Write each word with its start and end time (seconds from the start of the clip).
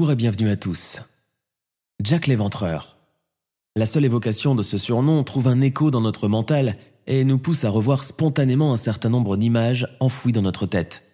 Bonjour 0.00 0.12
et 0.12 0.16
bienvenue 0.16 0.48
à 0.48 0.56
tous. 0.56 1.02
Jack 2.02 2.26
l'Éventreur. 2.26 2.96
La 3.76 3.84
seule 3.84 4.06
évocation 4.06 4.54
de 4.54 4.62
ce 4.62 4.78
surnom 4.78 5.22
trouve 5.24 5.46
un 5.46 5.60
écho 5.60 5.90
dans 5.90 6.00
notre 6.00 6.26
mental 6.26 6.78
et 7.06 7.22
nous 7.22 7.36
pousse 7.36 7.64
à 7.64 7.68
revoir 7.68 8.04
spontanément 8.04 8.72
un 8.72 8.78
certain 8.78 9.10
nombre 9.10 9.36
d'images 9.36 9.94
enfouies 10.00 10.32
dans 10.32 10.40
notre 10.40 10.64
tête, 10.64 11.04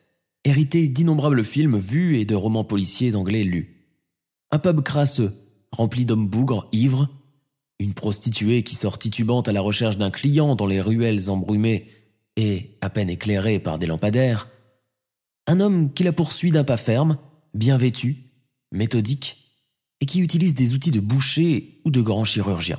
héritées 0.45 0.86
d'innombrables 0.86 1.42
films 1.42 1.78
vus 1.78 2.20
et 2.20 2.24
de 2.24 2.36
romans 2.36 2.62
policiers 2.62 3.16
anglais 3.16 3.42
lus. 3.42 3.90
Un 4.52 4.60
pub 4.60 4.82
crasseux, 4.82 5.34
rempli 5.73 6.04
d'hommes 6.04 6.28
bougres, 6.28 6.68
ivres, 6.70 7.09
une 7.80 7.92
prostituée 7.92 8.62
qui 8.62 8.76
sort 8.76 9.00
titubante 9.00 9.48
à 9.48 9.52
la 9.52 9.62
recherche 9.62 9.98
d'un 9.98 10.12
client 10.12 10.54
dans 10.54 10.68
les 10.68 10.80
ruelles 10.80 11.29
embrumées 11.29 11.88
et 12.37 12.79
à 12.82 12.88
peine 12.88 13.10
éclairées 13.10 13.59
par 13.59 13.80
des 13.80 13.87
lampadaires, 13.87 14.48
un 15.48 15.59
homme 15.59 15.92
qui 15.92 16.04
la 16.04 16.12
poursuit 16.12 16.52
d'un 16.52 16.62
pas 16.62 16.76
ferme, 16.76 17.18
bien 17.52 17.79
vêtu, 17.79 18.26
méthodique, 18.72 19.46
et 20.00 20.06
qui 20.06 20.20
utilise 20.20 20.54
des 20.54 20.74
outils 20.74 20.90
de 20.90 21.00
boucher 21.00 21.80
ou 21.84 21.90
de 21.90 22.02
grand 22.02 22.24
chirurgien. 22.24 22.78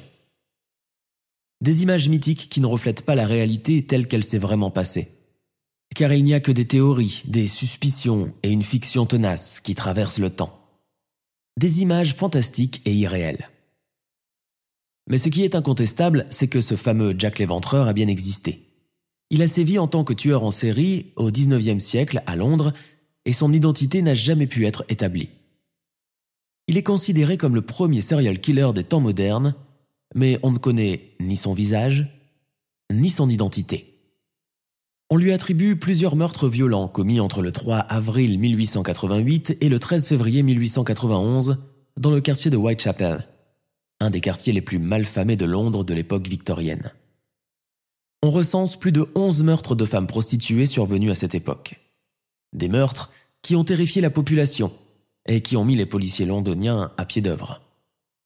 Des 1.62 1.82
images 1.82 2.10
mythiques 2.10 2.50
qui 2.50 2.62
ne 2.62 2.68
reflètent 2.68 3.04
pas 3.04 3.16
la 3.16 3.26
réalité 3.26 3.86
telle 3.86 4.08
qu'elle 4.08 4.24
s'est 4.24 4.38
vraiment 4.38 4.70
passée. 4.70 5.10
Car 5.96 6.14
il 6.14 6.24
n'y 6.24 6.36
a 6.36 6.40
que 6.40 6.52
des 6.52 6.68
théories, 6.68 7.24
des 7.26 7.48
suspicions 7.48 8.34
et 8.44 8.52
une 8.52 8.62
fiction 8.62 9.08
tenace 9.08 9.60
qui 9.60 9.74
traversent 9.74 10.20
le 10.20 10.30
temps. 10.30 10.62
Des 11.58 11.82
images 11.82 12.14
fantastiques 12.14 12.82
et 12.86 12.94
irréelles. 12.94 13.50
Mais 15.10 15.18
ce 15.18 15.30
qui 15.30 15.44
est 15.44 15.56
incontestable, 15.56 16.26
c'est 16.30 16.48
que 16.48 16.62
ce 16.62 16.76
fameux 16.76 17.16
Jack 17.18 17.40
l'Éventreur 17.40 17.88
a 17.88 17.94
bien 17.94 18.08
existé. 18.08 18.68
Il 19.30 19.42
a 19.42 19.48
sévi 19.48 19.80
en 19.80 19.88
tant 19.88 20.04
que 20.04 20.14
tueur 20.14 20.44
en 20.44 20.52
série 20.52 21.14
au 21.16 21.32
XIXe 21.32 21.84
siècle 21.84 22.22
à 22.28 22.36
Londres 22.36 22.74
et 23.26 23.34
son 23.34 23.52
identité 23.52 24.02
n'a 24.02 24.14
jamais 24.14 24.48
pu 24.48 24.66
être 24.66 24.86
établie. 24.90 25.30
Il 26.68 26.78
est 26.78 26.84
considéré 26.84 27.38
comme 27.38 27.56
le 27.56 27.62
premier 27.62 28.02
serial 28.02 28.40
killer 28.42 28.72
des 28.74 28.84
temps 28.84 29.00
modernes, 29.00 29.56
mais 30.16 30.38
on 30.44 30.52
ne 30.52 30.58
connaît 30.58 31.14
ni 31.22 31.38
son 31.38 31.54
visage, 31.54 32.08
ni 32.92 33.10
son 33.10 33.30
identité. 33.30 33.94
On 35.10 35.16
lui 35.16 35.32
attribue 35.32 35.78
plusieurs 35.78 36.18
meurtres 36.18 36.50
violents 36.50 36.90
commis 36.90 37.22
entre 37.22 37.42
le 37.42 37.54
3 37.54 37.78
avril 37.78 38.38
1888 38.38 39.58
et 39.62 39.70
le 39.70 39.80
13 39.80 40.08
février 40.08 40.44
1891 40.44 41.64
dans 41.96 42.12
le 42.12 42.20
quartier 42.20 42.52
de 42.52 42.58
Whitechapel, 42.58 43.26
un 44.02 44.10
des 44.10 44.20
quartiers 44.20 44.52
les 44.52 44.62
plus 44.62 44.80
malfamés 44.80 45.38
de 45.38 45.46
Londres 45.46 45.86
de 45.86 45.94
l'époque 45.94 46.28
victorienne. 46.28 46.92
On 48.22 48.32
recense 48.32 48.78
plus 48.78 48.92
de 48.92 49.08
11 49.16 49.44
meurtres 49.44 49.76
de 49.76 49.86
femmes 49.86 50.08
prostituées 50.08 50.66
survenus 50.66 51.12
à 51.12 51.16
cette 51.16 51.36
époque. 51.36 51.80
Des 52.52 52.68
meurtres 52.68 53.10
qui 53.42 53.56
ont 53.56 53.64
terrifié 53.64 54.02
la 54.02 54.10
population 54.10 54.74
et 55.28 55.42
qui 55.42 55.58
ont 55.58 55.66
mis 55.66 55.76
les 55.76 55.86
policiers 55.86 56.26
londoniens 56.26 56.92
à 56.98 57.06
pied 57.06 57.22
d'œuvre. 57.22 57.62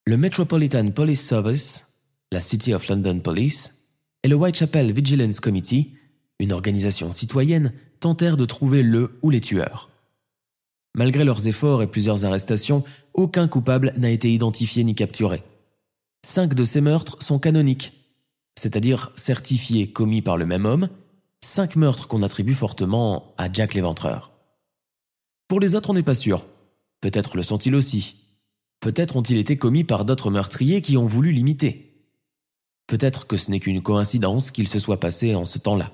Le 0.05 0.17
Metropolitan 0.17 0.89
Police 0.91 1.21
Service, 1.21 1.85
la 2.31 2.39
City 2.39 2.73
of 2.73 2.87
London 2.87 3.19
Police 3.19 3.75
et 4.23 4.27
le 4.27 4.35
Whitechapel 4.35 4.91
Vigilance 4.93 5.39
Committee, 5.39 5.93
une 6.39 6.53
organisation 6.53 7.11
citoyenne, 7.11 7.73
tentèrent 7.99 8.37
de 8.37 8.45
trouver 8.45 8.83
le 8.83 9.17
ou 9.21 9.29
les 9.29 9.41
tueurs. 9.41 9.89
Malgré 10.95 11.23
leurs 11.23 11.47
efforts 11.47 11.81
et 11.81 11.87
plusieurs 11.87 12.25
arrestations, 12.25 12.83
aucun 13.13 13.47
coupable 13.47 13.93
n'a 13.97 14.09
été 14.09 14.31
identifié 14.31 14.83
ni 14.83 14.95
capturé. 14.95 15.43
Cinq 16.25 16.53
de 16.53 16.63
ces 16.63 16.81
meurtres 16.81 17.21
sont 17.21 17.39
canoniques, 17.39 17.93
c'est-à-dire 18.57 19.11
certifiés 19.15 19.91
commis 19.91 20.21
par 20.21 20.37
le 20.37 20.45
même 20.45 20.65
homme, 20.65 20.89
cinq 21.41 21.75
meurtres 21.75 22.07
qu'on 22.07 22.23
attribue 22.23 22.53
fortement 22.53 23.33
à 23.37 23.51
Jack 23.51 23.73
l'Éventreur. 23.73 24.31
Pour 25.47 25.59
les 25.59 25.75
autres, 25.75 25.89
on 25.89 25.93
n'est 25.93 26.03
pas 26.03 26.15
sûr, 26.15 26.45
Peut-être 27.01 27.35
le 27.35 27.43
sont-ils 27.43 27.75
aussi. 27.75 28.15
Peut-être 28.79 29.15
ont-ils 29.15 29.37
été 29.37 29.57
commis 29.57 29.83
par 29.83 30.05
d'autres 30.05 30.31
meurtriers 30.31 30.81
qui 30.81 30.97
ont 30.97 31.05
voulu 31.05 31.31
l'imiter. 31.31 32.07
Peut-être 32.87 33.27
que 33.27 33.37
ce 33.37 33.51
n'est 33.51 33.59
qu'une 33.59 33.81
coïncidence 33.81 34.51
qu'il 34.51 34.67
se 34.67 34.79
soit 34.79 34.99
passé 34.99 35.35
en 35.35 35.45
ce 35.45 35.59
temps-là. 35.59 35.91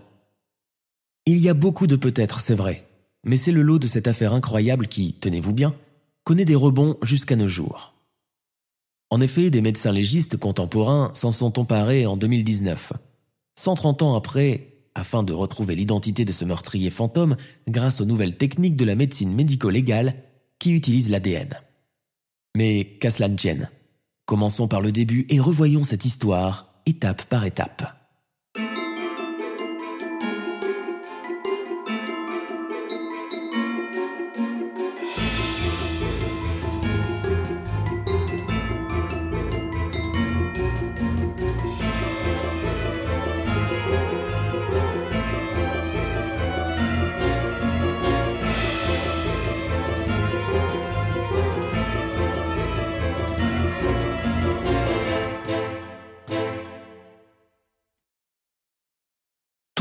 Il 1.25 1.37
y 1.37 1.49
a 1.49 1.53
beaucoup 1.53 1.87
de 1.87 1.95
peut-être, 1.95 2.39
c'est 2.39 2.55
vrai, 2.55 2.87
mais 3.23 3.37
c'est 3.37 3.51
le 3.51 3.61
lot 3.61 3.79
de 3.79 3.87
cette 3.87 4.07
affaire 4.07 4.33
incroyable 4.33 4.87
qui, 4.87 5.13
tenez-vous 5.13 5.53
bien, 5.53 5.75
connaît 6.23 6.45
des 6.45 6.55
rebonds 6.55 6.97
jusqu'à 7.01 7.35
nos 7.35 7.47
jours. 7.47 7.93
En 9.09 9.21
effet, 9.21 9.49
des 9.49 9.61
médecins 9.61 9.91
légistes 9.91 10.37
contemporains 10.37 11.11
s'en 11.13 11.31
sont 11.31 11.59
emparés 11.59 12.05
en 12.05 12.17
2019, 12.17 12.93
130 13.59 14.01
ans 14.01 14.15
après, 14.15 14.73
afin 14.95 15.23
de 15.23 15.33
retrouver 15.33 15.75
l'identité 15.75 16.25
de 16.25 16.31
ce 16.31 16.43
meurtrier 16.45 16.89
fantôme 16.89 17.37
grâce 17.67 18.01
aux 18.01 18.05
nouvelles 18.05 18.37
techniques 18.37 18.75
de 18.75 18.85
la 18.85 18.95
médecine 18.95 19.33
médico-légale 19.33 20.15
qui 20.59 20.73
utilise 20.73 21.09
l'ADN. 21.09 21.49
Mais 22.55 22.97
qu'à 22.99 23.11
cela 23.11 23.27
ne 23.27 23.35
tienne, 23.35 23.69
commençons 24.25 24.67
par 24.67 24.81
le 24.81 24.91
début 24.91 25.25
et 25.29 25.39
revoyons 25.39 25.83
cette 25.83 26.05
histoire 26.05 26.81
étape 26.85 27.23
par 27.25 27.45
étape. 27.45 27.96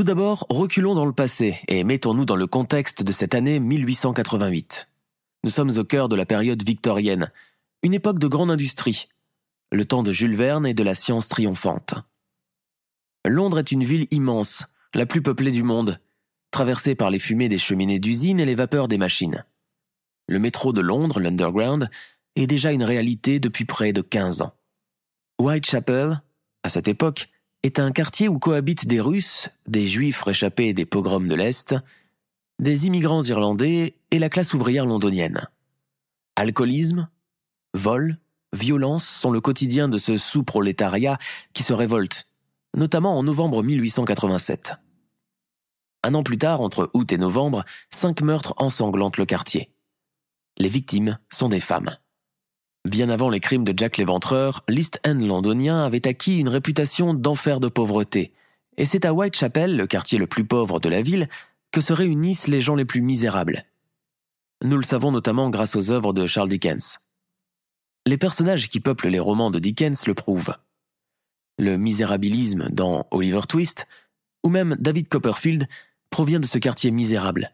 D'abord, 0.06 0.46
reculons 0.48 0.94
dans 0.94 1.04
le 1.04 1.12
passé 1.12 1.58
et 1.66 1.82
mettons-nous 1.82 2.24
dans 2.24 2.36
le 2.36 2.46
contexte 2.46 3.02
de 3.02 3.10
cette 3.10 3.34
année 3.34 3.58
1888. 3.58 4.88
Nous 5.42 5.50
sommes 5.50 5.76
au 5.76 5.84
cœur 5.84 6.08
de 6.08 6.14
la 6.14 6.24
période 6.24 6.62
victorienne, 6.62 7.32
une 7.82 7.92
époque 7.92 8.20
de 8.20 8.28
grande 8.28 8.52
industrie, 8.52 9.08
le 9.72 9.84
temps 9.84 10.04
de 10.04 10.12
Jules 10.12 10.36
Verne 10.36 10.64
et 10.64 10.74
de 10.74 10.84
la 10.84 10.94
science 10.94 11.28
triomphante. 11.28 11.94
Londres 13.26 13.58
est 13.58 13.72
une 13.72 13.82
ville 13.82 14.06
immense, 14.12 14.66
la 14.94 15.06
plus 15.06 15.22
peuplée 15.22 15.50
du 15.50 15.64
monde, 15.64 15.98
traversée 16.52 16.94
par 16.94 17.10
les 17.10 17.18
fumées 17.18 17.48
des 17.48 17.58
cheminées 17.58 17.98
d'usines 17.98 18.38
et 18.38 18.46
les 18.46 18.54
vapeurs 18.54 18.86
des 18.86 18.98
machines. 18.98 19.44
Le 20.28 20.38
métro 20.38 20.72
de 20.72 20.80
Londres, 20.80 21.18
l'Underground, 21.18 21.90
est 22.36 22.46
déjà 22.46 22.70
une 22.70 22.84
réalité 22.84 23.40
depuis 23.40 23.64
près 23.64 23.92
de 23.92 24.02
15 24.02 24.42
ans. 24.42 24.54
Whitechapel, 25.40 26.22
à 26.62 26.68
cette 26.68 26.86
époque, 26.86 27.28
est 27.66 27.80
un 27.80 27.90
quartier 27.90 28.28
où 28.28 28.38
cohabitent 28.38 28.86
des 28.86 29.00
Russes, 29.00 29.48
des 29.66 29.88
Juifs 29.88 30.22
réchappés 30.22 30.72
des 30.72 30.86
pogroms 30.86 31.26
de 31.26 31.34
l'Est, 31.34 31.74
des 32.60 32.86
immigrants 32.86 33.24
irlandais 33.24 33.96
et 34.12 34.20
la 34.20 34.28
classe 34.28 34.54
ouvrière 34.54 34.86
londonienne. 34.86 35.48
Alcoolisme, 36.36 37.08
vol, 37.74 38.18
violence 38.54 39.04
sont 39.04 39.32
le 39.32 39.40
quotidien 39.40 39.88
de 39.88 39.98
ce 39.98 40.16
sous-prolétariat 40.16 41.18
qui 41.54 41.64
se 41.64 41.72
révolte, 41.72 42.28
notamment 42.76 43.18
en 43.18 43.24
novembre 43.24 43.64
1887. 43.64 44.74
Un 46.04 46.14
an 46.14 46.22
plus 46.22 46.38
tard, 46.38 46.60
entre 46.60 46.88
août 46.94 47.10
et 47.10 47.18
novembre, 47.18 47.64
cinq 47.90 48.22
meurtres 48.22 48.54
ensanglantent 48.58 49.18
le 49.18 49.26
quartier. 49.26 49.72
Les 50.56 50.68
victimes 50.68 51.18
sont 51.30 51.48
des 51.48 51.60
femmes. 51.60 51.96
Bien 52.86 53.08
avant 53.08 53.30
les 53.30 53.40
crimes 53.40 53.64
de 53.64 53.76
Jack 53.76 53.96
l'Éventreur, 53.96 54.62
l'East 54.68 55.00
End 55.04 55.18
londonien 55.18 55.84
avait 55.84 56.06
acquis 56.06 56.38
une 56.38 56.48
réputation 56.48 57.14
d'enfer 57.14 57.58
de 57.58 57.66
pauvreté. 57.66 58.32
Et 58.76 58.86
c'est 58.86 59.04
à 59.04 59.12
Whitechapel, 59.12 59.76
le 59.76 59.88
quartier 59.88 60.18
le 60.18 60.28
plus 60.28 60.44
pauvre 60.44 60.78
de 60.78 60.88
la 60.88 61.02
ville, 61.02 61.28
que 61.72 61.80
se 61.80 61.92
réunissent 61.92 62.46
les 62.46 62.60
gens 62.60 62.76
les 62.76 62.84
plus 62.84 63.00
misérables. 63.00 63.64
Nous 64.62 64.76
le 64.76 64.84
savons 64.84 65.10
notamment 65.10 65.50
grâce 65.50 65.74
aux 65.74 65.90
œuvres 65.90 66.12
de 66.12 66.28
Charles 66.28 66.48
Dickens. 66.48 67.00
Les 68.06 68.18
personnages 68.18 68.68
qui 68.68 68.78
peuplent 68.78 69.08
les 69.08 69.18
romans 69.18 69.50
de 69.50 69.58
Dickens 69.58 70.06
le 70.06 70.14
prouvent. 70.14 70.54
Le 71.58 71.76
misérabilisme 71.76 72.68
dans 72.70 73.08
Oliver 73.10 73.40
Twist, 73.48 73.88
ou 74.44 74.48
même 74.48 74.76
David 74.78 75.08
Copperfield, 75.08 75.66
provient 76.08 76.38
de 76.38 76.46
ce 76.46 76.58
quartier 76.58 76.92
misérable. 76.92 77.50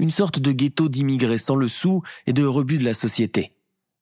Une 0.00 0.10
sorte 0.10 0.40
de 0.40 0.50
ghetto 0.50 0.88
d'immigrés 0.88 1.38
sans 1.38 1.54
le 1.54 1.68
sou 1.68 2.02
et 2.26 2.32
de 2.32 2.44
rebut 2.44 2.78
de 2.78 2.84
la 2.84 2.94
société, 2.94 3.52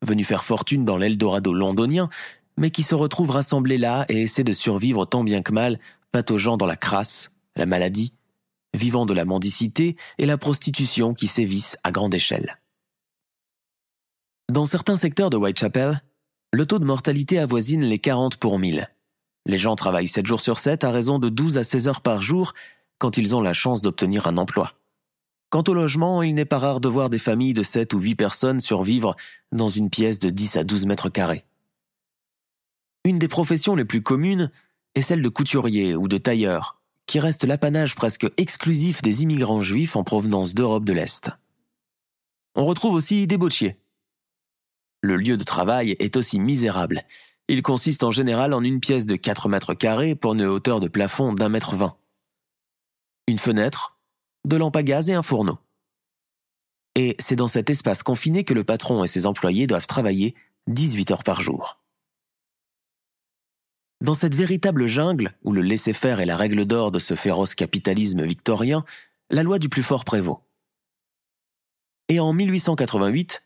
venu 0.02 0.24
faire 0.24 0.44
fortune 0.44 0.84
dans 0.84 0.96
l'Eldorado 0.96 1.52
londonien, 1.52 2.08
mais 2.56 2.70
qui 2.70 2.82
se 2.82 2.94
retrouve 2.94 3.30
rassemblé 3.30 3.78
là 3.78 4.04
et 4.08 4.22
essaie 4.22 4.44
de 4.44 4.52
survivre 4.52 5.06
tant 5.06 5.24
bien 5.24 5.42
que 5.42 5.52
mal, 5.52 5.78
pataugeant 6.10 6.56
dans 6.56 6.66
la 6.66 6.76
crasse, 6.76 7.30
la 7.56 7.66
maladie, 7.66 8.12
vivant 8.74 9.06
de 9.06 9.14
la 9.14 9.24
mendicité 9.24 9.96
et 10.18 10.26
la 10.26 10.38
prostitution 10.38 11.14
qui 11.14 11.26
sévissent 11.26 11.78
à 11.84 11.92
grande 11.92 12.14
échelle. 12.14 12.58
Dans 14.50 14.66
certains 14.66 14.96
secteurs 14.96 15.30
de 15.30 15.36
Whitechapel, 15.36 16.02
le 16.52 16.66
taux 16.66 16.78
de 16.78 16.84
mortalité 16.84 17.38
avoisine 17.38 17.82
les 17.82 17.98
40 17.98 18.36
pour 18.36 18.58
1000. 18.58 18.90
Les 19.46 19.58
gens 19.58 19.74
travaillent 19.74 20.08
7 20.08 20.26
jours 20.26 20.40
sur 20.40 20.58
7 20.58 20.84
à 20.84 20.90
raison 20.90 21.18
de 21.18 21.28
12 21.28 21.58
à 21.58 21.64
16 21.64 21.88
heures 21.88 22.00
par 22.02 22.20
jour 22.20 22.52
quand 22.98 23.16
ils 23.16 23.34
ont 23.34 23.40
la 23.40 23.54
chance 23.54 23.82
d'obtenir 23.82 24.26
un 24.26 24.36
emploi. 24.36 24.74
Quant 25.52 25.64
au 25.68 25.74
logement, 25.74 26.22
il 26.22 26.32
n'est 26.32 26.46
pas 26.46 26.58
rare 26.58 26.80
de 26.80 26.88
voir 26.88 27.10
des 27.10 27.18
familles 27.18 27.52
de 27.52 27.62
7 27.62 27.92
ou 27.92 27.98
8 27.98 28.14
personnes 28.14 28.58
survivre 28.58 29.16
dans 29.52 29.68
une 29.68 29.90
pièce 29.90 30.18
de 30.18 30.30
10 30.30 30.56
à 30.56 30.64
12 30.64 30.86
mètres 30.86 31.10
carrés. 31.10 31.44
Une 33.04 33.18
des 33.18 33.28
professions 33.28 33.74
les 33.74 33.84
plus 33.84 34.00
communes 34.00 34.50
est 34.94 35.02
celle 35.02 35.20
de 35.20 35.28
couturier 35.28 35.94
ou 35.94 36.08
de 36.08 36.16
tailleur, 36.16 36.80
qui 37.04 37.20
reste 37.20 37.44
l'apanage 37.44 37.94
presque 37.94 38.26
exclusif 38.38 39.02
des 39.02 39.24
immigrants 39.24 39.60
juifs 39.60 39.94
en 39.94 40.04
provenance 40.04 40.54
d'Europe 40.54 40.86
de 40.86 40.94
l'Est. 40.94 41.28
On 42.54 42.64
retrouve 42.64 42.94
aussi 42.94 43.26
des 43.26 43.36
bottiers. 43.36 43.76
Le 45.02 45.16
lieu 45.16 45.36
de 45.36 45.44
travail 45.44 45.96
est 45.98 46.16
aussi 46.16 46.40
misérable. 46.40 47.02
Il 47.48 47.60
consiste 47.60 48.04
en 48.04 48.10
général 48.10 48.54
en 48.54 48.62
une 48.62 48.80
pièce 48.80 49.04
de 49.04 49.16
4 49.16 49.50
mètres 49.50 49.74
carrés 49.74 50.14
pour 50.14 50.32
une 50.32 50.46
hauteur 50.46 50.80
de 50.80 50.88
plafond 50.88 51.34
d'un 51.34 51.50
mètre 51.50 51.76
vingt. 51.76 51.94
Une 53.28 53.38
fenêtre, 53.38 53.98
de 54.44 54.56
lampes 54.56 54.76
à 54.76 54.82
gaz 54.82 55.08
et 55.10 55.14
un 55.14 55.22
fourneau. 55.22 55.58
Et 56.94 57.16
c'est 57.18 57.36
dans 57.36 57.48
cet 57.48 57.70
espace 57.70 58.02
confiné 58.02 58.44
que 58.44 58.54
le 58.54 58.64
patron 58.64 59.02
et 59.04 59.08
ses 59.08 59.26
employés 59.26 59.66
doivent 59.66 59.86
travailler 59.86 60.34
18 60.66 61.10
heures 61.10 61.24
par 61.24 61.40
jour. 61.40 61.80
Dans 64.02 64.14
cette 64.14 64.34
véritable 64.34 64.86
jungle, 64.86 65.32
où 65.42 65.52
le 65.52 65.62
laisser-faire 65.62 66.20
est 66.20 66.26
la 66.26 66.36
règle 66.36 66.64
d'or 66.64 66.90
de 66.90 66.98
ce 66.98 67.14
féroce 67.14 67.54
capitalisme 67.54 68.24
victorien, 68.24 68.84
la 69.30 69.42
loi 69.42 69.58
du 69.58 69.68
plus 69.68 69.84
fort 69.84 70.04
prévaut. 70.04 70.40
Et 72.08 72.18
en 72.18 72.32
1888, 72.32 73.42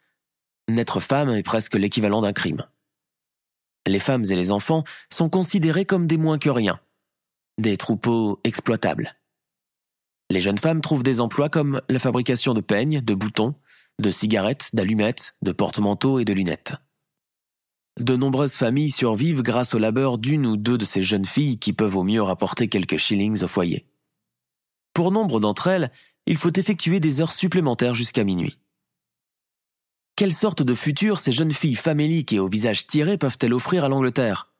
naître 0.68 1.00
femme 1.00 1.28
est 1.28 1.42
presque 1.42 1.74
l'équivalent 1.74 2.22
d'un 2.22 2.32
crime. 2.32 2.66
Les 3.86 4.00
femmes 4.00 4.24
et 4.24 4.34
les 4.34 4.50
enfants 4.50 4.82
sont 5.12 5.28
considérés 5.28 5.84
comme 5.84 6.06
des 6.06 6.16
moins 6.16 6.38
que 6.38 6.50
rien, 6.50 6.80
des 7.58 7.76
troupeaux 7.76 8.40
exploitables. 8.42 9.14
Les 10.30 10.40
jeunes 10.40 10.58
femmes 10.58 10.80
trouvent 10.80 11.02
des 11.02 11.20
emplois 11.20 11.48
comme 11.48 11.80
la 11.88 11.98
fabrication 11.98 12.52
de 12.52 12.60
peignes, 12.60 13.00
de 13.00 13.14
boutons, 13.14 13.54
de 14.00 14.10
cigarettes, 14.10 14.70
d'allumettes, 14.72 15.34
de 15.42 15.52
porte-manteaux 15.52 16.18
et 16.18 16.24
de 16.24 16.32
lunettes. 16.32 16.74
De 17.98 18.16
nombreuses 18.16 18.56
familles 18.56 18.90
survivent 18.90 19.42
grâce 19.42 19.74
au 19.74 19.78
labeur 19.78 20.18
d'une 20.18 20.44
ou 20.44 20.56
deux 20.56 20.76
de 20.76 20.84
ces 20.84 21.00
jeunes 21.00 21.24
filles 21.24 21.58
qui 21.58 21.72
peuvent 21.72 21.96
au 21.96 22.02
mieux 22.02 22.22
rapporter 22.22 22.68
quelques 22.68 22.98
shillings 22.98 23.42
au 23.42 23.48
foyer. 23.48 23.86
Pour 24.92 25.12
nombre 25.12 25.40
d'entre 25.40 25.68
elles, 25.68 25.90
il 26.26 26.36
faut 26.36 26.52
effectuer 26.52 27.00
des 27.00 27.20
heures 27.20 27.32
supplémentaires 27.32 27.94
jusqu'à 27.94 28.24
minuit. 28.24 28.58
Quelle 30.16 30.34
sorte 30.34 30.62
de 30.62 30.74
futur 30.74 31.20
ces 31.20 31.32
jeunes 31.32 31.52
filles 31.52 31.74
faméliques 31.74 32.32
et 32.32 32.38
au 32.38 32.48
visage 32.48 32.86
tiré 32.86 33.16
peuvent-elles 33.16 33.54
offrir 33.54 33.84
à 33.84 33.88
l'Angleterre? 33.88 34.52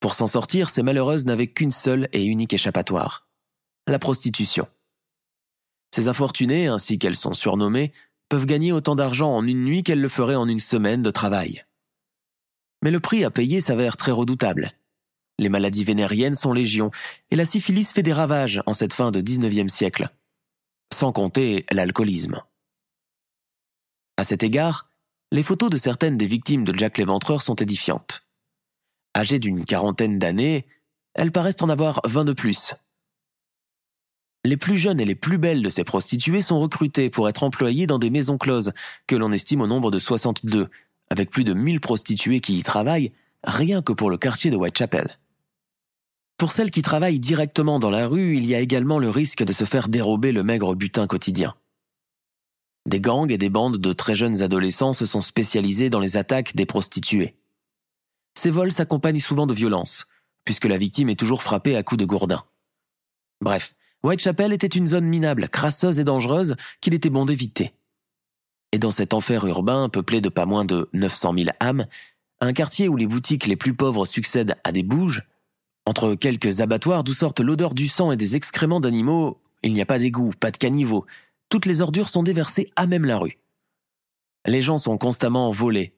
Pour 0.00 0.14
s'en 0.14 0.26
sortir, 0.26 0.70
ces 0.70 0.82
malheureuses 0.82 1.26
n'avaient 1.26 1.48
qu'une 1.48 1.72
seule 1.72 2.08
et 2.12 2.24
unique 2.24 2.52
échappatoire. 2.52 3.25
La 3.88 3.98
prostitution. 4.00 4.66
Ces 5.94 6.08
infortunées, 6.08 6.66
ainsi 6.66 6.98
qu'elles 6.98 7.16
sont 7.16 7.34
surnommées, 7.34 7.92
peuvent 8.28 8.46
gagner 8.46 8.72
autant 8.72 8.96
d'argent 8.96 9.32
en 9.32 9.46
une 9.46 9.64
nuit 9.64 9.84
qu'elles 9.84 10.00
le 10.00 10.08
feraient 10.08 10.34
en 10.34 10.48
une 10.48 10.60
semaine 10.60 11.02
de 11.02 11.10
travail. 11.10 11.64
Mais 12.82 12.90
le 12.90 13.00
prix 13.00 13.24
à 13.24 13.30
payer 13.30 13.60
s'avère 13.60 13.96
très 13.96 14.10
redoutable. 14.10 14.72
Les 15.38 15.48
maladies 15.48 15.84
vénériennes 15.84 16.34
sont 16.34 16.52
légion, 16.52 16.90
et 17.30 17.36
la 17.36 17.44
syphilis 17.44 17.92
fait 17.92 18.02
des 18.02 18.12
ravages 18.12 18.62
en 18.66 18.72
cette 18.72 18.92
fin 18.92 19.10
de 19.10 19.20
XIXe 19.20 19.72
siècle. 19.72 20.10
Sans 20.92 21.12
compter 21.12 21.64
l'alcoolisme. 21.70 22.42
À 24.16 24.24
cet 24.24 24.42
égard, 24.42 24.88
les 25.30 25.42
photos 25.42 25.70
de 25.70 25.76
certaines 25.76 26.16
des 26.16 26.26
victimes 26.26 26.64
de 26.64 26.76
Jack 26.76 26.98
l'Éventreur 26.98 27.42
sont 27.42 27.56
édifiantes. 27.56 28.26
Âgées 29.16 29.38
d'une 29.38 29.64
quarantaine 29.64 30.18
d'années, 30.18 30.66
elles 31.14 31.32
paraissent 31.32 31.62
en 31.62 31.68
avoir 31.68 32.00
vingt 32.04 32.24
de 32.24 32.32
plus. 32.32 32.74
Les 34.46 34.56
plus 34.56 34.76
jeunes 34.76 35.00
et 35.00 35.04
les 35.04 35.16
plus 35.16 35.38
belles 35.38 35.60
de 35.60 35.68
ces 35.68 35.82
prostituées 35.82 36.40
sont 36.40 36.60
recrutées 36.60 37.10
pour 37.10 37.28
être 37.28 37.42
employées 37.42 37.88
dans 37.88 37.98
des 37.98 38.10
maisons 38.10 38.38
closes, 38.38 38.72
que 39.08 39.16
l'on 39.16 39.32
estime 39.32 39.60
au 39.60 39.66
nombre 39.66 39.90
de 39.90 39.98
62, 39.98 40.68
avec 41.10 41.30
plus 41.30 41.42
de 41.42 41.52
1000 41.52 41.80
prostituées 41.80 42.38
qui 42.38 42.56
y 42.56 42.62
travaillent, 42.62 43.12
rien 43.42 43.82
que 43.82 43.92
pour 43.92 44.08
le 44.08 44.18
quartier 44.18 44.52
de 44.52 44.56
Whitechapel. 44.56 45.18
Pour 46.36 46.52
celles 46.52 46.70
qui 46.70 46.82
travaillent 46.82 47.18
directement 47.18 47.80
dans 47.80 47.90
la 47.90 48.06
rue, 48.06 48.36
il 48.36 48.46
y 48.46 48.54
a 48.54 48.60
également 48.60 49.00
le 49.00 49.10
risque 49.10 49.42
de 49.42 49.52
se 49.52 49.64
faire 49.64 49.88
dérober 49.88 50.30
le 50.30 50.44
maigre 50.44 50.76
butin 50.76 51.08
quotidien. 51.08 51.56
Des 52.86 53.00
gangs 53.00 53.32
et 53.32 53.38
des 53.38 53.50
bandes 53.50 53.78
de 53.78 53.92
très 53.92 54.14
jeunes 54.14 54.42
adolescents 54.42 54.92
se 54.92 55.06
sont 55.06 55.22
spécialisés 55.22 55.90
dans 55.90 55.98
les 55.98 56.16
attaques 56.16 56.54
des 56.54 56.66
prostituées. 56.66 57.34
Ces 58.38 58.50
vols 58.50 58.70
s'accompagnent 58.70 59.18
souvent 59.18 59.48
de 59.48 59.54
violence, 59.54 60.06
puisque 60.44 60.66
la 60.66 60.78
victime 60.78 61.08
est 61.08 61.18
toujours 61.18 61.42
frappée 61.42 61.74
à 61.74 61.82
coups 61.82 61.98
de 61.98 62.04
gourdin. 62.04 62.44
Bref, 63.40 63.74
Whitechapel 64.06 64.52
était 64.52 64.68
une 64.68 64.86
zone 64.86 65.06
minable, 65.06 65.48
crasseuse 65.48 65.98
et 65.98 66.04
dangereuse 66.04 66.54
qu'il 66.80 66.94
était 66.94 67.10
bon 67.10 67.24
d'éviter. 67.24 67.72
Et 68.70 68.78
dans 68.78 68.92
cet 68.92 69.12
enfer 69.12 69.44
urbain 69.44 69.88
peuplé 69.88 70.20
de 70.20 70.28
pas 70.28 70.46
moins 70.46 70.64
de 70.64 70.88
900 70.92 71.34
000 71.36 71.50
âmes, 71.60 71.86
un 72.40 72.52
quartier 72.52 72.88
où 72.88 72.94
les 72.94 73.08
boutiques 73.08 73.46
les 73.46 73.56
plus 73.56 73.74
pauvres 73.74 74.06
succèdent 74.06 74.54
à 74.62 74.70
des 74.70 74.84
bouges, 74.84 75.24
entre 75.86 76.14
quelques 76.14 76.60
abattoirs 76.60 77.02
d'où 77.02 77.14
sortent 77.14 77.40
l'odeur 77.40 77.74
du 77.74 77.88
sang 77.88 78.12
et 78.12 78.16
des 78.16 78.36
excréments 78.36 78.78
d'animaux, 78.78 79.40
il 79.64 79.74
n'y 79.74 79.82
a 79.82 79.86
pas 79.86 79.98
d'égout, 79.98 80.30
pas 80.38 80.52
de 80.52 80.56
caniveau, 80.56 81.04
toutes 81.48 81.66
les 81.66 81.80
ordures 81.80 82.08
sont 82.08 82.22
déversées 82.22 82.70
à 82.76 82.86
même 82.86 83.06
la 83.06 83.18
rue. 83.18 83.40
Les 84.46 84.62
gens 84.62 84.78
sont 84.78 84.98
constamment 84.98 85.50
volés, 85.50 85.96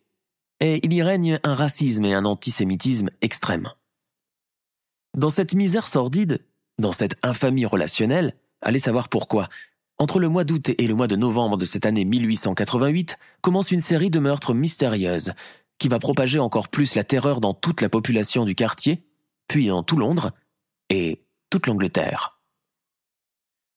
et 0.61 0.81
il 0.83 0.95
y 0.95 1.03
règne 1.03 1.41
un 1.45 1.55
racisme 1.55 2.07
et 2.07 2.15
un 2.15 2.25
antisémitisme 2.25 3.11
extrêmes. 3.21 3.71
Dans 5.15 5.31
cette 5.31 5.53
misère 5.53 5.89
sordide, 5.89 6.41
dans 6.79 6.93
cette 6.93 7.17
infamie 7.23 7.67
relationnelle, 7.67 8.35
allez 8.63 8.79
savoir 8.79 9.09
pourquoi, 9.09 9.49
entre 9.99 10.21
le 10.21 10.29
mois 10.29 10.45
d'août 10.45 10.71
et 10.77 10.87
le 10.87 10.95
mois 10.95 11.09
de 11.09 11.17
novembre 11.17 11.57
de 11.57 11.65
cette 11.65 11.87
année 11.87 12.05
1888 12.05 13.19
commence 13.41 13.73
une 13.73 13.81
série 13.81 14.11
de 14.11 14.21
meurtres 14.21 14.55
mystérieuses 14.55 15.33
qui 15.79 15.89
va 15.89 15.99
propager 15.99 16.39
encore 16.39 16.69
plus 16.69 16.95
la 16.95 17.05
terreur 17.05 17.41
dans 17.41 17.55
toute 17.55 17.81
la 17.81 17.89
population 17.89 18.45
du 18.45 18.55
quartier, 18.55 19.03
puis 19.49 19.71
en 19.71 19.83
tout 19.83 19.97
Londres 19.97 20.33
et 20.91 21.25
toute 21.51 21.67
l'Angleterre. 21.67 22.41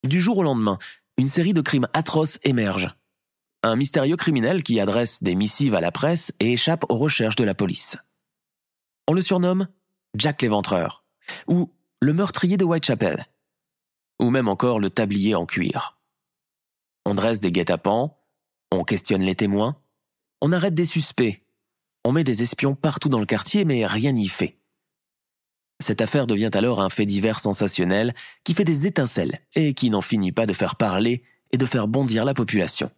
Du 0.03 0.19
jour 0.19 0.39
au 0.39 0.43
lendemain, 0.43 0.77
une 1.17 1.27
série 1.27 1.53
de 1.53 1.61
crimes 1.61 1.87
atroces 1.93 2.39
émerge. 2.43 2.89
Un 3.63 3.75
mystérieux 3.75 4.15
criminel 4.15 4.63
qui 4.63 4.79
adresse 4.79 5.21
des 5.21 5.35
missives 5.35 5.75
à 5.75 5.81
la 5.81 5.91
presse 5.91 6.33
et 6.39 6.53
échappe 6.53 6.85
aux 6.89 6.97
recherches 6.97 7.35
de 7.35 7.43
la 7.43 7.53
police. 7.53 7.97
On 9.07 9.13
le 9.13 9.21
surnomme 9.21 9.67
Jack 10.15 10.41
l'Éventreur, 10.41 11.05
ou 11.47 11.71
le 12.03 12.13
meurtrier 12.13 12.57
de 12.57 12.65
Whitechapel, 12.65 13.27
ou 14.19 14.31
même 14.31 14.47
encore 14.47 14.79
le 14.79 14.89
tablier 14.89 15.35
en 15.35 15.45
cuir. 15.45 15.99
On 17.05 17.13
dresse 17.13 17.41
des 17.41 17.51
guet-apens, 17.51 18.15
on 18.71 18.83
questionne 18.83 19.21
les 19.21 19.35
témoins, 19.35 19.79
on 20.41 20.51
arrête 20.51 20.73
des 20.73 20.85
suspects, 20.85 21.43
on 22.03 22.11
met 22.11 22.23
des 22.23 22.41
espions 22.41 22.73
partout 22.73 23.07
dans 23.07 23.19
le 23.19 23.27
quartier, 23.27 23.65
mais 23.65 23.85
rien 23.85 24.13
n'y 24.13 24.27
fait. 24.27 24.57
Cette 25.79 26.01
affaire 26.01 26.25
devient 26.25 26.49
alors 26.53 26.81
un 26.81 26.89
fait 26.89 27.05
divers 27.05 27.39
sensationnel 27.39 28.15
qui 28.43 28.55
fait 28.55 28.63
des 28.63 28.87
étincelles 28.87 29.39
et 29.53 29.75
qui 29.75 29.91
n'en 29.91 30.01
finit 30.01 30.31
pas 30.31 30.47
de 30.47 30.53
faire 30.53 30.77
parler 30.77 31.23
et 31.51 31.57
de 31.57 31.65
faire 31.67 31.87
bondir 31.87 32.25
la 32.25 32.33
population. 32.33 32.89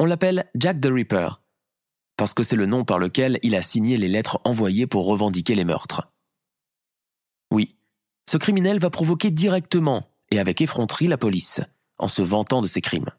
On 0.00 0.04
l'appelle 0.04 0.50
Jack 0.56 0.80
the 0.80 0.86
Ripper, 0.86 1.28
parce 2.16 2.34
que 2.34 2.42
c'est 2.42 2.56
le 2.56 2.66
nom 2.66 2.84
par 2.84 2.98
lequel 2.98 3.38
il 3.42 3.54
a 3.54 3.62
signé 3.62 3.98
les 3.98 4.08
lettres 4.08 4.40
envoyées 4.44 4.88
pour 4.88 5.06
revendiquer 5.06 5.54
les 5.54 5.64
meurtres. 5.64 6.12
Oui, 7.50 7.76
ce 8.28 8.36
criminel 8.36 8.78
va 8.78 8.90
provoquer 8.90 9.30
directement 9.30 10.10
et 10.30 10.38
avec 10.38 10.60
effronterie 10.60 11.08
la 11.08 11.18
police, 11.18 11.60
en 11.98 12.08
se 12.08 12.22
vantant 12.22 12.62
de 12.62 12.66
ses 12.66 12.80
crimes. 12.80 13.10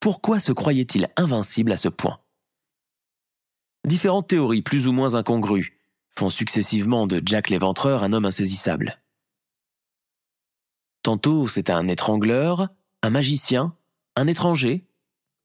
Pourquoi 0.00 0.40
se 0.40 0.52
croyait-il 0.52 1.08
invincible 1.16 1.72
à 1.72 1.76
ce 1.76 1.88
point? 1.88 2.20
Différentes 3.86 4.28
théories 4.28 4.62
plus 4.62 4.88
ou 4.88 4.92
moins 4.92 5.14
incongrues 5.14 5.78
font 6.10 6.30
successivement 6.30 7.06
de 7.06 7.22
Jack 7.24 7.50
l'éventreur 7.50 8.02
un 8.02 8.12
homme 8.12 8.24
insaisissable. 8.24 9.00
Tantôt 11.02 11.46
c'est 11.46 11.70
un 11.70 11.86
étrangleur, 11.88 12.68
un 13.02 13.10
magicien, 13.10 13.74
un 14.16 14.26
étranger, 14.26 14.86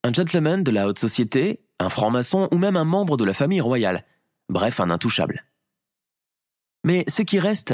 un 0.03 0.11
gentleman 0.11 0.63
de 0.63 0.71
la 0.71 0.87
haute 0.87 0.99
société, 0.99 1.65
un 1.79 1.89
franc-maçon 1.89 2.47
ou 2.51 2.57
même 2.57 2.75
un 2.75 2.83
membre 2.83 3.15
de 3.17 3.23
la 3.23 3.33
famille 3.33 3.61
royale, 3.61 4.05
bref 4.49 4.79
un 4.79 4.89
intouchable. 4.89 5.45
Mais 6.85 7.03
ce 7.07 7.23
qui 7.23 7.39
reste 7.39 7.73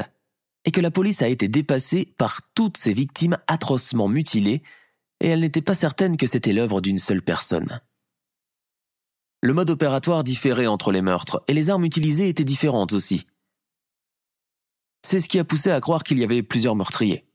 est 0.64 0.72
que 0.72 0.80
la 0.80 0.90
police 0.90 1.22
a 1.22 1.28
été 1.28 1.50
dépassée 1.50 2.14
par 2.18 2.42
toutes 2.56 2.78
ces 2.78 2.94
victimes 2.94 3.38
atrocement 3.46 4.08
mutilées 4.08 4.64
et 5.20 5.28
elle 5.28 5.42
n'était 5.42 5.62
pas 5.62 5.76
certaine 5.76 6.16
que 6.16 6.28
c'était 6.28 6.54
l'œuvre 6.54 6.80
d'une 6.80 6.98
seule 6.98 7.22
personne. 7.22 7.82
Le 9.42 9.54
mode 9.54 9.70
opératoire 9.70 10.24
différait 10.24 10.66
entre 10.66 10.94
les 10.94 11.02
meurtres 11.02 11.44
et 11.50 11.54
les 11.54 11.70
armes 11.70 11.84
utilisées 11.84 12.30
étaient 12.30 12.46
différentes 12.46 12.94
aussi. 12.94 13.28
C'est 15.06 15.20
ce 15.20 15.28
qui 15.28 15.40
a 15.40 15.44
poussé 15.44 15.72
à 15.72 15.82
croire 15.82 16.04
qu'il 16.04 16.18
y 16.18 16.24
avait 16.24 16.42
plusieurs 16.42 16.78
meurtriers. 16.78 17.28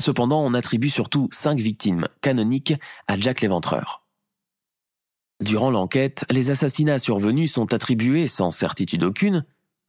Cependant, 0.00 0.40
on 0.40 0.54
attribue 0.54 0.90
surtout 0.90 1.28
cinq 1.30 1.60
victimes 1.60 2.08
canoniques 2.20 2.74
à 3.06 3.16
Jack 3.16 3.42
l'Éventreur. 3.42 4.08
Durant 5.40 5.70
l'enquête, 5.70 6.24
les 6.30 6.50
assassinats 6.50 6.98
survenus 6.98 7.52
sont 7.52 7.72
attribués, 7.72 8.26
sans 8.26 8.50
certitude 8.50 9.04
aucune, 9.04 9.44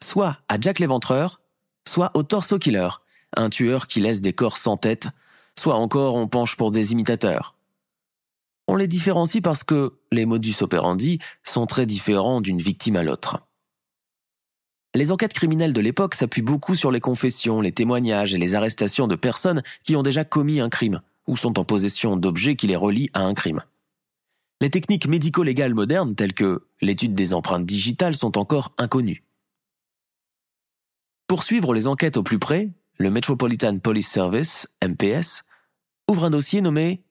soit 0.05 0.37
à 0.47 0.59
Jack 0.59 0.79
l'Éventreur, 0.79 1.41
soit 1.87 2.11
au 2.13 2.23
Torso 2.23 2.57
Killer, 2.59 2.89
un 3.35 3.49
tueur 3.49 3.87
qui 3.87 3.99
laisse 3.99 4.21
des 4.21 4.33
corps 4.33 4.57
sans 4.57 4.77
tête, 4.77 5.09
soit 5.59 5.75
encore 5.75 6.15
on 6.15 6.27
penche 6.27 6.55
pour 6.55 6.71
des 6.71 6.91
imitateurs. 6.91 7.55
On 8.67 8.75
les 8.75 8.87
différencie 8.87 9.41
parce 9.41 9.63
que 9.63 9.93
les 10.11 10.25
modus 10.25 10.55
operandi 10.61 11.19
sont 11.43 11.65
très 11.65 11.85
différents 11.85 12.41
d'une 12.41 12.59
victime 12.59 12.95
à 12.95 13.03
l'autre. 13.03 13.41
Les 14.95 15.11
enquêtes 15.11 15.33
criminelles 15.33 15.73
de 15.73 15.81
l'époque 15.81 16.15
s'appuient 16.15 16.41
beaucoup 16.41 16.73
sur 16.73 16.89
les 16.89 17.01
confessions, 17.01 17.59
les 17.59 17.73
témoignages 17.73 18.33
et 18.33 18.37
les 18.37 18.55
arrestations 18.55 19.07
de 19.07 19.15
personnes 19.15 19.61
qui 19.83 19.95
ont 19.95 20.03
déjà 20.03 20.23
commis 20.23 20.61
un 20.61 20.69
crime 20.69 21.01
ou 21.27 21.35
sont 21.35 21.59
en 21.59 21.65
possession 21.65 22.15
d'objets 22.15 22.55
qui 22.55 22.67
les 22.67 22.75
relient 22.75 23.09
à 23.13 23.21
un 23.21 23.33
crime. 23.33 23.61
Les 24.61 24.69
techniques 24.69 25.07
médico-légales 25.07 25.73
modernes 25.73 26.15
telles 26.15 26.33
que 26.33 26.65
l'étude 26.81 27.13
des 27.13 27.33
empreintes 27.33 27.65
digitales 27.65 28.15
sont 28.15 28.37
encore 28.37 28.73
inconnues. 28.77 29.24
Pour 31.27 31.43
suivre 31.43 31.73
les 31.73 31.87
enquêtes 31.87 32.17
au 32.17 32.23
plus 32.23 32.39
près, 32.39 32.69
le 32.97 33.09
Metropolitan 33.09 33.79
Police 33.79 34.09
Service, 34.09 34.67
MPS, 34.83 35.43
ouvre 36.07 36.25
un 36.25 36.29
dossier 36.29 36.61
nommé 36.61 37.03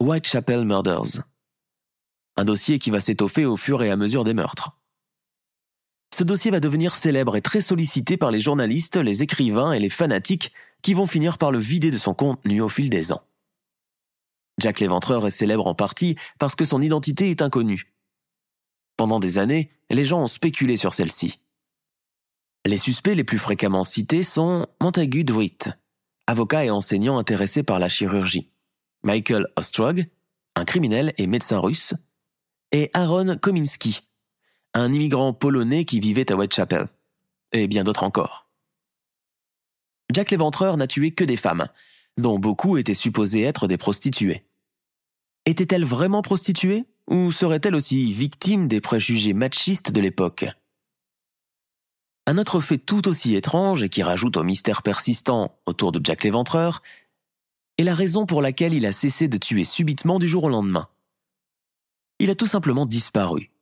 Whitechapel 0.00 0.64
Murders. 0.64 1.22
Un 2.36 2.44
dossier 2.44 2.78
qui 2.78 2.90
va 2.90 3.00
s'étoffer 3.00 3.44
au 3.44 3.56
fur 3.56 3.82
et 3.82 3.90
à 3.90 3.96
mesure 3.96 4.24
des 4.24 4.34
meurtres 4.34 4.76
ce 6.16 6.24
dossier 6.24 6.50
va 6.50 6.60
devenir 6.60 6.94
célèbre 6.94 7.36
et 7.36 7.42
très 7.42 7.60
sollicité 7.60 8.16
par 8.16 8.30
les 8.30 8.40
journalistes, 8.40 8.96
les 8.96 9.22
écrivains 9.22 9.74
et 9.74 9.78
les 9.78 9.90
fanatiques 9.90 10.50
qui 10.80 10.94
vont 10.94 11.04
finir 11.04 11.36
par 11.36 11.52
le 11.52 11.58
vider 11.58 11.90
de 11.90 11.98
son 11.98 12.14
contenu 12.14 12.62
au 12.62 12.70
fil 12.70 12.88
des 12.88 13.12
ans. 13.12 13.20
Jack 14.56 14.80
l'Éventreur 14.80 15.26
est 15.26 15.30
célèbre 15.30 15.66
en 15.66 15.74
partie 15.74 16.16
parce 16.38 16.54
que 16.54 16.64
son 16.64 16.80
identité 16.80 17.28
est 17.28 17.42
inconnue. 17.42 17.92
Pendant 18.96 19.20
des 19.20 19.36
années, 19.36 19.70
les 19.90 20.06
gens 20.06 20.22
ont 20.22 20.26
spéculé 20.26 20.78
sur 20.78 20.94
celle-ci. 20.94 21.38
Les 22.66 22.78
suspects 22.78 23.14
les 23.14 23.22
plus 23.22 23.38
fréquemment 23.38 23.84
cités 23.84 24.24
sont 24.24 24.66
Montagu 24.82 25.22
Dwight, 25.22 25.70
avocat 26.26 26.64
et 26.64 26.70
enseignant 26.70 27.16
intéressé 27.16 27.62
par 27.62 27.78
la 27.78 27.88
chirurgie, 27.88 28.50
Michael 29.04 29.46
Ostrog, 29.54 30.08
un 30.56 30.64
criminel 30.64 31.14
et 31.16 31.28
médecin 31.28 31.60
russe, 31.60 31.94
et 32.72 32.90
Aaron 32.92 33.36
Kominski, 33.36 34.00
un 34.74 34.92
immigrant 34.92 35.32
polonais 35.32 35.84
qui 35.84 36.00
vivait 36.00 36.32
à 36.32 36.34
Whitechapel, 36.34 36.88
et 37.52 37.68
bien 37.68 37.84
d'autres 37.84 38.02
encore. 38.02 38.50
Jack 40.12 40.32
l'Éventreur 40.32 40.76
n'a 40.76 40.88
tué 40.88 41.12
que 41.12 41.22
des 41.22 41.36
femmes, 41.36 41.68
dont 42.18 42.40
beaucoup 42.40 42.78
étaient 42.78 42.94
supposées 42.94 43.42
être 43.42 43.68
des 43.68 43.78
prostituées. 43.78 44.44
Étaient-elles 45.44 45.84
vraiment 45.84 46.22
prostituées, 46.22 46.84
ou 47.06 47.30
seraient-elles 47.30 47.76
aussi 47.76 48.12
victimes 48.12 48.66
des 48.66 48.80
préjugés 48.80 49.34
machistes 49.34 49.92
de 49.92 50.00
l'époque? 50.00 50.46
Un 52.26 52.38
autre 52.38 52.60
fait 52.60 52.78
tout 52.78 53.06
aussi 53.06 53.36
étrange 53.36 53.84
et 53.84 53.88
qui 53.88 54.02
rajoute 54.02 54.36
au 54.36 54.42
mystère 54.42 54.82
persistant 54.82 55.56
autour 55.64 55.92
de 55.92 56.00
Jack 56.02 56.24
l'Éventreur 56.24 56.82
est 57.78 57.84
la 57.84 57.94
raison 57.94 58.26
pour 58.26 58.42
laquelle 58.42 58.72
il 58.72 58.84
a 58.84 58.92
cessé 58.92 59.28
de 59.28 59.38
tuer 59.38 59.64
subitement 59.64 60.18
du 60.18 60.26
jour 60.26 60.44
au 60.44 60.48
lendemain. 60.48 60.88
Il 62.18 62.30
a 62.30 62.34
tout 62.34 62.46
simplement 62.48 62.86
disparu. 62.86 63.52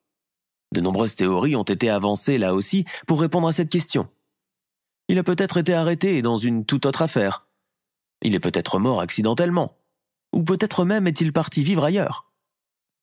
De 0.73 0.81
nombreuses 0.81 1.15
théories 1.15 1.57
ont 1.57 1.63
été 1.63 1.91
avancées 1.91 2.39
là 2.39 2.55
aussi 2.55 2.87
pour 3.07 3.21
répondre 3.21 3.49
à 3.49 3.53
cette 3.53 3.71
question. 3.71 4.09
Il 5.09 5.19
a 5.19 5.25
peut-être 5.25 5.59
été 5.59 5.75
arrêté 5.75 6.23
dans 6.23 6.39
une 6.39 6.65
toute 6.65 6.87
autre 6.87 7.03
affaire. 7.03 7.47
Il 8.23 8.35
est 8.35 8.41
peut-être 8.41 8.79
mort 8.79 9.01
accidentellement. 9.01 9.77
Ou 10.33 10.43
peut-être 10.43 10.87
même 10.87 11.07
est-il 11.07 11.33
parti 11.33 11.63
vivre 11.63 11.85
ailleurs. 11.85 12.33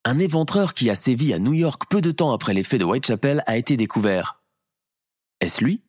Un 0.06 0.18
éventreur 0.18 0.74
qui 0.74 0.90
a 0.90 0.96
sévi 0.96 1.34
à 1.34 1.40
New 1.40 1.54
York 1.54 1.84
peu 1.90 2.02
de 2.02 2.12
temps 2.12 2.32
après 2.32 2.56
les 2.56 2.64
faits 2.64 2.80
de 2.80 2.86
Whitechapel 2.86 3.44
a 3.46 3.58
été 3.58 3.78
découvert. 3.78 4.41
Est-ce 5.42 5.64
lui? 5.64 5.82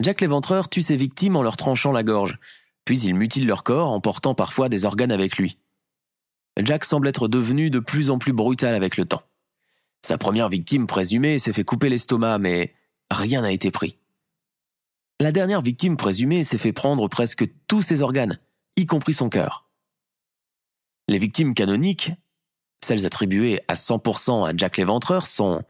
Jack 0.00 0.20
l'éventreur 0.20 0.68
tue 0.68 0.82
ses 0.82 0.96
victimes 0.96 1.36
en 1.36 1.42
leur 1.42 1.56
tranchant 1.56 1.92
la 1.92 2.02
gorge, 2.02 2.38
puis 2.84 2.98
il 3.00 3.14
mutile 3.14 3.46
leur 3.46 3.62
corps 3.62 3.90
en 3.90 4.00
portant 4.00 4.34
parfois 4.34 4.68
des 4.68 4.84
organes 4.84 5.12
avec 5.12 5.36
lui. 5.36 5.58
Jack 6.60 6.84
semble 6.84 7.06
être 7.06 7.28
devenu 7.28 7.70
de 7.70 7.78
plus 7.78 8.10
en 8.10 8.18
plus 8.18 8.32
brutal 8.32 8.74
avec 8.74 8.96
le 8.96 9.04
temps. 9.04 9.22
Sa 10.04 10.18
première 10.18 10.48
victime 10.48 10.86
présumée 10.86 11.38
s'est 11.38 11.52
fait 11.52 11.64
couper 11.64 11.88
l'estomac, 11.88 12.38
mais 12.38 12.74
rien 13.10 13.42
n'a 13.42 13.52
été 13.52 13.70
pris. 13.70 13.98
La 15.20 15.30
dernière 15.30 15.62
victime 15.62 15.96
présumée 15.96 16.42
s'est 16.42 16.58
fait 16.58 16.72
prendre 16.72 17.06
presque 17.08 17.48
tous 17.68 17.82
ses 17.82 18.02
organes, 18.02 18.40
y 18.76 18.86
compris 18.86 19.14
son 19.14 19.28
cœur. 19.28 19.68
Les 21.08 21.18
victimes 21.18 21.54
canoniques, 21.54 22.10
celles 22.84 23.06
attribuées 23.06 23.60
à 23.68 23.74
100% 23.74 24.48
à 24.48 24.56
Jack 24.56 24.78
l'Éventreur, 24.78 25.26
sont 25.26 25.62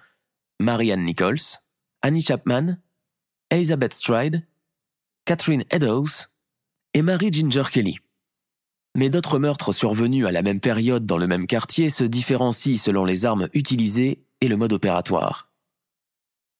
Marianne 0.59 1.05
Nichols, 1.05 1.61
Annie 2.03 2.23
Chapman, 2.23 2.79
Elizabeth 3.51 3.95
Stride, 3.95 4.47
Catherine 5.25 5.65
Eddowes 5.71 6.27
et 6.95 7.03
Mary 7.03 7.33
Ginger 7.33 7.65
Kelly. 7.71 7.99
Mais 8.97 9.09
d'autres 9.09 9.39
meurtres 9.39 9.73
survenus 9.73 10.27
à 10.27 10.33
la 10.33 10.43
même 10.43 10.61
période 10.61 11.07
dans 11.07 11.17
le 11.17 11.27
même 11.27 11.47
quartier 11.47 11.89
se 11.91 12.05
différencient 12.05 12.77
selon 12.77 13.05
les 13.05 13.25
armes 13.25 13.49
utilisées 13.55 14.25
et 14.41 14.49
le 14.49 14.57
mode 14.57 14.73
opératoire. 14.73 15.49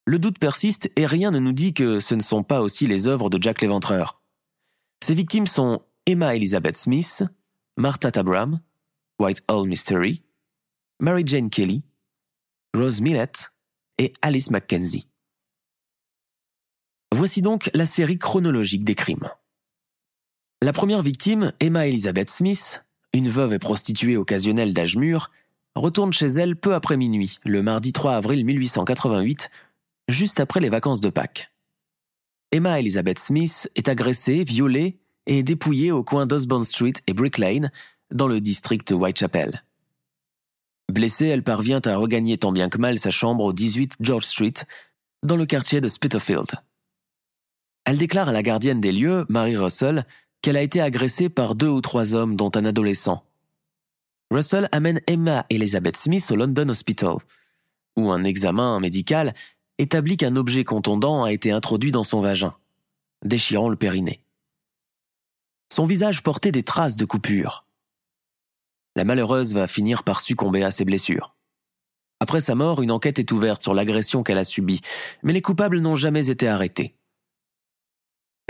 Le 0.07 0.19
doute 0.19 0.39
persiste 0.39 0.91
et 0.97 1.07
rien 1.07 1.31
ne 1.31 1.39
nous 1.39 1.53
dit 1.53 1.75
que 1.75 2.01
ce 2.01 2.15
ne 2.15 2.23
sont 2.23 2.43
pas 2.43 2.61
aussi 2.61 2.87
les 2.87 3.07
œuvres 3.07 3.29
de 3.29 3.43
Jack 3.43 3.61
l'Éventreur. 3.61 4.21
Ses 5.05 5.15
victimes 5.15 5.47
sont 5.47 5.83
Emma 6.07 6.35
Elizabeth 6.35 6.77
Smith, 6.77 7.25
Martha 7.77 8.11
Tabram, 8.11 8.61
White 9.19 9.43
Hall 9.49 9.69
Mystery, 9.69 10.25
Mary 11.01 11.23
Jane 11.27 11.51
Kelly, 11.51 11.85
Rose 12.75 13.01
Millett 13.01 13.53
et 13.99 14.13
Alice 14.23 14.51
Mackenzie. 14.51 15.07
Voici 17.15 17.43
donc 17.43 17.69
la 17.75 17.85
série 17.85 18.17
chronologique 18.17 18.85
des 18.85 18.95
crimes. 18.95 19.29
La 20.63 20.73
première 20.73 21.03
victime, 21.03 21.53
Emma 21.61 21.87
Elizabeth 21.87 22.31
Smith, 22.31 22.87
une 23.13 23.29
veuve 23.29 23.53
et 23.53 23.59
prostituée 23.59 24.17
occasionnelle 24.17 24.73
d'âge 24.73 24.97
mûr, 24.97 25.31
retourne 25.75 26.15
chez 26.15 26.29
elle 26.29 26.57
peu 26.57 26.75
après 26.75 26.97
minuit, 26.97 27.39
le 27.45 27.63
mardi 27.63 27.93
3 27.93 28.15
avril 28.15 28.47
1888, 28.47 29.51
juste 30.09 30.41
après 30.41 30.61
les 30.61 30.71
vacances 30.71 31.03
de 31.03 31.11
Pâques. 31.11 31.53
Emma 32.51 32.81
Elizabeth 32.81 33.19
Smith 33.19 33.71
est 33.75 33.89
agressée, 33.89 34.43
violée 34.43 34.99
et 35.27 35.43
dépouillée 35.43 35.93
au 35.93 36.03
coin 36.03 36.25
d'Osborne 36.25 36.65
Street 36.65 36.95
et 37.07 37.13
Brick 37.13 37.37
Lane, 37.37 37.71
dans 38.11 38.27
le 38.27 38.41
district 38.41 38.91
Whitechapel. 38.91 39.65
Blessée, 40.91 41.27
elle 41.27 41.45
parvient 41.45 41.83
à 41.85 41.95
regagner 41.95 42.39
tant 42.39 42.53
bien 42.53 42.71
que 42.71 42.79
mal 42.79 42.99
sa 42.99 43.11
chambre 43.11 43.45
au 43.45 43.53
18 43.53 43.97
George 44.01 44.25
Street, 44.25 44.55
dans 45.23 45.37
le 45.37 45.45
quartier 45.45 45.83
de 45.83 45.89
Spitalfield. 45.89 46.63
Elle 47.85 47.99
déclare 47.99 48.29
à 48.29 48.33
la 48.33 48.43
gardienne 48.43 48.81
des 48.81 48.93
lieux, 48.93 49.27
Mary 49.29 49.57
Russell, 49.57 50.07
qu'elle 50.41 50.57
a 50.57 50.63
été 50.63 50.81
agressée 50.81 51.29
par 51.29 51.55
deux 51.55 51.69
ou 51.69 51.81
trois 51.81 52.15
hommes 52.15 52.37
dont 52.37 52.51
un 52.55 52.65
adolescent. 52.65 53.25
Russell 54.31 54.69
amène 54.73 55.01
Emma 55.07 55.47
Elizabeth 55.51 55.97
Smith 55.97 56.31
au 56.31 56.37
London 56.37 56.69
Hospital, 56.69 57.17
où 57.97 58.11
un 58.11 58.25
examen 58.25 58.81
médical 58.81 59.35
établit 59.79 60.17
qu'un 60.17 60.37
objet 60.37 60.65
contondant 60.65 61.25
a 61.25 61.33
été 61.33 61.51
introduit 61.51 61.91
dans 61.91 62.05
son 62.05 62.21
vagin, 62.21 62.55
déchirant 63.25 63.69
le 63.69 63.77
périnée. 63.77 64.23
Son 65.73 65.87
visage 65.87 66.23
portait 66.23 66.53
des 66.53 66.63
traces 66.63 66.97
de 66.97 67.05
coupure. 67.05 67.67
La 68.97 69.05
malheureuse 69.05 69.55
va 69.55 69.69
finir 69.69 70.03
par 70.05 70.21
succomber 70.21 70.63
à 70.63 70.71
ses 70.71 70.85
blessures. 70.85 71.35
Après 72.21 72.41
sa 72.41 72.55
mort, 72.55 72.83
une 72.83 72.91
enquête 72.91 73.19
est 73.19 73.33
ouverte 73.33 73.63
sur 73.63 73.75
l'agression 73.75 74.23
qu'elle 74.23 74.39
a 74.39 74.45
subie, 74.45 74.81
mais 75.23 75.33
les 75.33 75.43
coupables 75.43 75.81
n'ont 75.81 75.97
jamais 75.97 76.29
été 76.29 76.47
arrêtés. 76.47 76.95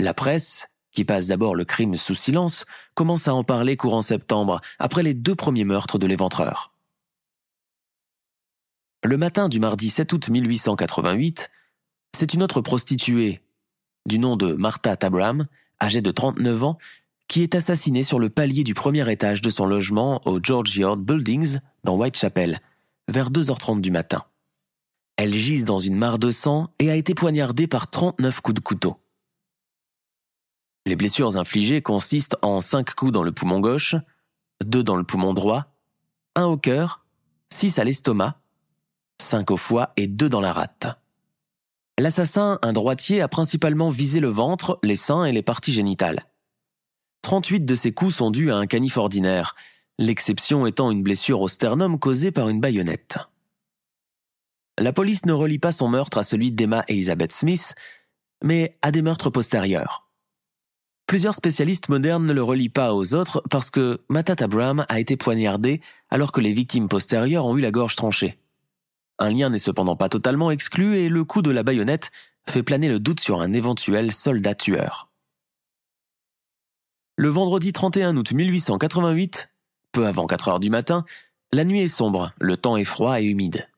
La 0.03 0.13
presse 0.13 0.67
qui 0.91 1.05
passe 1.05 1.27
d'abord 1.27 1.55
le 1.55 1.63
crime 1.63 1.95
sous 1.95 2.13
silence, 2.13 2.65
commence 2.93 3.29
à 3.29 3.33
en 3.33 3.45
parler 3.45 3.77
courant 3.77 4.01
septembre, 4.01 4.59
après 4.77 5.01
les 5.01 5.13
deux 5.13 5.33
premiers 5.33 5.63
meurtres 5.63 5.97
de 5.97 6.05
l'éventreur. 6.05 6.73
Le 9.01 9.15
matin 9.15 9.47
du 9.47 9.61
mardi 9.61 9.89
7 9.89 10.11
août 10.11 10.27
1888, 10.27 11.49
c'est 12.11 12.33
une 12.33 12.43
autre 12.43 12.59
prostituée, 12.59 13.41
du 14.05 14.19
nom 14.19 14.35
de 14.35 14.55
Martha 14.55 14.97
Tabram, 14.97 15.47
âgée 15.81 16.01
de 16.01 16.11
39 16.11 16.63
ans, 16.65 16.77
qui 17.29 17.41
est 17.41 17.55
assassinée 17.55 18.03
sur 18.03 18.19
le 18.19 18.29
palier 18.29 18.65
du 18.65 18.73
premier 18.73 19.09
étage 19.09 19.41
de 19.41 19.49
son 19.49 19.65
logement 19.65 20.21
au 20.27 20.39
George 20.43 20.75
Yard 20.75 20.99
Buildings 20.99 21.59
dans 21.85 21.95
Whitechapel, 21.95 22.59
vers 23.07 23.31
2h30 23.31 23.79
du 23.79 23.89
matin. 23.89 24.25
Elle 25.15 25.33
gise 25.33 25.63
dans 25.63 25.79
une 25.79 25.95
mare 25.95 26.19
de 26.19 26.29
sang 26.29 26.73
et 26.79 26.91
a 26.91 26.95
été 26.97 27.15
poignardée 27.15 27.67
par 27.67 27.89
39 27.89 28.41
coups 28.41 28.55
de 28.55 28.59
couteau. 28.59 29.02
Les 30.85 30.95
blessures 30.95 31.37
infligées 31.37 31.81
consistent 31.81 32.37
en 32.41 32.59
5 32.59 32.93
coups 32.93 33.11
dans 33.11 33.23
le 33.23 33.31
poumon 33.31 33.59
gauche, 33.61 33.95
2 34.65 34.83
dans 34.83 34.97
le 34.97 35.03
poumon 35.03 35.33
droit, 35.33 35.65
1 36.35 36.43
au 36.45 36.57
cœur, 36.57 37.05
6 37.53 37.79
à 37.79 37.83
l'estomac, 37.83 38.39
5 39.21 39.51
au 39.51 39.57
foie 39.57 39.93
et 39.95 40.07
2 40.07 40.27
dans 40.27 40.41
la 40.41 40.51
rate. 40.51 40.87
L'assassin, 41.99 42.59
un 42.63 42.73
droitier, 42.73 43.21
a 43.21 43.27
principalement 43.27 43.91
visé 43.91 44.19
le 44.19 44.29
ventre, 44.29 44.79
les 44.83 44.95
seins 44.95 45.25
et 45.25 45.31
les 45.31 45.43
parties 45.43 45.73
génitales. 45.73 46.25
38 47.21 47.65
de 47.65 47.75
ces 47.75 47.93
coups 47.93 48.15
sont 48.15 48.31
dus 48.31 48.51
à 48.51 48.57
un 48.57 48.65
canif 48.65 48.97
ordinaire, 48.97 49.55
l'exception 49.99 50.65
étant 50.65 50.91
une 50.91 51.03
blessure 51.03 51.39
au 51.39 51.47
sternum 51.47 51.97
causée 51.97 52.31
par 52.31 52.49
une 52.49 52.59
baïonnette. 52.59 53.19
La 54.77 54.91
police 54.91 55.25
ne 55.25 55.33
relie 55.33 55.59
pas 55.59 55.71
son 55.71 55.87
meurtre 55.87 56.17
à 56.17 56.23
celui 56.23 56.51
d'Emma 56.51 56.83
Elizabeth 56.87 57.31
Smith, 57.31 57.75
mais 58.43 58.77
à 58.81 58.91
des 58.91 59.03
meurtres 59.03 59.29
postérieurs. 59.29 60.02
Plusieurs 61.05 61.35
spécialistes 61.35 61.89
modernes 61.89 62.25
ne 62.25 62.33
le 62.33 62.43
relient 62.43 62.69
pas 62.69 62.93
aux 62.93 63.13
autres 63.13 63.43
parce 63.49 63.69
que 63.69 64.01
Matat 64.09 64.43
Abraham 64.43 64.85
a 64.89 64.99
été 64.99 65.17
poignardé 65.17 65.81
alors 66.09 66.31
que 66.31 66.41
les 66.41 66.53
victimes 66.53 66.87
postérieures 66.87 67.45
ont 67.45 67.57
eu 67.57 67.61
la 67.61 67.71
gorge 67.71 67.95
tranchée. 67.95 68.39
Un 69.19 69.31
lien 69.31 69.49
n'est 69.49 69.59
cependant 69.59 69.95
pas 69.95 70.09
totalement 70.09 70.49
exclu 70.49 70.97
et 70.97 71.09
le 71.09 71.23
coup 71.23 71.41
de 71.41 71.51
la 71.51 71.63
baïonnette 71.63 72.11
fait 72.47 72.63
planer 72.63 72.89
le 72.89 72.99
doute 72.99 73.19
sur 73.19 73.41
un 73.41 73.53
éventuel 73.53 74.11
soldat 74.11 74.55
tueur. 74.55 75.09
Le 77.15 77.29
vendredi 77.29 77.73
31 77.73 78.17
août 78.17 78.31
1888, 78.31 79.49
peu 79.91 80.07
avant 80.07 80.25
4 80.25 80.47
heures 80.47 80.59
du 80.59 80.69
matin, 80.69 81.05
la 81.51 81.63
nuit 81.63 81.81
est 81.81 81.87
sombre, 81.87 82.33
le 82.39 82.57
temps 82.57 82.75
est 82.75 82.85
froid 82.85 83.21
et 83.21 83.25
humide. 83.25 83.69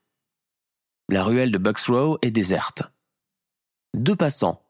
La 1.09 1.23
ruelle 1.23 1.51
de 1.51 1.57
Bucks 1.57 1.85
Row 1.87 2.17
est 2.21 2.31
déserte. 2.31 2.83
Deux 3.93 4.15
passants, 4.15 4.63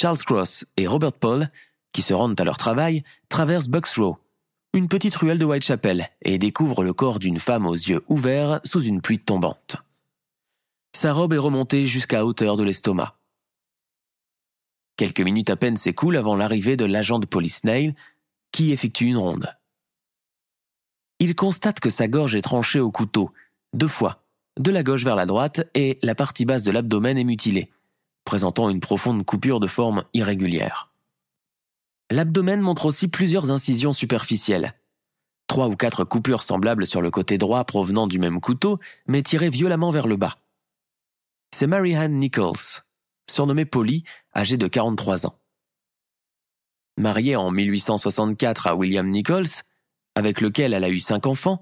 Charles 0.00 0.18
Cross 0.18 0.66
et 0.76 0.86
Robert 0.86 1.14
Paul, 1.14 1.50
qui 1.92 2.02
se 2.02 2.14
rendent 2.14 2.40
à 2.40 2.44
leur 2.44 2.58
travail, 2.58 3.02
traversent 3.28 3.68
Bucks 3.68 3.94
Row, 3.96 4.18
une 4.72 4.88
petite 4.88 5.16
ruelle 5.16 5.38
de 5.38 5.44
Whitechapel, 5.44 6.08
et 6.22 6.38
découvrent 6.38 6.84
le 6.84 6.92
corps 6.92 7.18
d'une 7.18 7.40
femme 7.40 7.66
aux 7.66 7.74
yeux 7.74 8.04
ouverts 8.08 8.60
sous 8.64 8.82
une 8.82 9.00
pluie 9.00 9.18
tombante. 9.18 9.76
Sa 10.96 11.12
robe 11.12 11.32
est 11.32 11.38
remontée 11.38 11.86
jusqu'à 11.86 12.24
hauteur 12.24 12.56
de 12.56 12.64
l'estomac. 12.64 13.16
Quelques 14.96 15.20
minutes 15.20 15.50
à 15.50 15.56
peine 15.56 15.76
s'écoulent 15.76 16.16
avant 16.16 16.36
l'arrivée 16.36 16.76
de 16.76 16.84
l'agent 16.84 17.18
de 17.18 17.26
police 17.26 17.64
Nail, 17.64 17.94
qui 18.52 18.72
effectue 18.72 19.06
une 19.06 19.16
ronde. 19.16 19.56
Il 21.18 21.34
constate 21.34 21.80
que 21.80 21.90
sa 21.90 22.06
gorge 22.06 22.34
est 22.34 22.42
tranchée 22.42 22.80
au 22.80 22.90
couteau, 22.90 23.32
deux 23.72 23.88
fois, 23.88 24.24
de 24.58 24.70
la 24.70 24.82
gauche 24.82 25.04
vers 25.04 25.16
la 25.16 25.26
droite, 25.26 25.68
et 25.74 25.98
la 26.02 26.14
partie 26.14 26.44
basse 26.44 26.62
de 26.62 26.70
l'abdomen 26.70 27.16
est 27.18 27.24
mutilée, 27.24 27.70
présentant 28.24 28.68
une 28.68 28.80
profonde 28.80 29.24
coupure 29.24 29.60
de 29.60 29.66
forme 29.66 30.04
irrégulière. 30.12 30.89
L'abdomen 32.12 32.60
montre 32.60 32.86
aussi 32.86 33.06
plusieurs 33.06 33.52
incisions 33.52 33.92
superficielles. 33.92 34.74
Trois 35.46 35.68
ou 35.68 35.76
quatre 35.76 36.02
coupures 36.04 36.42
semblables 36.42 36.86
sur 36.86 37.02
le 37.02 37.10
côté 37.12 37.38
droit 37.38 37.64
provenant 37.64 38.08
du 38.08 38.18
même 38.18 38.40
couteau, 38.40 38.80
mais 39.06 39.22
tirées 39.22 39.50
violemment 39.50 39.92
vers 39.92 40.08
le 40.08 40.16
bas. 40.16 40.38
C'est 41.54 41.68
Mary 41.68 41.96
Ann 41.96 42.18
Nichols, 42.18 42.82
surnommée 43.30 43.64
Polly, 43.64 44.02
âgée 44.34 44.56
de 44.56 44.66
43 44.66 45.26
ans. 45.26 45.38
Mariée 46.96 47.36
en 47.36 47.52
1864 47.52 48.66
à 48.66 48.74
William 48.74 49.08
Nichols, 49.08 49.62
avec 50.16 50.40
lequel 50.40 50.74
elle 50.74 50.84
a 50.84 50.90
eu 50.90 50.98
cinq 50.98 51.26
enfants, 51.26 51.60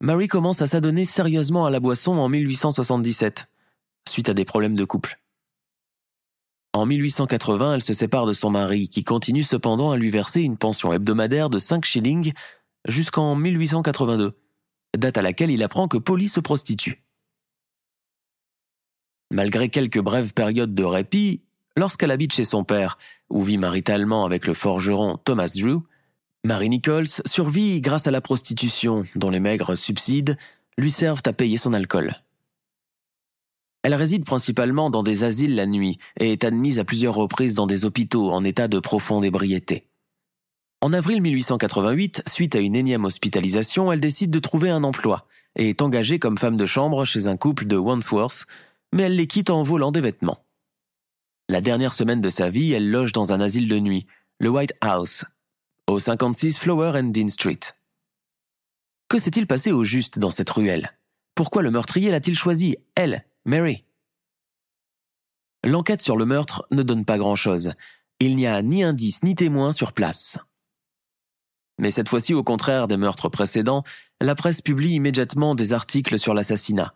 Mary 0.00 0.26
commence 0.26 0.60
à 0.60 0.66
s'adonner 0.66 1.04
sérieusement 1.04 1.66
à 1.66 1.70
la 1.70 1.78
boisson 1.80 2.18
en 2.18 2.28
1877, 2.28 3.46
suite 4.08 4.28
à 4.28 4.34
des 4.34 4.44
problèmes 4.44 4.74
de 4.74 4.84
couple. 4.84 5.18
En 6.74 6.86
1880, 6.86 7.76
elle 7.76 7.82
se 7.82 7.92
sépare 7.92 8.26
de 8.26 8.32
son 8.32 8.50
mari, 8.50 8.88
qui 8.88 9.04
continue 9.04 9.44
cependant 9.44 9.92
à 9.92 9.96
lui 9.96 10.10
verser 10.10 10.40
une 10.40 10.56
pension 10.56 10.92
hebdomadaire 10.92 11.48
de 11.48 11.60
5 11.60 11.84
shillings 11.84 12.32
jusqu'en 12.88 13.36
1882, 13.36 14.32
date 14.98 15.16
à 15.16 15.22
laquelle 15.22 15.52
il 15.52 15.62
apprend 15.62 15.86
que 15.86 15.98
Polly 15.98 16.28
se 16.28 16.40
prostitue. 16.40 17.04
Malgré 19.32 19.68
quelques 19.68 20.00
brèves 20.00 20.34
périodes 20.34 20.74
de 20.74 20.82
répit, 20.82 21.42
lorsqu'elle 21.76 22.10
habite 22.10 22.32
chez 22.32 22.44
son 22.44 22.64
père, 22.64 22.98
ou 23.30 23.44
vit 23.44 23.56
maritalement 23.56 24.24
avec 24.24 24.44
le 24.44 24.54
forgeron 24.54 25.16
Thomas 25.16 25.52
Drew, 25.54 25.82
Mary 26.44 26.68
Nichols 26.68 27.06
survit 27.24 27.80
grâce 27.82 28.08
à 28.08 28.10
la 28.10 28.20
prostitution, 28.20 29.04
dont 29.14 29.30
les 29.30 29.40
maigres 29.40 29.78
subsides 29.78 30.36
lui 30.76 30.90
servent 30.90 31.22
à 31.24 31.32
payer 31.32 31.56
son 31.56 31.72
alcool. 31.72 32.16
Elle 33.84 33.94
réside 33.94 34.24
principalement 34.24 34.88
dans 34.88 35.02
des 35.02 35.24
asiles 35.24 35.54
la 35.54 35.66
nuit 35.66 35.98
et 36.18 36.32
est 36.32 36.44
admise 36.44 36.78
à 36.78 36.84
plusieurs 36.84 37.14
reprises 37.14 37.52
dans 37.52 37.66
des 37.66 37.84
hôpitaux 37.84 38.32
en 38.32 38.42
état 38.42 38.66
de 38.66 38.78
profonde 38.78 39.26
ébriété. 39.26 39.90
En 40.80 40.94
avril 40.94 41.20
1888, 41.20 42.22
suite 42.26 42.56
à 42.56 42.60
une 42.60 42.76
énième 42.76 43.04
hospitalisation, 43.04 43.92
elle 43.92 44.00
décide 44.00 44.30
de 44.30 44.38
trouver 44.38 44.70
un 44.70 44.84
emploi 44.84 45.26
et 45.56 45.68
est 45.68 45.82
engagée 45.82 46.18
comme 46.18 46.38
femme 46.38 46.56
de 46.56 46.64
chambre 46.64 47.04
chez 47.04 47.26
un 47.26 47.36
couple 47.36 47.66
de 47.66 47.76
Wandsworth, 47.76 48.46
mais 48.94 49.02
elle 49.02 49.16
les 49.16 49.26
quitte 49.26 49.50
en 49.50 49.62
volant 49.62 49.92
des 49.92 50.00
vêtements. 50.00 50.42
La 51.50 51.60
dernière 51.60 51.92
semaine 51.92 52.22
de 52.22 52.30
sa 52.30 52.48
vie, 52.48 52.72
elle 52.72 52.90
loge 52.90 53.12
dans 53.12 53.34
un 53.34 53.40
asile 53.42 53.68
de 53.68 53.78
nuit, 53.78 54.06
le 54.40 54.48
White 54.48 54.72
House, 54.80 55.26
au 55.88 55.98
56 55.98 56.56
Flower 56.56 56.98
and 56.98 57.10
Dean 57.10 57.28
Street. 57.28 57.60
Que 59.10 59.18
s'est-il 59.18 59.46
passé 59.46 59.72
au 59.72 59.84
juste 59.84 60.18
dans 60.18 60.30
cette 60.30 60.48
ruelle? 60.48 60.92
Pourquoi 61.34 61.60
le 61.60 61.70
meurtrier 61.70 62.10
l'a-t-il 62.10 62.34
choisi, 62.34 62.78
elle, 62.94 63.26
Mary. 63.46 63.84
L'enquête 65.64 66.00
sur 66.00 66.16
le 66.16 66.24
meurtre 66.24 66.66
ne 66.70 66.82
donne 66.82 67.04
pas 67.04 67.18
grand-chose. 67.18 67.74
Il 68.18 68.36
n'y 68.36 68.46
a 68.46 68.62
ni 68.62 68.82
indice 68.82 69.22
ni 69.22 69.34
témoin 69.34 69.72
sur 69.72 69.92
place. 69.92 70.38
Mais 71.78 71.90
cette 71.90 72.08
fois-ci, 72.08 72.32
au 72.32 72.42
contraire 72.42 72.88
des 72.88 72.96
meurtres 72.96 73.28
précédents, 73.28 73.84
la 74.22 74.34
presse 74.34 74.62
publie 74.62 74.94
immédiatement 74.94 75.54
des 75.54 75.74
articles 75.74 76.18
sur 76.18 76.32
l'assassinat. 76.32 76.94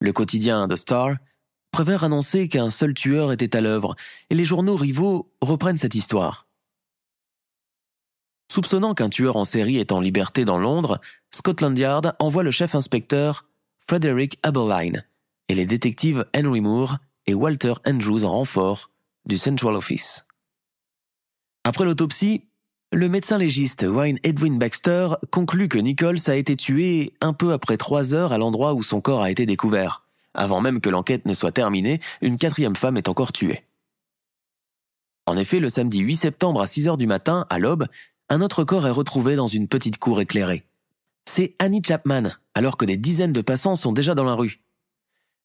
Le 0.00 0.12
quotidien 0.12 0.68
The 0.68 0.76
Star 0.76 1.16
préfère 1.72 2.04
annoncer 2.04 2.46
qu'un 2.46 2.70
seul 2.70 2.94
tueur 2.94 3.32
était 3.32 3.56
à 3.56 3.60
l'œuvre, 3.60 3.96
et 4.30 4.36
les 4.36 4.44
journaux 4.44 4.76
rivaux 4.76 5.32
reprennent 5.40 5.78
cette 5.78 5.96
histoire. 5.96 6.46
Soupçonnant 8.52 8.94
qu'un 8.94 9.08
tueur 9.08 9.34
en 9.34 9.44
série 9.44 9.78
est 9.78 9.90
en 9.90 10.00
liberté 10.00 10.44
dans 10.44 10.58
Londres, 10.58 11.00
Scotland 11.34 11.76
Yard 11.76 12.14
envoie 12.20 12.44
le 12.44 12.52
chef 12.52 12.76
inspecteur 12.76 13.46
Frederick 13.80 14.38
Aberline 14.44 15.04
et 15.48 15.54
les 15.54 15.66
détectives 15.66 16.26
Henry 16.36 16.60
Moore 16.60 16.98
et 17.26 17.34
Walter 17.34 17.74
Andrews 17.86 18.24
en 18.24 18.32
renfort 18.32 18.90
du 19.26 19.38
Central 19.38 19.74
Office. 19.74 20.26
Après 21.64 21.84
l'autopsie, 21.84 22.44
le 22.92 23.08
médecin 23.08 23.38
légiste 23.38 23.84
Wayne 23.88 24.20
Edwin 24.22 24.58
Baxter 24.58 25.08
conclut 25.32 25.68
que 25.68 25.78
Nichols 25.78 26.28
a 26.28 26.36
été 26.36 26.56
tué 26.56 27.12
un 27.20 27.32
peu 27.32 27.52
après 27.52 27.76
trois 27.76 28.14
heures 28.14 28.32
à 28.32 28.38
l'endroit 28.38 28.74
où 28.74 28.82
son 28.82 29.00
corps 29.00 29.22
a 29.22 29.30
été 29.30 29.44
découvert. 29.46 30.04
Avant 30.34 30.60
même 30.60 30.80
que 30.80 30.90
l'enquête 30.90 31.26
ne 31.26 31.34
soit 31.34 31.50
terminée, 31.50 31.98
une 32.20 32.36
quatrième 32.36 32.76
femme 32.76 32.96
est 32.96 33.08
encore 33.08 33.32
tuée. 33.32 33.64
En 35.26 35.36
effet, 35.36 35.58
le 35.58 35.68
samedi 35.68 35.98
8 35.98 36.16
septembre 36.16 36.60
à 36.60 36.68
6 36.68 36.88
heures 36.88 36.96
du 36.96 37.08
matin, 37.08 37.46
à 37.50 37.58
l'aube, 37.58 37.88
un 38.28 38.40
autre 38.40 38.62
corps 38.62 38.86
est 38.86 38.92
retrouvé 38.92 39.34
dans 39.34 39.48
une 39.48 39.66
petite 39.66 39.98
cour 39.98 40.20
éclairée. 40.20 40.64
C'est 41.28 41.56
Annie 41.58 41.82
Chapman, 41.84 42.30
alors 42.54 42.76
que 42.76 42.84
des 42.84 42.96
dizaines 42.96 43.32
de 43.32 43.40
passants 43.40 43.74
sont 43.74 43.92
déjà 43.92 44.14
dans 44.14 44.24
la 44.24 44.34
rue. 44.34 44.60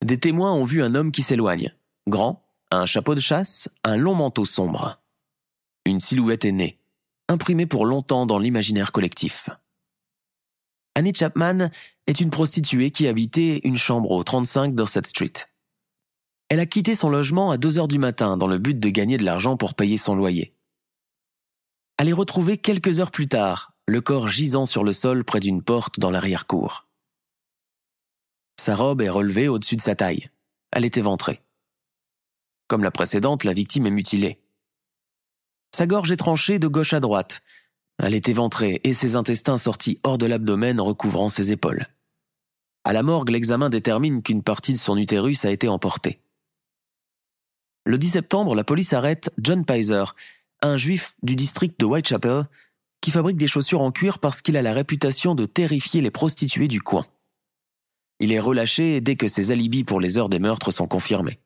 Des 0.04 0.18
témoins 0.18 0.54
ont 0.54 0.66
vu 0.66 0.82
un 0.82 0.96
homme 0.96 1.12
qui 1.12 1.22
s'éloigne. 1.22 1.74
Grand, 2.08 2.44
un 2.72 2.86
chapeau 2.86 3.14
de 3.14 3.20
chasse, 3.20 3.70
un 3.84 3.98
long 3.98 4.16
manteau 4.16 4.46
sombre. 4.46 5.00
Une 5.86 6.00
silhouette 6.00 6.46
est 6.46 6.52
née, 6.52 6.80
imprimée 7.28 7.68
pour 7.68 7.86
longtemps 7.86 8.26
dans 8.26 8.40
l'imaginaire 8.40 8.92
collectif. 8.92 9.50
Annie 10.96 11.14
Chapman 11.14 11.70
est 12.08 12.20
une 12.20 12.32
prostituée 12.32 12.92
qui 12.92 13.08
habitait 13.08 13.62
une 13.64 13.78
chambre 13.78 14.12
au 14.12 14.24
35 14.24 14.76
Dorset 14.76 15.04
Street. 15.06 15.34
Elle 16.50 16.60
a 16.60 16.66
quitté 16.66 16.96
son 16.96 17.10
logement 17.10 17.52
à 17.52 17.58
2 17.58 17.80
heures 17.80 17.88
du 17.88 18.00
matin 18.00 18.38
dans 18.38 18.48
le 18.48 18.58
but 18.58 18.80
de 18.80 18.90
gagner 18.90 19.18
de 19.18 19.24
l'argent 19.24 19.56
pour 19.56 19.74
payer 19.74 19.98
son 19.98 20.16
loyer. 20.16 20.56
Elle 21.98 22.10
est 22.10 22.14
retrouvée 22.14 22.58
quelques 22.58 23.00
heures 23.00 23.12
plus 23.12 23.28
tard, 23.28 23.74
le 23.88 24.02
corps 24.02 24.28
gisant 24.28 24.66
sur 24.66 24.84
le 24.84 24.92
sol 24.92 25.24
près 25.24 25.40
d'une 25.40 25.62
porte 25.62 26.00
dans 26.00 26.10
l'arrière-cour. 26.10 26.88
Sa 28.62 28.76
robe 28.76 29.02
est 29.02 29.10
relevée 29.10 29.48
au-dessus 29.48 29.76
de 29.76 29.82
sa 29.82 29.96
taille. 29.96 30.30
Elle 30.72 30.86
est 30.86 30.98
éventrée. 30.98 31.42
Comme 32.68 32.84
la 32.84 32.92
précédente, 32.92 33.44
la 33.44 33.54
victime 33.54 33.88
est 33.88 33.90
mutilée. 33.90 34.40
Sa 35.76 35.88
gorge 35.88 36.12
est 36.12 36.18
tranchée 36.18 36.60
de 36.60 36.68
gauche 36.68 36.94
à 36.94 37.00
droite. 37.00 37.42
Elle 37.98 38.14
est 38.14 38.30
éventrée 38.30 38.80
et 38.84 38.94
ses 38.94 39.16
intestins 39.16 39.58
sortis 39.58 40.00
hors 40.04 40.20
de 40.20 40.28
l'abdomen 40.28 40.80
recouvrant 40.80 41.28
ses 41.28 41.52
épaules. 41.52 41.88
À 42.84 42.94
la 42.94 43.02
morgue, 43.02 43.32
l'examen 43.32 43.72
détermine 43.72 44.22
qu'une 44.22 44.44
partie 44.44 44.74
de 44.74 44.78
son 44.78 44.96
utérus 44.96 45.44
a 45.44 45.50
été 45.50 45.68
emportée. 45.68 46.22
Le 47.88 47.98
10 47.98 48.12
septembre, 48.12 48.54
la 48.54 48.64
police 48.64 48.94
arrête 48.94 49.34
John 49.40 49.66
Pizer, 49.66 50.16
un 50.62 50.78
juif 50.78 51.16
du 51.24 51.36
district 51.36 51.80
de 51.80 51.86
Whitechapel, 51.86 52.44
qui 53.02 53.10
fabrique 53.10 53.38
des 53.38 53.48
chaussures 53.48 53.82
en 53.82 53.92
cuir 53.92 54.20
parce 54.20 54.44
qu'il 54.44 54.56
a 54.56 54.62
la 54.62 54.74
réputation 54.74 55.34
de 55.34 55.48
terrifier 55.48 56.02
les 56.02 56.12
prostituées 56.12 56.68
du 56.68 56.80
coin. 56.80 57.08
Il 58.22 58.32
est 58.32 58.40
relâché 58.40 59.02
dès 59.02 59.16
que 59.16 59.28
ses 59.28 59.50
alibis 59.50 59.84
pour 59.84 60.00
les 60.00 60.20
heures 60.20 60.30
des 60.30 60.38
meurtres 60.38 60.70
sont 60.70 60.88
confirmés. 60.88 61.40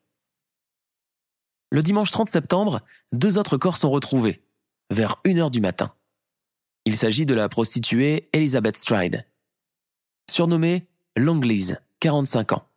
Le 1.71 1.81
dimanche 1.81 2.11
30 2.11 2.27
septembre, 2.27 2.81
deux 3.13 3.37
autres 3.37 3.55
corps 3.55 3.77
sont 3.77 3.89
retrouvés, 3.89 4.43
vers 4.91 5.21
1 5.25 5.37
heure 5.37 5.51
du 5.51 5.61
matin. 5.61 5.95
Il 6.83 6.97
s'agit 6.97 7.25
de 7.25 7.33
la 7.33 7.47
prostituée 7.47 8.29
Elizabeth 8.33 8.75
Stride, 8.75 9.25
surnommée 10.29 10.89
Longlise, 11.15 11.79
45 12.01 12.51
ans. 12.51 12.67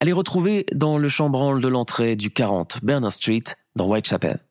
Elle 0.00 0.10
est 0.10 0.12
retrouvée 0.12 0.66
dans 0.74 0.98
le 0.98 1.08
chambranle 1.08 1.62
de 1.62 1.68
l'entrée 1.68 2.16
du 2.16 2.30
40 2.30 2.84
Bernard 2.84 3.14
Street 3.14 3.44
dans 3.76 3.88
Whitechapel. 3.88 4.46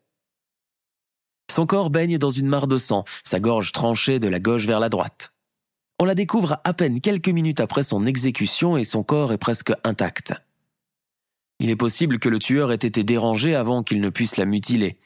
Son 1.52 1.68
corps 1.68 1.92
baigne 1.92 2.18
dans 2.18 2.32
une 2.32 2.48
mare 2.48 2.66
de 2.66 2.78
sang, 2.78 3.06
sa 3.24 3.40
gorge 3.40 3.74
tranchée 3.74 4.18
de 4.18 4.28
la 4.28 4.40
gauche 4.40 4.66
vers 4.66 4.80
la 4.80 4.90
droite. 4.90 5.33
On 6.04 6.06
la 6.06 6.16
découvre 6.16 6.60
à 6.66 6.74
peine 6.74 7.00
quelques 7.00 7.30
minutes 7.30 7.62
après 7.62 7.82
son 7.82 8.06
exécution 8.06 8.76
et 8.76 8.84
son 8.84 9.04
corps 9.04 9.32
est 9.32 9.38
presque 9.38 9.72
intact. 9.86 10.34
Il 11.60 11.70
est 11.70 11.78
possible 11.78 12.20
que 12.20 12.28
le 12.28 12.40
tueur 12.40 12.74
ait 12.74 12.76
été 12.76 13.06
dérangé 13.06 13.56
avant 13.56 13.84
qu'il 13.84 14.02
ne 14.02 14.10
puisse 14.10 14.36
la 14.36 14.44
mutiler. 14.44 15.00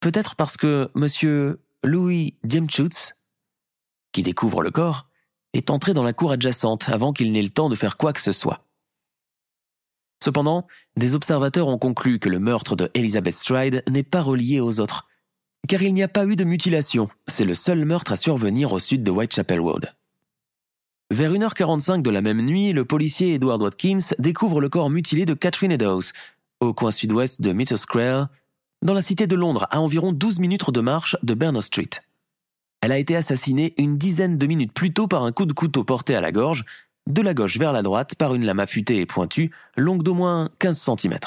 Peut-être 0.00 0.34
parce 0.34 0.56
que 0.56 0.90
M. 0.96 1.56
Louis 1.84 2.34
Diemschutz, 2.42 3.14
qui 4.10 4.24
découvre 4.24 4.60
le 4.60 4.72
corps, 4.72 5.06
est 5.52 5.70
entré 5.70 5.94
dans 5.94 6.02
la 6.02 6.12
cour 6.12 6.32
adjacente 6.32 6.88
avant 6.88 7.12
qu'il 7.12 7.30
n'ait 7.30 7.40
le 7.40 7.50
temps 7.50 7.68
de 7.68 7.76
faire 7.76 7.96
quoi 7.96 8.12
que 8.12 8.20
ce 8.20 8.32
soit. 8.32 8.66
Cependant, 10.20 10.66
des 10.96 11.14
observateurs 11.14 11.68
ont 11.68 11.78
conclu 11.78 12.18
que 12.18 12.28
le 12.28 12.40
meurtre 12.40 12.74
de 12.74 12.90
Elizabeth 12.94 13.36
Stride 13.36 13.84
n'est 13.88 14.02
pas 14.02 14.22
relié 14.22 14.58
aux 14.58 14.80
autres, 14.80 15.06
car 15.68 15.80
il 15.80 15.94
n'y 15.94 16.02
a 16.02 16.08
pas 16.08 16.24
eu 16.24 16.34
de 16.34 16.42
mutilation, 16.42 17.08
c'est 17.28 17.44
le 17.44 17.54
seul 17.54 17.84
meurtre 17.84 18.10
à 18.10 18.16
survenir 18.16 18.72
au 18.72 18.80
sud 18.80 19.04
de 19.04 19.12
Whitechapel 19.12 19.60
Road. 19.60 19.94
Vers 21.10 21.32
1h45 21.32 22.02
de 22.02 22.10
la 22.10 22.20
même 22.20 22.42
nuit, 22.42 22.74
le 22.74 22.84
policier 22.84 23.32
Edward 23.34 23.62
Watkins 23.62 24.14
découvre 24.18 24.60
le 24.60 24.68
corps 24.68 24.90
mutilé 24.90 25.24
de 25.24 25.32
Catherine 25.32 25.72
Eddowes, 25.72 26.12
au 26.60 26.74
coin 26.74 26.90
sud-ouest 26.90 27.40
de 27.40 27.52
Meter 27.52 27.78
Square, 27.78 28.28
dans 28.82 28.92
la 28.92 29.00
cité 29.00 29.26
de 29.26 29.34
Londres, 29.34 29.66
à 29.70 29.80
environ 29.80 30.12
12 30.12 30.38
minutes 30.38 30.70
de 30.70 30.80
marche 30.82 31.16
de 31.22 31.32
Bernard 31.32 31.62
Street. 31.62 31.88
Elle 32.82 32.92
a 32.92 32.98
été 32.98 33.16
assassinée 33.16 33.72
une 33.78 33.96
dizaine 33.96 34.36
de 34.36 34.46
minutes 34.46 34.74
plus 34.74 34.92
tôt 34.92 35.06
par 35.06 35.22
un 35.22 35.32
coup 35.32 35.46
de 35.46 35.54
couteau 35.54 35.82
porté 35.82 36.14
à 36.14 36.20
la 36.20 36.30
gorge, 36.30 36.66
de 37.08 37.22
la 37.22 37.32
gauche 37.32 37.56
vers 37.56 37.72
la 37.72 37.80
droite 37.80 38.14
par 38.14 38.34
une 38.34 38.44
lame 38.44 38.60
affûtée 38.60 39.00
et 39.00 39.06
pointue, 39.06 39.50
longue 39.78 40.02
d'au 40.02 40.12
moins 40.12 40.50
15 40.58 40.78
cm. 40.78 41.18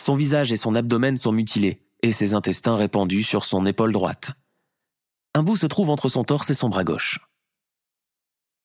Son 0.00 0.16
visage 0.16 0.52
et 0.52 0.56
son 0.56 0.74
abdomen 0.74 1.18
sont 1.18 1.32
mutilés, 1.32 1.82
et 2.00 2.14
ses 2.14 2.32
intestins 2.32 2.76
répandus 2.76 3.24
sur 3.24 3.44
son 3.44 3.66
épaule 3.66 3.92
droite. 3.92 4.32
Un 5.34 5.42
bout 5.42 5.56
se 5.56 5.66
trouve 5.66 5.90
entre 5.90 6.08
son 6.08 6.24
torse 6.24 6.48
et 6.48 6.54
son 6.54 6.70
bras 6.70 6.84
gauche. 6.84 7.20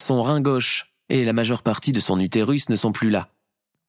Son 0.01 0.23
rein 0.23 0.41
gauche 0.41 0.93
et 1.09 1.25
la 1.25 1.33
majeure 1.33 1.63
partie 1.63 1.91
de 1.91 1.99
son 1.99 2.19
utérus 2.19 2.69
ne 2.69 2.75
sont 2.75 2.91
plus 2.91 3.09
là. 3.09 3.29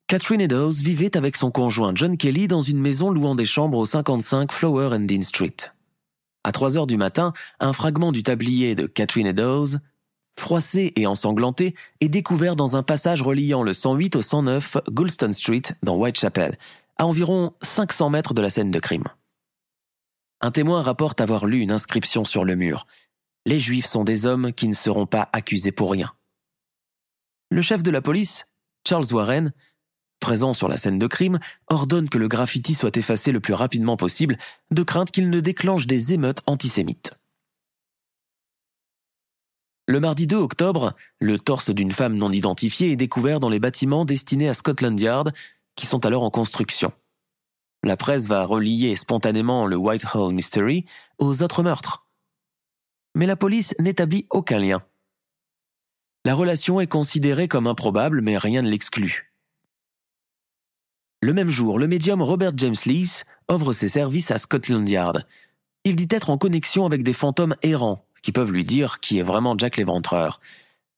Catherine 0.07 0.41
Eddowes 0.41 0.73
vivait 0.73 1.17
avec 1.17 1.37
son 1.37 1.51
conjoint 1.51 1.93
John 1.95 2.17
Kelly 2.17 2.49
dans 2.49 2.63
une 2.63 2.81
maison 2.81 3.11
louant 3.11 3.37
des 3.37 3.47
chambres 3.47 3.79
au 3.79 3.87
55 3.87 4.51
Flower 4.51 4.97
and 4.97 5.07
Dean 5.07 5.23
Street. 5.23 5.55
À 6.43 6.53
3 6.53 6.77
heures 6.77 6.87
du 6.87 6.97
matin, 6.97 7.33
un 7.61 7.73
fragment 7.73 8.11
du 8.11 8.23
tablier 8.23 8.75
de 8.75 8.87
Catherine 8.87 9.29
Eddowes, 9.29 9.79
froissé 10.39 10.93
et 10.97 11.07
ensanglanté, 11.07 11.77
est 12.01 12.09
découvert 12.09 12.57
dans 12.57 12.77
un 12.77 12.83
passage 12.83 13.23
reliant 13.23 13.63
le 13.63 13.73
108 13.73 14.17
au 14.17 14.23
109 14.23 14.79
Goulston 14.91 15.33
Street 15.33 15.63
dans 15.83 15.97
Whitechapel, 15.97 16.59
à 16.97 17.07
environ 17.07 17.53
500 17.63 18.11
mètres 18.11 18.35
de 18.35 18.43
la 18.43 18.51
scène 18.51 18.71
de 18.71 18.79
crime. 18.81 19.05
Un 20.41 20.51
témoin 20.51 20.83
rapporte 20.83 21.21
avoir 21.21 21.47
lu 21.47 21.61
une 21.61 21.71
inscription 21.71 22.25
sur 22.25 22.45
le 22.45 22.57
mur 22.57 22.87
les 23.47 23.61
Juifs 23.61 23.87
sont 23.87 24.05
des 24.05 24.27
hommes 24.27 24.53
qui 24.53 24.69
ne 24.69 24.75
seront 24.75 25.07
pas 25.07 25.29
accusés 25.33 25.73
pour 25.73 25.91
rien. 25.91 26.13
Le 27.51 27.63
chef 27.63 27.83
de 27.83 27.91
la 27.91 28.03
police, 28.03 28.47
Charles 28.87 29.13
Warren, 29.13 29.53
présent 30.21 30.53
sur 30.53 30.69
la 30.69 30.77
scène 30.77 30.99
de 30.99 31.07
crime, 31.07 31.39
ordonne 31.69 32.09
que 32.09 32.19
le 32.19 32.29
graffiti 32.29 32.75
soit 32.75 32.97
effacé 32.97 33.33
le 33.33 33.41
plus 33.41 33.55
rapidement 33.55 33.97
possible, 33.97 34.39
de 34.71 34.83
crainte 34.83 35.11
qu'il 35.11 35.31
ne 35.31 35.41
déclenche 35.41 35.87
des 35.87 36.13
émeutes 36.13 36.43
antisémites. 36.47 37.15
Le 39.89 39.99
mardi 39.99 40.27
2 40.29 40.37
octobre, 40.37 40.95
le 41.19 41.39
torse 41.39 41.71
d'une 41.71 41.91
femme 41.91 42.15
non 42.15 42.31
identifiée 42.31 42.93
est 42.93 42.97
découvert 42.97 43.41
dans 43.41 43.49
les 43.49 43.59
bâtiments 43.59 44.05
destinés 44.05 44.49
à 44.49 44.55
Scotland 44.55 44.99
Yard, 45.01 45.33
qui 45.75 45.87
sont 45.87 46.07
alors 46.07 46.23
en 46.23 46.31
construction. 46.31 46.93
La 47.83 47.97
presse 47.97 48.29
va 48.29 48.45
relier 48.45 48.95
spontanément 48.95 49.67
le 49.67 49.77
Whitehall 49.77 50.33
Mystery 50.33 50.85
aux 51.19 51.43
autres 51.43 51.63
meurtres 51.63 52.07
mais 53.15 53.27
la 53.27 53.37
police 53.37 53.75
n'établit 53.79 54.27
aucun 54.31 54.59
lien. 54.59 54.83
La 56.25 56.35
relation 56.35 56.81
est 56.81 56.87
considérée 56.87 57.49
comme 57.49 57.67
improbable, 57.67 58.21
mais 58.21 58.37
rien 58.37 58.63
ne 58.63 58.69
l'exclut. 58.69 59.33
Le 61.23 61.33
même 61.33 61.51
jour, 61.51 61.79
le 61.79 61.87
médium 61.87 62.23
Robert 62.23 62.53
James 62.57 62.77
Lees 62.87 63.25
offre 63.49 63.73
ses 63.73 63.89
services 63.89 64.31
à 64.31 64.39
Scotland 64.39 64.89
Yard. 64.89 65.27
Il 65.85 65.97
dit 65.97 66.09
être 66.11 66.31
en 66.31 66.39
connexion 66.39 66.87
avec 66.87 67.03
des 67.03 67.13
fantômes 67.13 67.57
errants, 67.63 68.05
qui 68.23 68.33
peuvent 68.33 68.53
lui 68.53 68.65
dire 68.65 69.01
qui 69.01 69.19
est 69.19 69.23
vraiment 69.23 69.57
Jack 69.57 69.77
l'éventreur. 69.77 70.41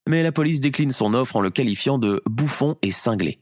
Mais 0.08 0.22
la 0.22 0.32
police 0.32 0.60
décline 0.60 0.90
son 0.90 1.14
offre 1.14 1.36
en 1.36 1.40
le 1.40 1.50
qualifiant 1.50 1.98
de 1.98 2.20
bouffon 2.26 2.76
et 2.82 2.90
cinglé. 2.90 3.40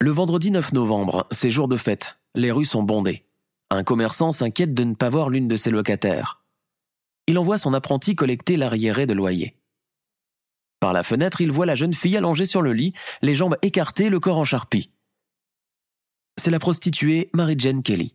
Le 0.00 0.10
vendredi 0.10 0.50
9 0.50 0.72
novembre, 0.72 1.26
c'est 1.30 1.50
jour 1.50 1.68
de 1.68 1.76
fête. 1.76 2.18
Les 2.34 2.52
rues 2.52 2.66
sont 2.66 2.82
bondées. 2.82 3.24
Un 3.70 3.84
commerçant 3.84 4.30
s'inquiète 4.30 4.74
de 4.74 4.84
ne 4.84 4.94
pas 4.94 5.10
voir 5.10 5.30
l'une 5.30 5.48
de 5.48 5.56
ses 5.56 5.70
locataires 5.70 6.42
il 7.26 7.38
envoie 7.38 7.58
son 7.58 7.74
apprenti 7.74 8.14
collecter 8.14 8.56
l'arriéré 8.56 9.06
de 9.06 9.14
loyer. 9.14 9.56
Par 10.80 10.92
la 10.92 11.02
fenêtre, 11.02 11.40
il 11.40 11.50
voit 11.50 11.66
la 11.66 11.74
jeune 11.74 11.94
fille 11.94 12.16
allongée 12.16 12.46
sur 12.46 12.62
le 12.62 12.72
lit, 12.72 12.92
les 13.22 13.34
jambes 13.34 13.56
écartées, 13.62 14.08
le 14.08 14.20
corps 14.20 14.38
en 14.38 14.44
charpie. 14.44 14.90
C'est 16.38 16.50
la 16.50 16.58
prostituée 16.58 17.30
Mary-Jane 17.32 17.82
Kelly. 17.82 18.14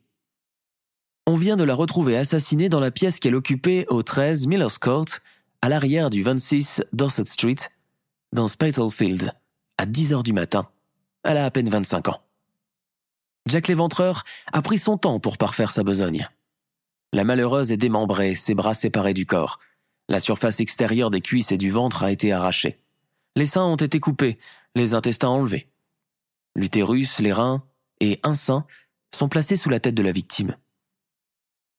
On 1.27 1.35
vient 1.35 1.57
de 1.57 1.63
la 1.63 1.75
retrouver 1.75 2.17
assassinée 2.17 2.69
dans 2.69 2.79
la 2.79 2.91
pièce 2.91 3.19
qu'elle 3.19 3.35
occupait 3.35 3.85
au 3.89 4.03
13 4.03 4.47
Miller's 4.47 4.77
Court, 4.77 5.07
à 5.61 5.69
l'arrière 5.69 6.09
du 6.09 6.23
26 6.23 6.83
Dorset 6.93 7.25
Street, 7.25 7.55
dans 8.31 8.47
Spitalfields, 8.47 9.31
à 9.77 9.85
10 9.85 10.13
heures 10.13 10.23
du 10.23 10.33
matin. 10.33 10.69
Elle 11.23 11.37
a 11.37 11.45
à 11.45 11.51
peine 11.51 11.69
25 11.69 12.09
ans. 12.09 12.21
Jack 13.47 13.67
l'éventreur 13.67 14.23
a 14.53 14.61
pris 14.61 14.77
son 14.77 14.97
temps 14.97 15.19
pour 15.19 15.37
parfaire 15.37 15.71
sa 15.71 15.83
besogne. 15.83 16.27
La 17.13 17.23
malheureuse 17.23 17.71
est 17.71 17.77
démembrée, 17.77 18.35
ses 18.35 18.55
bras 18.55 18.73
séparés 18.73 19.13
du 19.13 19.25
corps. 19.25 19.59
La 20.07 20.19
surface 20.19 20.59
extérieure 20.59 21.11
des 21.11 21.21
cuisses 21.21 21.51
et 21.51 21.57
du 21.57 21.69
ventre 21.69 22.03
a 22.03 22.11
été 22.11 22.31
arrachée. 22.31 22.79
Les 23.35 23.45
seins 23.45 23.65
ont 23.65 23.75
été 23.75 23.99
coupés, 23.99 24.37
les 24.75 24.93
intestins 24.93 25.29
enlevés. 25.29 25.69
L'utérus, 26.55 27.19
les 27.19 27.33
reins 27.33 27.63
et 27.99 28.19
un 28.23 28.35
sein 28.35 28.65
sont 29.13 29.29
placés 29.29 29.55
sous 29.55 29.69
la 29.69 29.79
tête 29.79 29.95
de 29.95 30.03
la 30.03 30.11
victime. 30.11 30.57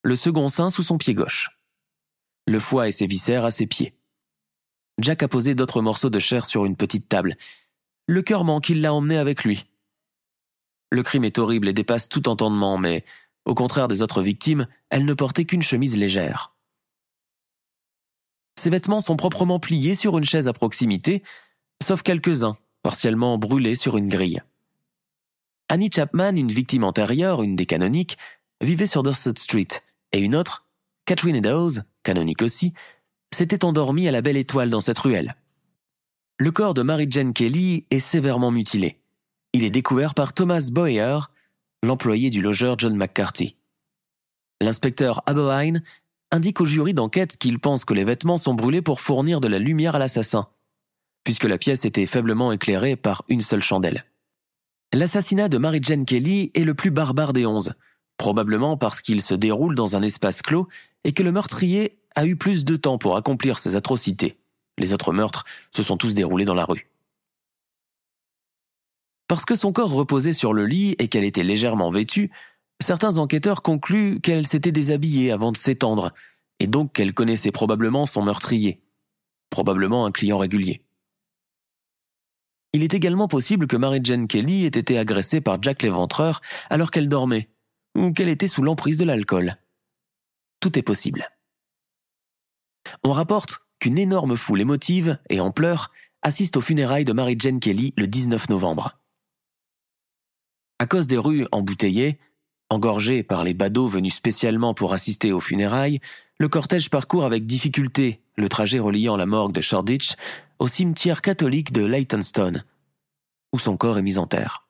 Le 0.03 0.16
second 0.16 0.49
sein 0.49 0.71
sous 0.71 0.83
son 0.83 0.99
pied 0.99 1.14
gauche. 1.14 1.51
Le 2.47 2.59
foie 2.59 2.88
et 2.88 2.92
ses 2.92 3.07
viscères 3.07 3.45
à 3.45 3.51
ses 3.51 3.66
pieds. 3.66 3.95
Jack 5.01 5.23
a 5.23 5.29
posé 5.29 5.55
d'autres 5.55 5.81
morceaux 5.81 6.11
de 6.11 6.18
chair 6.18 6.45
sur 6.45 6.64
une 6.64 6.77
petite 6.77 7.09
table. 7.09 7.37
Le 8.07 8.23
cœur 8.23 8.45
manque, 8.45 8.68
il 8.68 8.81
l'a 8.81 8.92
emmené 8.92 9.16
avec 9.16 9.45
lui. 9.45 9.64
Le 10.90 11.03
crime 11.03 11.25
est 11.25 11.38
horrible 11.38 11.68
et 11.68 11.73
dépasse 11.73 12.09
tout 12.09 12.29
entendement, 12.29 12.77
mais 12.77 13.05
au 13.44 13.55
contraire 13.55 13.88
des 13.88 14.02
autres 14.02 14.22
victimes, 14.22 14.66
elle 14.90 15.05
ne 15.05 15.14
portait 15.14 15.44
qu'une 15.44 15.62
chemise 15.62 15.96
légère. 15.96 16.55
Ses 18.59 18.70
vêtements 18.70 19.00
sont 19.00 19.16
proprement 19.16 19.59
pliés 19.59 19.94
sur 19.94 20.16
une 20.18 20.24
chaise 20.24 20.48
à 20.48 20.52
proximité, 20.52 21.22
sauf 21.83 22.02
quelques-uns, 22.02 22.57
partiellement 22.83 23.38
brûlés 23.38 23.74
sur 23.74 23.96
une 23.96 24.09
grille. 24.09 24.42
Annie 25.68 25.90
Chapman, 25.92 26.37
une 26.37 26.52
victime 26.52 26.85
antérieure, 26.85 27.42
une 27.42 27.57
des 27.57 27.66
canoniques, 27.66 28.18
vivait 28.61 28.87
sur 28.87 29.02
Dorset 29.02 29.35
Street, 29.37 29.68
et 30.12 30.20
une 30.20 30.37
autre, 30.37 30.66
Catherine 31.07 31.37
Eddowes, 31.37 31.83
canonique 32.02 32.42
aussi, 32.42 32.72
s'était 33.35 33.64
endormie 33.64 34.07
à 34.07 34.12
la 34.12 34.22
belle 34.22 34.37
étoile 34.37 34.70
dans 34.70 34.81
cette 34.81 34.98
ruelle. 34.98 35.37
Le 36.38 36.50
corps 36.50 36.74
de 36.74 36.83
Mary 36.83 37.07
Jane 37.09 37.33
Kelly 37.33 37.87
est 37.90 38.00
sévèrement 38.00 38.50
mutilé. 38.50 39.00
Il 39.52 39.64
est 39.64 39.70
découvert 39.70 40.14
par 40.14 40.33
Thomas 40.33 40.68
Boyer, 40.70 41.18
l'employé 41.83 42.31
du 42.31 42.40
logeur 42.40 42.79
John 42.79 42.97
McCarthy. 42.97 43.57
L'inspecteur 44.61 45.23
Abeline 45.27 45.83
indique 46.31 46.61
au 46.61 46.66
jury 46.66 46.95
d'enquête 46.95 47.37
qu'il 47.37 47.59
pense 47.59 47.85
que 47.85 47.95
les 47.95 48.05
vêtements 48.05 48.38
sont 48.38 48.55
brûlés 48.55 48.83
pour 48.83 49.01
fournir 49.01 49.40
de 49.40 49.49
la 49.49 49.59
lumière 49.59 49.97
à 49.97 49.99
l'assassin, 49.99 50.49
puisque 51.25 51.45
la 51.45 51.59
pièce 51.59 51.85
était 51.85 52.07
faiblement 52.07 52.53
éclairée 52.53 52.97
par 52.97 53.25
une 53.29 53.42
seule 53.42 53.62
chandelle. 53.62 54.05
L'assassinat 54.92 55.49
de 55.49 55.59
Mary 55.59 55.81
Jane 55.83 56.05
Kelly 56.05 56.51
est 56.55 56.64
le 56.64 56.75
plus 56.75 56.90
barbare 56.90 57.33
des 57.33 57.47
onze, 57.47 57.75
probablement 58.16 58.77
parce 58.77 59.01
qu'il 59.01 59.21
se 59.21 59.35
déroule 59.35 59.75
dans 59.75 59.97
un 59.97 60.03
espace 60.03 60.42
clos 60.42 60.68
et 61.05 61.12
que 61.12 61.23
le 61.23 61.33
meurtrier 61.33 61.99
a 62.14 62.27
eu 62.27 62.37
plus 62.37 62.64
de 62.64 62.77
temps 62.77 62.99
pour 62.99 63.16
accomplir 63.16 63.59
ses 63.59 63.75
atrocités. 63.75 64.38
Les 64.79 64.92
autres 64.92 65.12
meurtres 65.12 65.45
se 65.71 65.83
sont 65.83 65.97
tous 65.97 66.14
déroulés 66.14 66.45
dans 66.45 66.55
la 66.55 66.64
rue. 66.64 66.91
Parce 69.33 69.47
que 69.47 69.55
son 69.55 69.73
corps 69.73 69.90
reposait 69.90 70.35
sur 70.35 70.53
le 70.53 70.66
lit 70.66 70.95
et 70.99 71.09
qu'elle 71.09 71.25
était 71.25 71.42
légèrement 71.42 71.90
vêtue, 71.90 72.31
certains 72.81 73.16
enquêteurs 73.16 73.62
concluent 73.62 74.21
qu'elle 74.21 74.47
s'était 74.47 74.73
déshabillée 74.73 75.33
avant 75.33 75.53
de 75.53 75.57
s'étendre, 75.57 76.12
et 76.59 76.66
donc 76.66 76.92
qu'elle 76.92 77.14
connaissait 77.14 77.51
probablement 77.51 78.05
son 78.05 78.21
meurtrier, 78.21 78.83
probablement 79.49 80.05
un 80.05 80.11
client 80.11 80.37
régulier. 80.37 80.85
Il 82.75 82.83
est 82.83 82.92
également 82.92 83.27
possible 83.27 83.66
que 83.66 83.79
Mary 83.79 84.01
Jane 84.05 84.29
Kelly 84.29 84.66
ait 84.66 84.79
été 84.79 84.99
agressée 84.99 85.40
par 85.40 85.62
Jack 85.62 85.83
l'éventreur 85.83 86.42
alors 86.68 86.90
qu'elle 86.90 87.09
dormait, 87.09 87.49
ou 87.97 88.12
qu'elle 88.12 88.29
était 88.29 88.47
sous 88.47 88.62
l'emprise 88.62 88.99
de 88.99 89.07
l'alcool. 89.07 89.57
Tout 90.61 90.79
est 90.79 90.83
possible. 90.83 91.27
On 93.03 93.12
rapporte 93.12 93.61
qu'une 93.79 93.97
énorme 93.97 94.37
foule 94.37 94.61
émotive 94.61 95.18
et 95.31 95.40
en 95.40 95.53
pleurs 95.53 95.90
assiste 96.21 96.59
aux 96.59 96.61
funérailles 96.61 97.07
de 97.07 97.14
Mary 97.14 97.37
Jane 97.38 97.61
Kelly 97.61 97.95
le 97.97 98.07
19 98.07 98.51
novembre. 98.51 98.99
À 100.83 100.87
cause 100.87 101.07
des 101.07 101.16
rues 101.16 101.47
embouteillées, 101.53 102.18
engorgées 102.68 103.23
par 103.23 103.45
les 103.45 103.55
badauds 103.55 103.87
venus 103.87 104.16
spécialement 104.16 104.75
pour 104.75 104.95
assister 104.95 105.31
aux 105.31 105.38
funérailles, 105.38 106.01
le 106.38 106.49
cortège 106.49 106.90
parcourt 106.90 107.25
avec 107.25 107.47
difficulté 107.47 108.21
le 108.35 108.49
trajet 108.49 108.81
reliant 108.81 109.16
la 109.16 109.25
morgue 109.25 109.53
de 109.53 109.61
Shoreditch 109.61 110.16
au 110.59 110.66
cimetière 110.66 111.23
catholique 111.23 111.71
de 111.71 111.85
Leytonstone, 111.85 112.64
où 113.53 113.61
son 113.61 113.77
corps 113.77 113.97
est 113.97 114.03
mis 114.03 114.18
en 114.18 114.27
terre. 114.27 114.66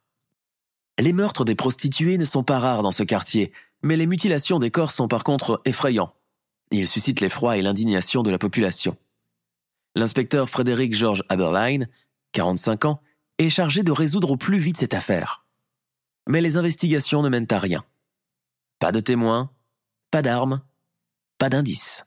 Les 0.98 1.14
meurtres 1.14 1.46
des 1.46 1.54
prostituées 1.54 2.18
ne 2.18 2.26
sont 2.26 2.44
pas 2.44 2.58
rares 2.58 2.82
dans 2.82 2.92
ce 2.92 3.04
quartier, 3.04 3.50
mais 3.82 3.96
les 3.96 4.04
mutilations 4.04 4.58
des 4.58 4.70
corps 4.70 4.92
sont 4.92 5.08
par 5.08 5.24
contre 5.24 5.62
effrayants. 5.64 6.12
Ils 6.72 6.88
suscitent 6.88 7.20
l'effroi 7.22 7.56
et 7.56 7.62
l'indignation 7.62 8.22
de 8.22 8.30
la 8.30 8.36
population. 8.36 8.98
L'inspecteur 9.94 10.50
Frédéric 10.50 10.94
George 10.94 11.24
Aberline, 11.30 11.88
45 12.32 12.84
ans, 12.84 13.00
est 13.38 13.48
chargé 13.48 13.82
de 13.82 13.92
résoudre 13.92 14.32
au 14.32 14.36
plus 14.36 14.58
vite 14.58 14.76
cette 14.76 14.92
affaire. 14.92 15.41
Mais 16.28 16.40
les 16.40 16.56
investigations 16.56 17.22
ne 17.22 17.28
mènent 17.28 17.46
à 17.50 17.58
rien. 17.58 17.84
Pas 18.78 18.92
de 18.92 19.00
témoins, 19.00 19.50
pas 20.10 20.22
d'armes, 20.22 20.62
pas 21.38 21.48
d'indices 21.48 22.04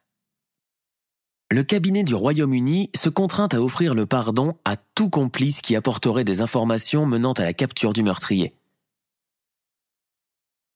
le 1.52 1.64
cabinet 1.64 2.04
du 2.04 2.16
Royaume-Uni 2.16 2.90
se 2.96 3.08
contraint 3.08 3.48
à 3.52 3.62
offrir 3.62 3.94
le 3.94 4.06
pardon 4.06 4.58
à 4.66 4.76
tout 4.76 5.10
complice 5.10 5.62
qui 5.62 5.76
apporterait 5.76 6.24
des 6.24 6.42
informations 6.42 7.06
menant 7.06 7.34
à 7.34 7.44
la 7.44 7.54
capture 7.54 7.94
du 7.94 8.04
meurtrier. 8.04 8.56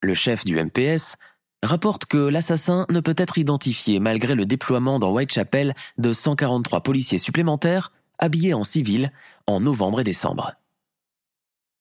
Le 0.02 0.14
chef 0.14 0.46
du 0.46 0.56
MPS 0.56 1.18
rapporte 1.64 2.06
que 2.06 2.18
l'assassin 2.18 2.86
ne 2.90 3.00
peut 3.00 3.16
être 3.18 3.38
identifié 3.38 4.00
malgré 4.00 4.36
le 4.36 4.46
déploiement 4.46 5.00
dans 5.00 5.12
Whitechapel 5.12 5.74
de 5.98 6.14
143 6.14 6.82
policiers 6.82 7.18
supplémentaires 7.18 7.92
habillés 8.18 8.54
en 8.54 8.64
civil 8.64 9.12
en 9.48 9.60
novembre 9.60 10.00
et 10.02 10.06
décembre. 10.06 10.54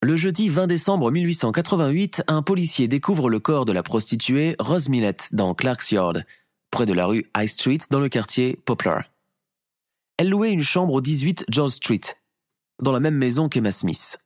Le 0.00 0.16
jeudi 0.16 0.48
20 0.48 0.68
décembre 0.68 1.10
1888, 1.10 2.22
un 2.28 2.42
policier 2.42 2.86
découvre 2.86 3.28
le 3.28 3.40
corps 3.40 3.64
de 3.64 3.72
la 3.72 3.82
prostituée 3.82 4.54
Rose 4.60 4.88
Millett 4.88 5.28
dans 5.32 5.54
Clark's 5.54 5.90
Yard, 5.90 6.24
près 6.70 6.86
de 6.86 6.92
la 6.92 7.06
rue 7.06 7.28
High 7.36 7.48
Street 7.48 7.78
dans 7.90 7.98
le 7.98 8.08
quartier 8.08 8.60
Poplar. 8.64 9.10
Elle 10.16 10.28
louait 10.28 10.52
une 10.52 10.62
chambre 10.62 10.94
au 10.94 11.00
18 11.00 11.46
George 11.48 11.72
Street, 11.72 12.00
dans 12.80 12.92
la 12.92 13.00
même 13.00 13.16
maison 13.16 13.48
qu'Emma 13.48 13.72
Smith. 13.72 14.20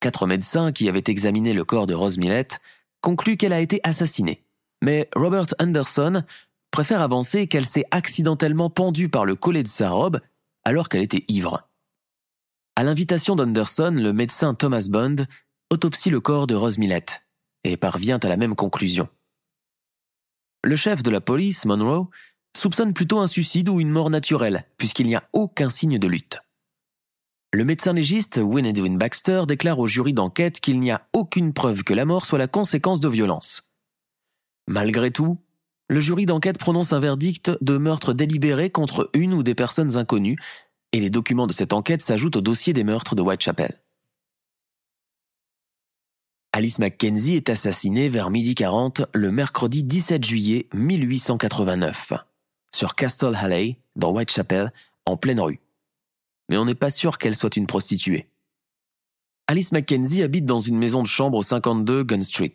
Quatre 0.00 0.26
médecins 0.26 0.72
qui 0.72 0.88
avaient 0.88 1.04
examiné 1.06 1.52
le 1.52 1.64
corps 1.64 1.86
de 1.86 1.94
Rose 1.94 2.18
Millett 2.18 2.60
concluent 3.00 3.36
qu'elle 3.36 3.52
a 3.52 3.60
été 3.60 3.80
assassinée. 3.84 4.42
Mais 4.82 5.08
Robert 5.14 5.46
Anderson 5.60 6.24
préfère 6.72 7.02
avancer 7.02 7.46
qu'elle 7.46 7.66
s'est 7.66 7.86
accidentellement 7.92 8.68
pendue 8.68 9.08
par 9.08 9.24
le 9.24 9.36
collet 9.36 9.62
de 9.62 9.68
sa 9.68 9.90
robe 9.90 10.20
alors 10.64 10.88
qu'elle 10.88 11.02
était 11.02 11.24
ivre. 11.28 11.67
À 12.78 12.84
l'invitation 12.84 13.34
d'Anderson, 13.34 13.92
le 13.92 14.12
médecin 14.12 14.54
Thomas 14.54 14.86
Bond 14.88 15.16
autopsie 15.68 16.10
le 16.10 16.20
corps 16.20 16.46
de 16.46 16.54
Rose 16.54 16.78
Millett 16.78 17.24
et 17.64 17.76
parvient 17.76 18.20
à 18.20 18.28
la 18.28 18.36
même 18.36 18.54
conclusion. 18.54 19.08
Le 20.62 20.76
chef 20.76 21.02
de 21.02 21.10
la 21.10 21.20
police, 21.20 21.64
Monroe, 21.64 22.08
soupçonne 22.56 22.94
plutôt 22.94 23.18
un 23.18 23.26
suicide 23.26 23.68
ou 23.68 23.80
une 23.80 23.90
mort 23.90 24.10
naturelle, 24.10 24.64
puisqu'il 24.76 25.08
n'y 25.08 25.16
a 25.16 25.28
aucun 25.32 25.70
signe 25.70 25.98
de 25.98 26.06
lutte. 26.06 26.38
Le 27.52 27.64
médecin 27.64 27.92
légiste 27.92 28.38
Wynne 28.40 28.66
Edwin 28.66 28.96
Baxter 28.96 29.42
déclare 29.48 29.80
au 29.80 29.88
jury 29.88 30.12
d'enquête 30.12 30.60
qu'il 30.60 30.78
n'y 30.78 30.92
a 30.92 31.08
aucune 31.12 31.52
preuve 31.52 31.82
que 31.82 31.94
la 31.94 32.04
mort 32.04 32.26
soit 32.26 32.38
la 32.38 32.46
conséquence 32.46 33.00
de 33.00 33.08
violence. 33.08 33.68
Malgré 34.68 35.10
tout, 35.10 35.40
le 35.88 36.00
jury 36.00 36.26
d'enquête 36.26 36.58
prononce 36.58 36.92
un 36.92 37.00
verdict 37.00 37.50
de 37.60 37.76
meurtre 37.76 38.12
délibéré 38.12 38.70
contre 38.70 39.10
une 39.14 39.34
ou 39.34 39.42
des 39.42 39.56
personnes 39.56 39.96
inconnues, 39.96 40.38
et 40.92 41.00
les 41.00 41.10
documents 41.10 41.46
de 41.46 41.52
cette 41.52 41.72
enquête 41.72 42.02
s'ajoutent 42.02 42.36
au 42.36 42.40
dossier 42.40 42.72
des 42.72 42.84
meurtres 42.84 43.14
de 43.14 43.22
Whitechapel. 43.22 43.80
Alice 46.52 46.78
Mackenzie 46.78 47.36
est 47.36 47.50
assassinée 47.50 48.08
vers 48.08 48.30
midi 48.30 48.54
40 48.54 49.02
le 49.12 49.30
mercredi 49.30 49.84
17 49.84 50.24
juillet 50.24 50.66
1889 50.72 52.14
sur 52.74 52.94
Castle 52.94 53.36
Halley 53.36 53.78
dans 53.96 54.12
Whitechapel 54.12 54.72
en 55.04 55.16
pleine 55.16 55.40
rue. 55.40 55.60
Mais 56.48 56.56
on 56.56 56.64
n'est 56.64 56.74
pas 56.74 56.90
sûr 56.90 57.18
qu'elle 57.18 57.36
soit 57.36 57.56
une 57.56 57.66
prostituée. 57.66 58.28
Alice 59.46 59.72
Mackenzie 59.72 60.22
habite 60.22 60.46
dans 60.46 60.58
une 60.58 60.78
maison 60.78 61.02
de 61.02 61.06
chambre 61.06 61.38
au 61.38 61.42
52 61.42 62.04
Gun 62.04 62.22
Street. 62.22 62.52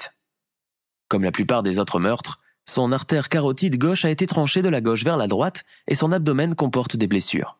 Comme 1.08 1.24
la 1.24 1.32
plupart 1.32 1.64
des 1.64 1.80
autres 1.80 2.00
meurtres, 2.00 2.40
son 2.66 2.92
artère 2.92 3.30
carotide 3.30 3.78
gauche 3.78 4.06
a 4.06 4.10
été 4.10 4.26
tranchée 4.26 4.62
de 4.62 4.70
la 4.70 4.82
gauche 4.82 5.04
vers 5.04 5.18
la 5.18 5.28
droite 5.28 5.64
et 5.88 5.96
son 5.96 6.12
abdomen 6.12 6.56
comporte 6.56 6.98
des 6.98 7.08
blessures. 7.08 7.60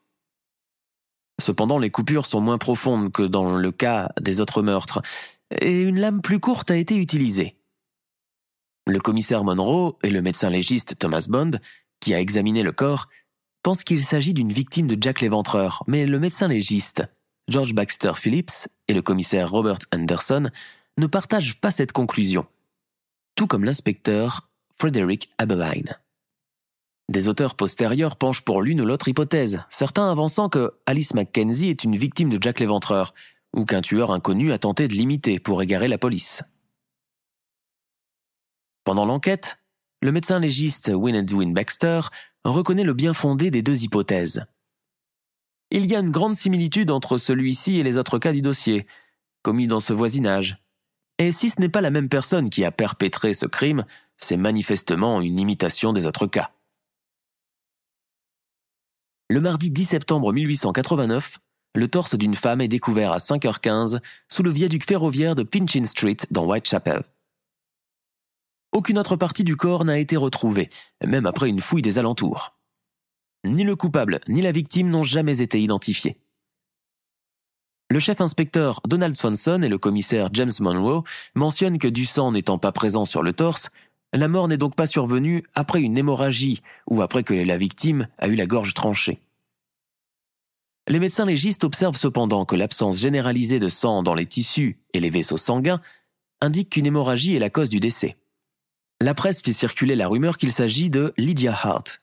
Cependant, 1.40 1.78
les 1.78 1.90
coupures 1.90 2.26
sont 2.26 2.40
moins 2.40 2.58
profondes 2.58 3.12
que 3.12 3.22
dans 3.22 3.56
le 3.56 3.72
cas 3.72 4.10
des 4.20 4.40
autres 4.40 4.62
meurtres, 4.62 5.02
et 5.60 5.82
une 5.82 6.00
lame 6.00 6.20
plus 6.20 6.40
courte 6.40 6.70
a 6.70 6.76
été 6.76 6.96
utilisée. 6.96 7.56
Le 8.86 9.00
commissaire 9.00 9.44
Monroe 9.44 9.96
et 10.02 10.10
le 10.10 10.22
médecin 10.22 10.50
légiste 10.50 10.98
Thomas 10.98 11.26
Bond, 11.28 11.52
qui 12.00 12.14
a 12.14 12.20
examiné 12.20 12.62
le 12.62 12.72
corps, 12.72 13.08
pensent 13.62 13.84
qu'il 13.84 14.02
s'agit 14.02 14.34
d'une 14.34 14.52
victime 14.52 14.86
de 14.86 14.96
Jack 15.00 15.20
l'éventreur, 15.20 15.82
mais 15.86 16.06
le 16.06 16.18
médecin 16.18 16.48
légiste, 16.48 17.02
George 17.48 17.74
Baxter 17.74 18.12
Phillips, 18.14 18.68
et 18.88 18.94
le 18.94 19.02
commissaire 19.02 19.50
Robert 19.50 19.78
Anderson 19.94 20.50
ne 20.98 21.06
partagent 21.06 21.60
pas 21.60 21.70
cette 21.70 21.92
conclusion, 21.92 22.46
tout 23.34 23.46
comme 23.46 23.64
l'inspecteur 23.64 24.48
Frederick 24.78 25.30
Abeline. 25.38 25.98
Des 27.10 27.28
auteurs 27.28 27.54
postérieurs 27.54 28.16
penchent 28.16 28.44
pour 28.44 28.62
l'une 28.62 28.80
ou 28.80 28.86
l'autre 28.86 29.08
hypothèse, 29.08 29.62
certains 29.68 30.10
avançant 30.10 30.48
que 30.48 30.72
Alice 30.86 31.14
Mackenzie 31.14 31.68
est 31.68 31.84
une 31.84 31.96
victime 31.96 32.30
de 32.30 32.42
Jack 32.42 32.60
l'éventreur, 32.60 33.14
ou 33.54 33.64
qu'un 33.66 33.82
tueur 33.82 34.10
inconnu 34.10 34.52
a 34.52 34.58
tenté 34.58 34.88
de 34.88 34.94
l'imiter 34.94 35.38
pour 35.38 35.62
égarer 35.62 35.86
la 35.86 35.98
police. 35.98 36.42
Pendant 38.84 39.04
l'enquête, 39.04 39.58
le 40.00 40.12
médecin 40.12 40.38
légiste 40.38 40.90
Wynne 40.94 41.16
Edwin 41.16 41.52
Baxter 41.52 42.00
reconnaît 42.44 42.84
le 42.84 42.94
bien 42.94 43.14
fondé 43.14 43.50
des 43.50 43.62
deux 43.62 43.84
hypothèses. 43.84 44.46
Il 45.70 45.86
y 45.86 45.96
a 45.96 46.00
une 46.00 46.10
grande 46.10 46.36
similitude 46.36 46.90
entre 46.90 47.18
celui-ci 47.18 47.78
et 47.78 47.82
les 47.82 47.96
autres 47.96 48.18
cas 48.18 48.32
du 48.32 48.42
dossier, 48.42 48.86
commis 49.42 49.66
dans 49.66 49.80
ce 49.80 49.92
voisinage. 49.92 50.58
Et 51.18 51.32
si 51.32 51.50
ce 51.50 51.60
n'est 51.60 51.68
pas 51.68 51.80
la 51.80 51.90
même 51.90 52.08
personne 52.08 52.50
qui 52.50 52.64
a 52.64 52.72
perpétré 52.72 53.34
ce 53.34 53.46
crime, 53.46 53.84
c'est 54.16 54.36
manifestement 54.36 55.20
une 55.20 55.38
imitation 55.38 55.92
des 55.92 56.06
autres 56.06 56.26
cas. 56.26 56.50
Le 59.34 59.40
mardi 59.40 59.68
10 59.68 59.86
septembre 59.86 60.32
1889, 60.32 61.40
le 61.74 61.88
torse 61.88 62.14
d'une 62.14 62.36
femme 62.36 62.60
est 62.60 62.68
découvert 62.68 63.10
à 63.10 63.18
5h15 63.18 63.98
sous 64.28 64.44
le 64.44 64.50
viaduc 64.52 64.84
ferroviaire 64.84 65.34
de 65.34 65.42
Pinchin 65.42 65.82
Street 65.86 66.18
dans 66.30 66.46
Whitechapel. 66.46 67.02
Aucune 68.70 68.96
autre 68.96 69.16
partie 69.16 69.42
du 69.42 69.56
corps 69.56 69.84
n'a 69.84 69.98
été 69.98 70.16
retrouvée, 70.16 70.70
même 71.04 71.26
après 71.26 71.48
une 71.48 71.60
fouille 71.60 71.82
des 71.82 71.98
alentours. 71.98 72.56
Ni 73.44 73.64
le 73.64 73.74
coupable 73.74 74.20
ni 74.28 74.40
la 74.40 74.52
victime 74.52 74.88
n'ont 74.88 75.02
jamais 75.02 75.40
été 75.40 75.60
identifiés. 75.60 76.16
Le 77.90 77.98
chef 77.98 78.20
inspecteur 78.20 78.80
Donald 78.86 79.16
Swanson 79.16 79.62
et 79.62 79.68
le 79.68 79.78
commissaire 79.78 80.28
James 80.32 80.54
Monroe 80.60 81.02
mentionnent 81.34 81.78
que 81.78 81.88
du 81.88 82.06
sang 82.06 82.30
n'étant 82.30 82.58
pas 82.58 82.70
présent 82.70 83.04
sur 83.04 83.24
le 83.24 83.32
torse, 83.32 83.70
la 84.12 84.28
mort 84.28 84.46
n'est 84.46 84.58
donc 84.58 84.76
pas 84.76 84.86
survenue 84.86 85.42
après 85.56 85.80
une 85.80 85.98
hémorragie 85.98 86.62
ou 86.88 87.02
après 87.02 87.24
que 87.24 87.34
la 87.34 87.58
victime 87.58 88.06
a 88.18 88.28
eu 88.28 88.36
la 88.36 88.46
gorge 88.46 88.72
tranchée. 88.72 89.23
Les 90.86 90.98
médecins 90.98 91.24
légistes 91.24 91.64
observent 91.64 91.96
cependant 91.96 92.44
que 92.44 92.56
l'absence 92.56 92.98
généralisée 92.98 93.58
de 93.58 93.70
sang 93.70 94.02
dans 94.02 94.14
les 94.14 94.26
tissus 94.26 94.78
et 94.92 95.00
les 95.00 95.10
vaisseaux 95.10 95.38
sanguins 95.38 95.80
indique 96.42 96.70
qu'une 96.70 96.86
hémorragie 96.86 97.34
est 97.34 97.40
la 97.40 97.48
cause 97.48 97.70
du 97.70 97.80
décès. 97.80 98.18
La 99.00 99.14
presse 99.14 99.42
fait 99.42 99.54
circuler 99.54 99.96
la 99.96 100.08
rumeur 100.08 100.36
qu'il 100.36 100.52
s'agit 100.52 100.90
de 100.90 101.14
Lydia 101.16 101.52
Hart, 101.52 102.02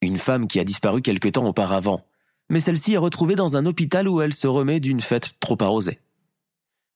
une 0.00 0.18
femme 0.18 0.46
qui 0.46 0.58
a 0.58 0.64
disparu 0.64 1.02
quelque 1.02 1.28
temps 1.28 1.46
auparavant, 1.46 2.04
mais 2.48 2.60
celle-ci 2.60 2.94
est 2.94 2.98
retrouvée 2.98 3.34
dans 3.34 3.56
un 3.56 3.66
hôpital 3.66 4.08
où 4.08 4.22
elle 4.22 4.32
se 4.32 4.46
remet 4.46 4.80
d'une 4.80 5.00
fête 5.00 5.32
trop 5.38 5.58
arrosée. 5.60 6.00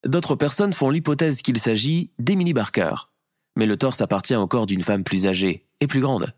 D'autres 0.05 0.35
personnes 0.35 0.73
font 0.73 0.91
l'hypothèse 0.91 1.43
qu'il 1.43 1.59
s'agit 1.59 2.11
d'Emily 2.19 2.55
Barker, 2.55 2.95
mais 3.57 3.67
le 3.67 3.77
torse 3.77 4.01
appartient 4.01 4.35
au 4.35 4.47
corps 4.47 4.67
d'une 4.67 4.83
femme 4.83 5.05
plus 5.05 5.27
âgée 5.27 5.67
et 5.81 5.87
plus 5.87 6.01
grande. 6.01 6.33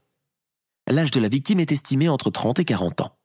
L'âge 0.89 1.13
de 1.13 1.21
la 1.21 1.29
victime 1.29 1.61
est 1.61 1.73
estimé 1.73 2.09
entre 2.09 2.31
30 2.31 2.59
et 2.59 2.65
40 2.65 3.03
ans. 3.03 3.17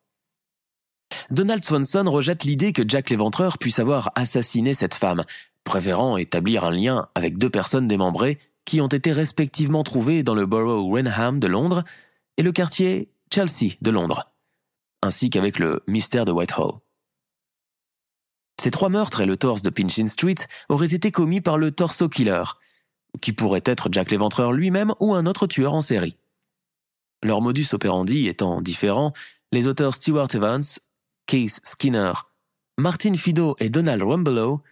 Donald 1.32 1.64
Swanson 1.64 2.10
rejette 2.10 2.44
l'idée 2.44 2.74
que 2.74 2.88
Jack 2.88 3.10
l'éventreur 3.10 3.58
puisse 3.58 3.80
avoir 3.80 4.12
assassiné 4.16 4.74
cette 4.74 4.96
femme, 4.96 5.24
préférant 5.64 6.18
établir 6.18 6.64
un 6.64 6.72
lien 6.72 7.08
avec 7.16 7.38
deux 7.38 7.50
personnes 7.50 7.88
démembrées 7.88 8.40
qui 8.66 8.82
ont 8.82 8.88
été 8.88 9.12
respectivement 9.12 9.84
trouvées 9.84 10.24
dans 10.24 10.36
le 10.36 10.46
borough 10.46 10.92
Wenham 10.92 11.40
de 11.40 11.48
Londres 11.48 11.84
et 12.38 12.44
le 12.44 12.52
quartier 12.52 13.10
Chelsea 13.34 13.76
de 13.82 13.92
Londres, 13.92 14.32
ainsi 15.02 15.30
qu'avec 15.30 15.60
le 15.60 15.84
mystère 15.88 16.26
de 16.26 16.32
Whitehall. 16.32 16.74
Ces 18.60 18.72
trois 18.72 18.90
meurtres 18.90 19.22
et 19.22 19.26
le 19.26 19.38
torse 19.38 19.62
de 19.62 19.70
Pinchin 19.70 20.08
Street 20.08 20.36
auraient 20.68 20.94
été 20.94 21.12
commis 21.12 21.42
par 21.42 21.58
le 21.58 21.72
Torso 21.72 22.10
Killer, 22.10 22.44
qui 23.22 23.34
pourrait 23.34 23.62
être 23.66 23.90
Jack 23.92 24.12
l'Éventreur 24.12 24.52
lui-même 24.52 24.94
ou 25.00 25.14
un 25.14 25.26
autre 25.26 25.48
tueur 25.48 25.74
en 25.74 25.82
série. 25.82 26.18
Leur 27.24 27.42
modus 27.42 27.68
operandi 27.74 28.28
étant 28.28 28.62
différent, 28.62 29.14
les 29.52 29.68
auteurs 29.68 29.96
Stewart 29.96 30.28
Evans, 30.34 30.62
Case 31.30 31.62
Skinner, 31.64 32.14
Martin 32.80 33.14
Fido 33.14 33.56
et 33.60 33.70
Donald 33.70 34.02
Rumbelow 34.02 34.64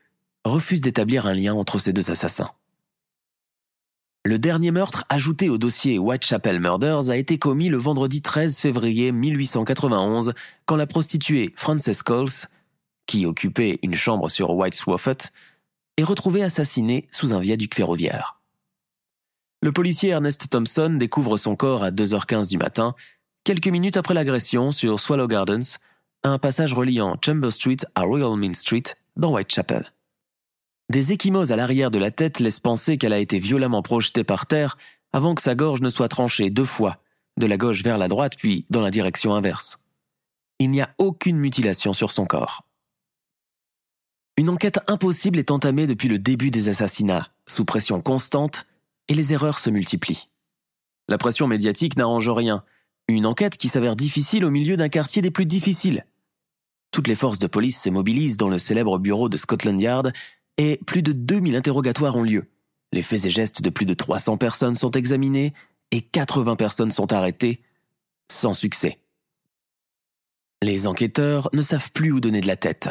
refusent 0.44 0.82
d'établir 0.82 1.28
un 1.28 1.36
lien 1.36 1.54
entre 1.54 1.78
ces 1.78 1.94
deux 1.94 2.10
assassins. 2.10 2.50
Le 4.26 4.40
dernier 4.40 4.72
meurtre 4.72 5.06
ajouté 5.08 5.50
au 5.50 5.60
dossier 5.60 6.00
Whitechapel 6.00 6.60
Murders 6.60 7.12
a 7.12 7.16
été 7.16 7.38
commis 7.38 7.70
le 7.70 7.78
vendredi 7.78 8.24
13 8.24 8.58
février 8.58 9.12
1891 9.12 10.34
quand 10.66 10.76
la 10.76 10.88
prostituée 10.88 11.54
Frances 11.56 12.02
Coles 12.02 12.48
qui 13.06 13.28
occupait 13.28 13.78
une 13.84 13.94
chambre 13.94 14.28
sur 14.28 14.50
White 14.50 14.74
Swofford, 14.74 15.30
est 15.98 16.04
retrouvé 16.04 16.42
assassiné 16.42 17.08
sous 17.12 17.36
un 17.36 17.40
viaduc 17.40 17.76
ferroviaire. 17.76 18.42
Le 19.62 19.72
policier 19.72 20.10
Ernest 20.10 20.50
Thompson 20.50 20.98
découvre 21.00 21.38
son 21.38 21.56
corps 21.56 21.84
à 21.84 21.92
2h15 21.92 22.50
du 22.50 22.58
matin, 22.58 22.96
quelques 23.44 23.68
minutes 23.68 23.98
après 23.98 24.16
l'agression 24.16 24.72
sur 24.72 25.00
Swallow 25.00 25.28
Gardens, 25.28 25.78
un 26.24 26.38
passage 26.38 26.74
reliant 26.74 27.18
Chamber 27.24 27.52
Street 27.52 27.78
à 27.96 28.02
Royal 28.02 28.38
Mint 28.38 28.56
Street 28.56 28.84
dans 29.16 29.34
Whitechapel. 29.34 29.94
Des 30.90 31.12
échymoses 31.12 31.52
à 31.52 31.56
l'arrière 31.56 31.92
de 31.92 32.00
la 32.00 32.12
tête 32.12 32.40
laissent 32.40 32.60
penser 32.60 32.98
qu'elle 32.98 33.14
a 33.14 33.20
été 33.20 33.40
violemment 33.40 33.82
projetée 33.82 34.24
par 34.24 34.46
terre 34.46 34.78
avant 35.14 35.36
que 35.36 35.42
sa 35.42 35.56
gorge 35.56 35.82
ne 35.82 35.90
soit 35.90 36.08
tranchée 36.08 36.50
deux 36.50 36.66
fois, 36.66 36.98
de 37.38 37.46
la 37.46 37.58
gauche 37.58 37.84
vers 37.84 37.98
la 37.98 38.08
droite 38.08 38.34
puis 38.38 38.66
dans 38.70 38.82
la 38.82 38.92
direction 38.92 39.36
inverse. 39.36 39.78
Il 40.60 40.72
n'y 40.72 40.82
a 40.82 40.94
aucune 40.98 41.38
mutilation 41.38 41.94
sur 41.94 42.12
son 42.12 42.26
corps. 42.26 42.64
Une 44.38 44.50
enquête 44.50 44.80
impossible 44.88 45.40
est 45.40 45.52
entamée 45.52 45.88
depuis 45.88 46.08
le 46.08 46.20
début 46.20 46.52
des 46.52 46.70
assassinats, 46.70 47.30
sous 47.48 47.66
pression 47.66 48.02
constante, 48.02 48.66
et 49.08 49.14
les 49.14 49.34
erreurs 49.34 49.60
se 49.60 49.70
multiplient. 49.70 50.30
La 51.08 51.18
pression 51.18 51.48
médiatique 51.48 51.98
n'arrange 51.98 52.30
rien. 52.30 52.64
Une 53.08 53.26
enquête 53.26 53.58
qui 53.58 53.70
s'avère 53.70 53.96
difficile 53.96 54.44
au 54.44 54.50
milieu 54.50 54.78
d'un 54.78 54.90
quartier 54.90 55.22
des 55.22 55.32
plus 55.32 55.46
difficiles. 55.46 56.06
Toutes 56.92 57.08
les 57.08 57.16
forces 57.16 57.40
de 57.40 57.48
police 57.48 57.82
se 57.82 57.90
mobilisent 57.90 58.38
dans 58.38 58.50
le 58.50 58.58
célèbre 58.58 59.00
bureau 59.00 59.30
de 59.30 59.38
Scotland 59.38 59.80
Yard 59.80 60.12
et 60.58 60.80
plus 60.86 61.04
de 61.04 61.12
2000 61.12 61.56
interrogatoires 61.56 62.16
ont 62.16 62.24
lieu. 62.24 62.50
Les 62.92 63.04
faits 63.04 63.26
et 63.26 63.30
gestes 63.30 63.62
de 63.62 63.70
plus 63.70 63.86
de 63.86 63.94
300 63.94 64.38
personnes 64.38 64.76
sont 64.76 64.92
examinés 64.92 65.54
et 65.92 66.02
80 66.02 66.56
personnes 66.56 66.92
sont 66.92 67.14
arrêtées, 67.14 67.62
sans 68.32 68.54
succès. 68.54 69.00
Les 70.62 70.88
enquêteurs 70.88 71.50
ne 71.54 71.62
savent 71.62 71.92
plus 71.92 72.12
où 72.12 72.20
donner 72.20 72.42
de 72.42 72.48
la 72.48 72.56
tête 72.56 72.90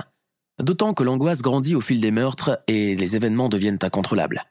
d'autant 0.62 0.94
que 0.94 1.02
l'angoisse 1.02 1.42
grandit 1.42 1.74
au 1.74 1.80
fil 1.80 2.00
des 2.00 2.10
meurtres 2.10 2.62
et 2.66 2.96
les 2.96 3.16
événements 3.16 3.48
deviennent 3.48 3.78
incontrôlables. 3.82 4.44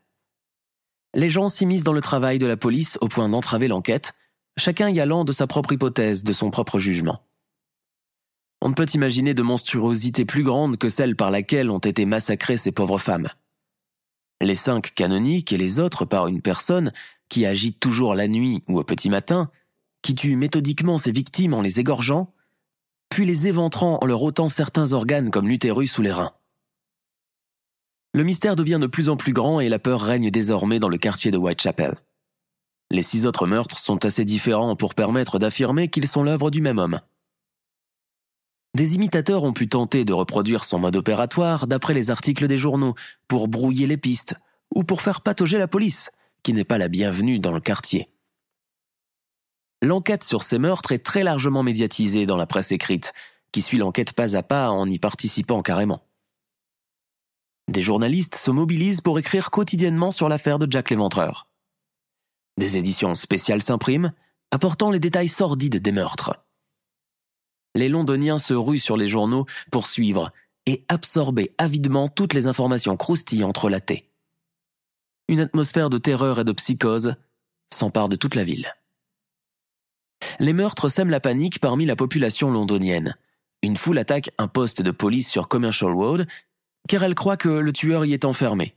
Les 1.13 1.29
gens 1.29 1.47
s'immiscent 1.47 1.83
dans 1.83 1.93
le 1.93 2.01
travail 2.01 2.39
de 2.39 2.47
la 2.47 2.57
police 2.57 2.97
au 3.01 3.07
point 3.07 3.29
d'entraver 3.29 3.67
l'enquête, 3.67 4.13
chacun 4.57 4.89
y 4.89 4.99
allant 4.99 5.25
de 5.25 5.31
sa 5.31 5.47
propre 5.47 5.73
hypothèse, 5.73 6.23
de 6.23 6.33
son 6.33 6.51
propre 6.51 6.79
jugement. 6.79 7.21
On 8.61 8.69
ne 8.69 8.73
peut 8.73 8.87
imaginer 8.93 9.33
de 9.33 9.43
monstruosité 9.43 10.25
plus 10.25 10.43
grande 10.43 10.77
que 10.77 10.89
celle 10.89 11.15
par 11.15 11.29
laquelle 11.29 11.69
ont 11.69 11.79
été 11.79 12.05
massacrées 12.05 12.57
ces 12.57 12.71
pauvres 12.71 12.97
femmes. 12.97 13.29
Les 14.41 14.55
cinq 14.55 14.93
canoniques 14.93 15.53
et 15.53 15.57
les 15.57 15.79
autres 15.79 16.05
par 16.05 16.27
une 16.27 16.41
personne 16.41 16.91
qui 17.29 17.45
agit 17.45 17.73
toujours 17.73 18.15
la 18.15 18.27
nuit 18.27 18.63
ou 18.67 18.79
au 18.79 18.83
petit 18.83 19.09
matin, 19.09 19.49
qui 20.01 20.15
tue 20.15 20.35
méthodiquement 20.35 20.97
ses 20.97 21.11
victimes 21.11 21.53
en 21.53 21.61
les 21.61 21.79
égorgeant, 21.79 22.33
puis 23.09 23.25
les 23.25 23.47
éventrant 23.47 23.99
en 24.01 24.05
leur 24.05 24.21
ôtant 24.23 24.49
certains 24.49 24.93
organes 24.93 25.31
comme 25.31 25.47
l'utérus 25.47 25.97
ou 25.97 26.01
les 26.01 26.11
reins. 26.11 26.33
Le 28.13 28.23
mystère 28.23 28.55
devient 28.55 28.79
de 28.81 28.87
plus 28.87 29.09
en 29.09 29.17
plus 29.17 29.33
grand 29.33 29.59
et 29.59 29.69
la 29.69 29.79
peur 29.79 30.01
règne 30.01 30.31
désormais 30.31 30.79
dans 30.79 30.89
le 30.89 30.97
quartier 30.97 31.31
de 31.31 31.37
Whitechapel. 31.37 31.95
Les 32.91 33.03
six 33.03 33.25
autres 33.25 33.47
meurtres 33.47 33.79
sont 33.79 34.05
assez 34.05 34.25
différents 34.25 34.75
pour 34.75 34.95
permettre 34.95 35.39
d'affirmer 35.39 35.89
qu'ils 35.89 36.07
sont 36.07 36.23
l'œuvre 36.23 36.51
du 36.51 36.61
même 36.61 36.77
homme. 36.77 36.99
Des 38.75 38.95
imitateurs 38.95 39.43
ont 39.43 39.53
pu 39.53 39.69
tenter 39.69 40.03
de 40.03 40.13
reproduire 40.13 40.65
son 40.65 40.79
mode 40.79 40.97
opératoire 40.97 41.65
d'après 41.65 41.93
les 41.93 42.11
articles 42.11 42.47
des 42.47 42.57
journaux 42.57 42.93
pour 43.27 43.47
brouiller 43.47 43.87
les 43.87 43.97
pistes 43.97 44.35
ou 44.73 44.83
pour 44.83 45.01
faire 45.01 45.21
patauger 45.21 45.57
la 45.57 45.67
police, 45.67 46.11
qui 46.43 46.53
n'est 46.53 46.65
pas 46.65 46.77
la 46.77 46.89
bienvenue 46.89 47.39
dans 47.39 47.53
le 47.53 47.61
quartier. 47.61 48.09
L'enquête 49.81 50.23
sur 50.23 50.43
ces 50.43 50.59
meurtres 50.59 50.91
est 50.91 51.05
très 51.05 51.23
largement 51.23 51.63
médiatisée 51.63 52.25
dans 52.25 52.37
la 52.37 52.47
presse 52.47 52.71
écrite, 52.71 53.13
qui 53.51 53.61
suit 53.61 53.77
l'enquête 53.77 54.11
pas 54.11 54.35
à 54.35 54.43
pas 54.43 54.69
en 54.69 54.89
y 54.89 54.99
participant 54.99 55.61
carrément. 55.61 56.05
Des 57.69 57.81
journalistes 57.81 58.35
se 58.35 58.51
mobilisent 58.51 59.01
pour 59.01 59.17
écrire 59.19 59.51
quotidiennement 59.51 60.11
sur 60.11 60.27
l'affaire 60.27 60.59
de 60.59 60.69
Jack 60.69 60.89
l'Éventreur. 60.89 61.47
Des 62.57 62.77
éditions 62.77 63.13
spéciales 63.13 63.61
s'impriment, 63.61 64.11
apportant 64.51 64.91
les 64.91 64.99
détails 64.99 65.29
sordides 65.29 65.77
des 65.77 65.91
meurtres. 65.91 66.45
Les 67.75 67.89
londoniens 67.89 68.37
se 68.37 68.53
ruent 68.53 68.79
sur 68.79 68.95
les 68.95 69.07
journaux 69.07 69.45
pour 69.71 69.87
suivre 69.87 70.31
et 70.65 70.85
absorber 70.87 71.53
avidement 71.57 72.07
toutes 72.07 72.33
les 72.33 72.47
informations 72.47 72.95
croustillantes 72.95 73.57
relatées. 73.57 74.09
Une 75.27 75.41
atmosphère 75.41 75.89
de 75.89 75.97
terreur 75.97 76.39
et 76.39 76.43
de 76.43 76.53
psychose 76.53 77.15
s'empare 77.73 78.09
de 78.09 78.15
toute 78.15 78.35
la 78.35 78.43
ville 78.43 78.71
les 80.39 80.53
meurtres 80.53 80.89
sèment 80.89 81.09
la 81.09 81.19
panique 81.19 81.59
parmi 81.59 81.85
la 81.85 81.95
population 81.95 82.51
londonienne. 82.51 83.17
Une 83.61 83.77
foule 83.77 83.97
attaque 83.97 84.31
un 84.37 84.47
poste 84.47 84.81
de 84.81 84.91
police 84.91 85.29
sur 85.29 85.47
Commercial 85.47 85.93
Road 85.93 86.27
car 86.87 87.03
elle 87.03 87.15
croit 87.15 87.37
que 87.37 87.49
le 87.49 87.73
tueur 87.73 88.05
y 88.05 88.13
est 88.13 88.25
enfermé. 88.25 88.75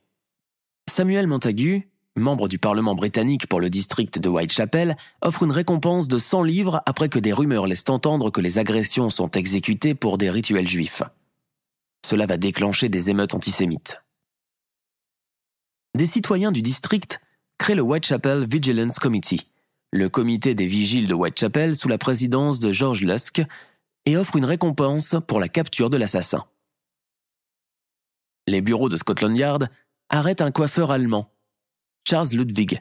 Samuel 0.88 1.26
Montagu, 1.26 1.90
membre 2.18 2.48
du 2.48 2.58
Parlement 2.58 2.94
britannique 2.94 3.46
pour 3.46 3.60
le 3.60 3.70
district 3.70 4.18
de 4.18 4.28
Whitechapel, 4.28 4.96
offre 5.22 5.42
une 5.42 5.52
récompense 5.52 6.08
de 6.08 6.18
100 6.18 6.42
livres 6.42 6.82
après 6.86 7.08
que 7.08 7.18
des 7.18 7.32
rumeurs 7.32 7.66
laissent 7.66 7.88
entendre 7.88 8.30
que 8.30 8.40
les 8.40 8.58
agressions 8.58 9.10
sont 9.10 9.30
exécutées 9.30 9.94
pour 9.94 10.18
des 10.18 10.30
rituels 10.30 10.68
juifs. 10.68 11.02
Cela 12.06 12.26
va 12.26 12.36
déclencher 12.36 12.88
des 12.88 13.10
émeutes 13.10 13.34
antisémites. 13.34 14.02
Des 15.94 16.06
citoyens 16.06 16.52
du 16.52 16.62
district 16.62 17.20
créent 17.58 17.74
le 17.74 17.82
Whitechapel 17.82 18.46
Vigilance 18.46 18.98
Committee, 18.98 19.48
le 19.92 20.08
comité 20.08 20.54
des 20.54 20.66
vigiles 20.66 21.08
de 21.08 21.14
Whitechapel 21.14 21.76
sous 21.76 21.88
la 21.88 21.98
présidence 21.98 22.60
de 22.60 22.72
George 22.72 23.02
Lusk 23.02 23.42
et 24.04 24.16
offre 24.16 24.36
une 24.36 24.44
récompense 24.44 25.16
pour 25.26 25.40
la 25.40 25.48
capture 25.48 25.90
de 25.90 25.96
l'assassin. 25.96 26.44
Les 28.46 28.62
bureaux 28.62 28.88
de 28.88 28.96
Scotland 28.96 29.36
Yard 29.36 29.68
arrêtent 30.08 30.40
un 30.40 30.50
coiffeur 30.50 30.90
allemand, 30.90 31.30
Charles 32.06 32.28
Ludwig, 32.32 32.80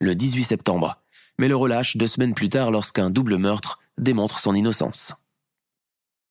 le 0.00 0.14
18 0.14 0.44
septembre, 0.44 1.00
mais 1.38 1.48
le 1.48 1.56
relâchent 1.56 1.96
deux 1.96 2.06
semaines 2.06 2.34
plus 2.34 2.48
tard 2.48 2.70
lorsqu'un 2.70 3.10
double 3.10 3.36
meurtre 3.38 3.78
démontre 3.98 4.38
son 4.38 4.54
innocence. 4.54 5.14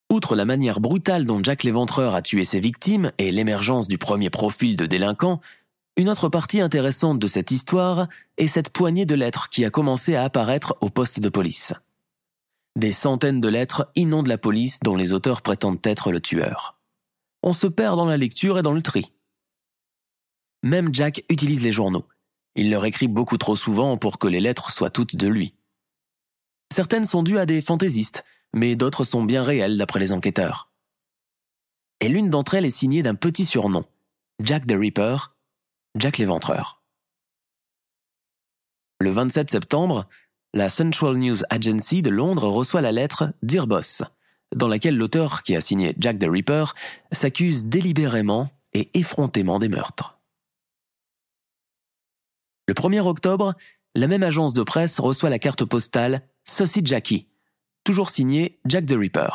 Outre 0.10 0.36
la 0.36 0.46
manière 0.46 0.80
brutale 0.80 1.26
dont 1.26 1.44
Jack 1.44 1.64
l'Éventreur 1.64 2.16
a 2.16 2.22
tué 2.22 2.46
ses 2.46 2.62
victimes 2.62 3.12
et 3.18 3.32
l'émergence 3.32 3.90
du 3.90 3.98
premier 3.98 4.30
profil 4.30 4.78
de 4.78 4.86
délinquant, 4.86 5.42
une 5.98 6.10
autre 6.10 6.30
partie 6.30 6.62
intéressante 6.62 7.20
de 7.20 7.28
cette 7.28 7.52
histoire 7.52 8.08
est 8.38 8.48
cette 8.48 8.70
poignée 8.70 9.06
de 9.06 9.16
lettres 9.16 9.50
qui 9.50 9.66
a 9.66 9.70
commencé 9.70 10.16
à 10.16 10.24
apparaître 10.24 10.78
au 10.80 10.90
poste 10.90 11.20
de 11.20 11.28
police. 11.28 11.74
Des 12.78 12.92
centaines 12.92 13.42
de 13.42 13.50
lettres 13.50 13.92
inondent 13.96 14.28
la 14.28 14.38
police 14.38 14.80
dont 14.82 14.96
les 14.96 15.12
auteurs 15.12 15.42
prétendent 15.42 15.80
être 15.84 16.12
le 16.12 16.22
tueur. 16.22 16.78
On 17.42 17.52
se 17.52 17.68
perd 17.68 17.98
dans 17.98 18.06
la 18.06 18.18
lecture 18.18 18.60
et 18.60 18.62
dans 18.62 18.74
le 18.74 18.84
tri. 18.84 19.12
Même 20.64 20.94
Jack 20.94 21.24
utilise 21.30 21.62
les 21.62 21.72
journaux. 21.72 22.06
Il 22.58 22.72
leur 22.72 22.86
écrit 22.86 23.08
beaucoup 23.08 23.38
trop 23.38 23.56
souvent 23.56 23.98
pour 23.98 24.18
que 24.18 24.28
les 24.28 24.42
lettres 24.42 24.72
soient 24.72 24.90
toutes 24.90 25.16
de 25.16 25.28
lui. 25.28 25.54
Certaines 26.74 27.06
sont 27.06 27.22
dues 27.22 27.38
à 27.38 27.46
des 27.46 27.62
fantaisistes, 27.62 28.26
mais 28.54 28.76
d'autres 28.76 29.04
sont 29.04 29.24
bien 29.24 29.44
réelles 29.44 29.78
d'après 29.78 30.00
les 30.00 30.12
enquêteurs. 30.12 30.72
Et 32.00 32.10
l'une 32.10 32.32
d'entre 32.32 32.56
elles 32.56 32.66
est 32.66 32.72
signée 32.72 33.04
d'un 33.04 33.14
petit 33.14 33.46
surnom, 33.46 33.86
Jack 34.44 34.66
the 34.66 34.74
Ripper, 34.74 35.18
Jack 35.96 36.18
l'Éventreur. 36.18 36.82
Le 39.00 39.12
27 39.12 39.52
septembre, 39.52 40.08
la 40.56 40.70
Central 40.70 41.18
News 41.18 41.38
Agency 41.52 42.02
de 42.02 42.10
Londres 42.10 42.48
reçoit 42.48 42.82
la 42.82 42.92
lettre 42.92 43.34
Dear 43.44 43.68
Boss, 43.68 44.02
dans 44.56 44.68
laquelle 44.68 44.98
l'auteur 44.98 45.44
qui 45.44 45.56
a 45.56 45.62
signé 45.62 45.96
Jack 46.00 46.18
the 46.18 46.28
Ripper 46.28 46.66
s'accuse 47.12 47.68
délibérément 47.68 48.50
et 48.74 48.90
effrontément 48.98 49.60
des 49.60 49.70
meurtres. 49.70 50.17
Le 52.68 52.74
1er 52.74 53.00
octobre, 53.00 53.54
la 53.96 54.08
même 54.08 54.24
agence 54.24 54.54
de 54.54 54.64
presse 54.64 55.00
reçoit 55.00 55.30
la 55.30 55.40
carte 55.40 55.64
postale 55.64 56.28
Saucy 56.44 56.82
Jackie, 56.84 57.28
toujours 57.84 58.10
signée 58.10 58.60
Jack 58.66 58.86
the 58.86 58.92
Ripper. 58.92 59.30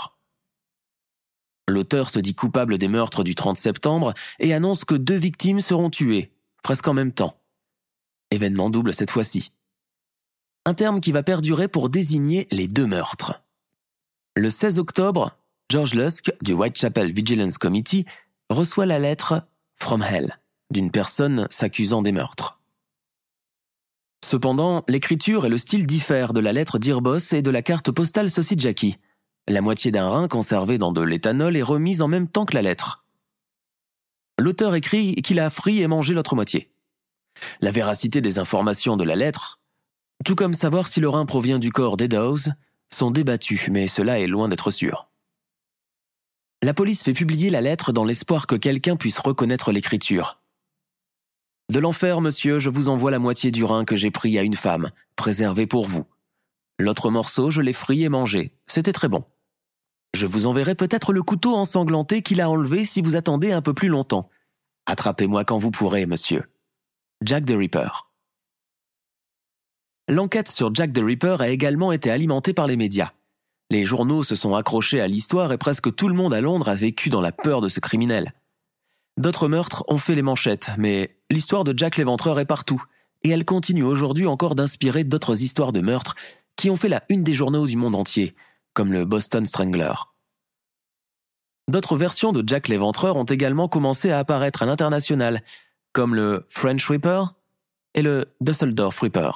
L'auteur 1.69 2.11
se 2.11 2.19
dit 2.19 2.35
coupable 2.35 2.77
des 2.77 2.89
meurtres 2.89 3.25
du 3.25 3.35
30 3.35 3.57
septembre 3.57 4.13
et 4.39 4.53
annonce 4.53 4.85
que 4.85 4.95
deux 4.95 5.17
victimes 5.17 5.61
seront 5.61 5.91
tuées, 5.91 6.33
presque 6.63 6.87
en 6.89 6.95
même 6.95 7.13
temps. 7.13 7.41
Événement 8.31 8.69
double 8.69 8.93
cette 8.93 9.11
fois-ci. 9.11 9.53
Un 10.67 10.75
terme 10.75 11.01
qui 11.01 11.13
va 11.13 11.23
perdurer 11.23 11.69
pour 11.69 11.89
désigner 11.89 12.47
les 12.51 12.67
deux 12.67 12.87
meurtres. 12.87 13.43
Le 14.37 14.51
16 14.51 14.79
octobre, 14.79 15.37
George 15.71 15.95
Lusk 15.95 16.33
du 16.43 16.53
Whitechapel 16.53 17.13
Vigilance 17.13 17.59
Committee 17.59 18.05
reçoit 18.51 18.87
la 18.87 18.99
lettre 18.99 19.47
From 19.77 20.03
Hell 20.03 20.39
d'une 20.71 20.91
personne 20.91 21.47
s'accusant 21.51 22.03
des 22.03 22.13
meurtres. 22.13 22.62
Cependant, 24.25 24.85
l'écriture 24.89 25.45
et 25.47 25.49
le 25.49 25.59
style 25.59 25.87
diffèrent 25.87 26.33
de 26.33 26.41
la 26.41 26.53
lettre 26.53 26.79
d'Irbos 26.79 27.33
et 27.33 27.43
de 27.43 27.51
la 27.51 27.63
carte 27.63 27.91
postale 27.91 28.29
Jackie. 28.57 28.97
La 29.49 29.61
moitié 29.61 29.91
d'un 29.91 30.09
rein 30.09 30.29
conservé 30.29 30.79
dans 30.79 30.93
de 30.93 31.03
l'éthanol 31.03 31.57
est 31.57 31.63
remise 31.63 32.01
en 32.01 32.09
même 32.09 32.29
temps 32.29 32.47
que 32.47 32.55
la 32.55 32.63
lettre. 32.63 33.05
L'auteur 34.39 34.75
écrit 34.75 35.17
qu'il 35.17 35.41
a 35.41 35.51
frit 35.51 35.83
et 35.83 35.87
mangé 35.89 36.15
l'autre 36.15 36.35
moitié. 36.35 36.73
La 37.61 37.71
véracité 37.71 38.21
des 38.21 38.39
informations 38.39 38.97
de 38.97 39.05
la 39.05 39.17
lettre, 39.17 39.61
tout 40.25 40.37
comme 40.37 40.55
savoir 40.55 40.89
si 40.89 41.01
le 41.01 41.09
rein 41.09 41.27
provient 41.27 41.59
du 41.59 41.73
corps 41.73 41.97
d'Eddowes, 41.97 42.53
sont 42.91 43.11
débattus, 43.11 43.69
mais 43.69 43.89
cela 43.89 44.21
est 44.21 44.27
loin 44.27 44.49
d'être 44.49 44.71
sûr. 44.71 45.09
La 46.63 46.75
police 46.75 47.03
fait 47.03 47.13
publier 47.13 47.51
la 47.51 47.61
lettre 47.61 47.93
dans 47.93 48.05
l'espoir 48.05 48.47
que 48.47 48.55
quelqu'un 48.55 48.97
puisse 48.97 49.19
reconnaître 49.19 49.73
l'écriture. 49.73 50.42
De 51.69 51.79
l'enfer, 51.79 52.21
monsieur, 52.21 52.59
je 52.59 52.71
vous 52.71 52.89
envoie 52.89 53.11
la 53.11 53.19
moitié 53.19 53.51
du 53.51 53.65
rein 53.65 53.85
que 53.85 53.97
j'ai 53.97 54.11
pris 54.11 54.39
à 54.39 54.43
une 54.43 54.57
femme, 54.57 54.91
préservé 55.17 55.67
pour 55.67 55.87
vous. 55.87 56.05
L'autre 56.79 57.11
morceau, 57.11 57.51
je 57.51 57.61
l'ai 57.61 57.73
frit 57.73 58.03
et 58.03 58.09
mangé. 58.09 58.53
C'était 58.67 58.93
très 58.93 59.09
bon. 59.09 59.25
Je 60.15 60.27
vous 60.27 60.47
enverrai 60.47 60.75
peut-être 60.75 61.13
le 61.13 61.23
couteau 61.23 61.55
ensanglanté 61.55 62.23
qu'il 62.23 62.41
a 62.41 62.51
enlevé 62.51 62.85
si 62.85 63.01
vous 63.01 63.17
attendez 63.17 63.53
un 63.53 63.63
peu 63.63 63.73
plus 63.73 63.89
longtemps. 63.89 64.29
Attrapez-moi 64.87 65.45
quand 65.45 65.59
vous 65.59 65.71
pourrez, 65.71 66.07
monsieur. 66.07 66.45
Jack 67.25 67.47
the 67.47 67.55
Ripper. 67.57 67.89
L'enquête 70.09 70.49
sur 70.49 70.75
Jack 70.75 70.93
the 70.93 70.99
Ripper 70.99 71.37
a 71.39 71.49
également 71.49 71.93
été 71.93 72.11
alimentée 72.11 72.53
par 72.53 72.67
les 72.67 72.77
médias. 72.77 73.13
Les 73.71 73.87
journaux 73.87 74.25
se 74.25 74.35
sont 74.35 74.55
accrochés 74.55 75.01
à 75.01 75.09
l'histoire 75.09 75.53
et 75.53 75.59
presque 75.59 75.95
tout 75.95 76.09
le 76.09 76.15
monde 76.15 76.35
à 76.35 76.43
Londres 76.43 76.69
a 76.69 76.75
vécu 76.75 77.09
dans 77.09 77.23
la 77.23 77.33
peur 77.33 77.63
de 77.63 77.71
ce 77.71 77.81
criminel. 77.81 78.35
D'autres 79.17 79.49
meurtres 79.49 79.85
ont 79.89 79.99
fait 79.99 80.15
les 80.15 80.23
manchettes, 80.23 80.73
mais 80.77 81.17
l'histoire 81.33 81.65
de 81.65 81.77
Jack 81.77 81.97
l'éventreur 81.97 82.39
est 82.39 82.47
partout, 82.47 82.83
et 83.23 83.31
elle 83.31 83.45
continue 83.45 83.85
aujourd'hui 83.85 84.27
encore 84.27 84.55
d'inspirer 84.55 85.05
d'autres 85.05 85.43
histoires 85.43 85.73
de 85.73 85.81
meurtres 85.81 86.15
qui 86.57 86.71
ont 86.71 86.77
fait 86.77 86.89
la 86.89 87.03
une 87.09 87.25
des 87.25 87.35
journaux 87.35 87.67
du 87.67 87.77
monde 87.77 87.95
entier, 87.95 88.35
comme 88.75 88.93
le 88.93 89.05
Boston 89.05 89.45
Strangler. 89.47 89.95
D'autres 91.69 91.97
versions 91.97 92.33
de 92.33 92.47
Jack 92.47 92.69
l'éventreur 92.69 93.17
ont 93.17 93.25
également 93.25 93.69
commencé 93.69 94.11
à 94.11 94.19
apparaître 94.19 94.63
à 94.63 94.67
l'international, 94.67 95.43
comme 95.93 96.15
le 96.15 96.45
French 96.51 96.89
Ripper 96.89 97.23
et 97.95 98.03
le 98.03 98.27
Dusseldorf 98.41 99.01
Ripper. 99.01 99.31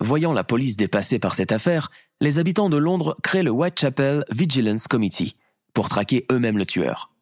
Voyant 0.00 0.32
la 0.32 0.42
police 0.42 0.76
dépassée 0.76 1.20
par 1.20 1.34
cette 1.34 1.52
affaire, 1.52 1.90
les 2.20 2.40
habitants 2.40 2.68
de 2.68 2.76
Londres 2.76 3.16
créent 3.22 3.44
le 3.44 3.50
Whitechapel 3.50 4.24
Vigilance 4.32 4.88
Committee 4.88 5.36
pour 5.72 5.88
traquer 5.88 6.26
eux-mêmes 6.32 6.58
le 6.58 6.66
tueur. 6.66 7.13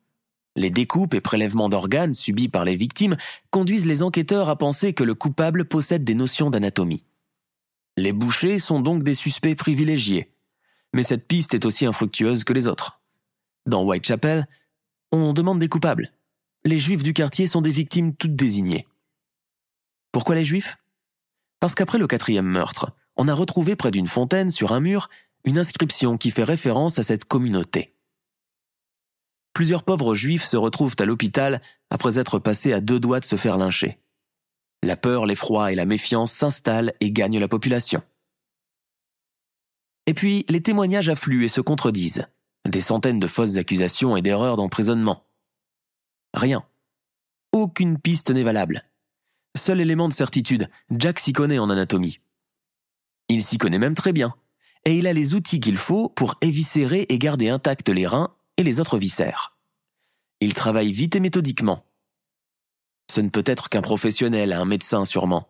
Les 0.55 0.70
découpes 0.70 1.14
et 1.14 1.20
prélèvements 1.20 1.68
d'organes 1.68 2.12
subis 2.12 2.48
par 2.48 2.64
les 2.64 2.76
victimes 2.76 3.16
conduisent 3.50 3.86
les 3.86 4.03
enquêteurs 4.03 4.48
à 4.48 4.57
penser 4.57 4.92
que 4.92 5.05
le 5.05 5.14
coupable 5.14 5.64
possède 5.64 6.05
des 6.05 6.14
notions 6.14 6.50
d'anatomie. 6.50 7.05
Les 7.96 8.12
bouchers 8.12 8.59
sont 8.59 8.80
donc 8.80 9.03
des 9.03 9.14
suspects 9.14 9.55
privilégiés, 9.55 10.32
mais 10.92 11.03
cette 11.03 11.26
piste 11.26 11.55
est 11.55 11.64
aussi 11.64 11.86
infructueuse 11.86 12.44
que 12.44 12.53
les 12.53 12.66
autres. 12.66 13.00
Dans 13.66 13.84
Whitechapel, 13.84 14.46
on 15.11 15.32
demande 15.32 15.59
des 15.59 15.68
coupables. 15.68 16.12
Les 16.64 16.78
juifs 16.78 17.03
du 17.03 17.12
quartier 17.12 17.46
sont 17.46 17.62
des 17.62 17.72
victimes 17.72 18.14
toutes 18.14 18.36
désignées. 18.36 18.86
Pourquoi 20.11 20.34
les 20.34 20.44
juifs? 20.44 20.76
Parce 21.61 21.74
qu'après 21.74 21.98
le 21.98 22.07
quatrième 22.07 22.46
meurtre, 22.46 22.92
on 23.16 23.28
a 23.28 23.34
retrouvé 23.34 23.76
près 23.76 23.90
d'une 23.90 24.07
fontaine 24.07 24.50
sur 24.50 24.72
un 24.72 24.80
mur 24.80 25.09
une 25.44 25.59
inscription 25.59 26.18
qui 26.18 26.30
fait 26.30 26.44
référence 26.44 26.98
à 26.98 27.03
cette 27.03 27.24
communauté 27.24 27.91
plusieurs 29.53 29.82
pauvres 29.82 30.14
juifs 30.14 30.44
se 30.44 30.57
retrouvent 30.57 30.96
à 30.98 31.05
l'hôpital 31.05 31.61
après 31.90 32.18
être 32.18 32.38
passés 32.38 32.72
à 32.72 32.80
deux 32.80 33.00
doigts 33.00 33.20
de 33.20 33.24
se 33.24 33.36
faire 33.36 33.59
lyncher. 33.59 33.98
La 34.82 34.96
peur, 34.96 35.26
l'effroi 35.26 35.72
et 35.72 35.74
la 35.76 35.86
méfiance 35.86 36.32
s'installent 36.32 36.92
et 37.00 37.12
gagnent 37.12 37.38
la 37.38 37.48
population. 37.48 38.03
Et 40.07 40.14
puis, 40.14 40.44
les 40.48 40.62
témoignages 40.62 41.09
affluent 41.09 41.44
et 41.44 41.48
se 41.48 41.61
contredisent. 41.61 42.26
Des 42.68 42.80
centaines 42.80 43.20
de 43.20 43.26
fausses 43.26 43.57
accusations 43.57 44.16
et 44.16 44.22
d'erreurs 44.22 44.57
d'emprisonnement. 44.57 45.24
Rien. 46.34 46.64
Aucune 47.53 47.98
piste 47.98 48.30
n'est 48.30 48.42
valable. 48.42 48.84
Seul 49.57 49.80
élément 49.80 50.09
de 50.09 50.14
certitude, 50.14 50.68
Jack 50.90 51.18
s'y 51.18 51.32
connaît 51.32 51.59
en 51.59 51.70
anatomie. 51.70 52.20
Il 53.28 53.42
s'y 53.42 53.59
connaît 53.59 53.78
même 53.78 53.94
très 53.94 54.12
bien, 54.12 54.34
et 54.84 54.96
il 54.96 55.07
a 55.07 55.12
les 55.12 55.34
outils 55.34 55.61
qu'il 55.61 55.76
faut 55.76 56.09
pour 56.09 56.36
éviscérer 56.40 57.07
et 57.09 57.18
garder 57.18 57.48
intacts 57.48 57.88
les 57.88 58.07
reins 58.07 58.34
les 58.63 58.81
autres 58.81 58.99
viscères. 58.99 59.57
Il 60.41 60.55
travaille 60.55 60.93
vite 60.93 61.17
et 61.17 61.21
méthodiquement. 61.21 61.85
Ce 63.13 63.21
ne 63.21 63.29
peut 63.29 63.45
être 63.47 63.69
qu'un 63.69 63.83
professionnel, 63.83 64.53
un 64.53 64.65
médecin 64.65 65.05
sûrement. 65.05 65.49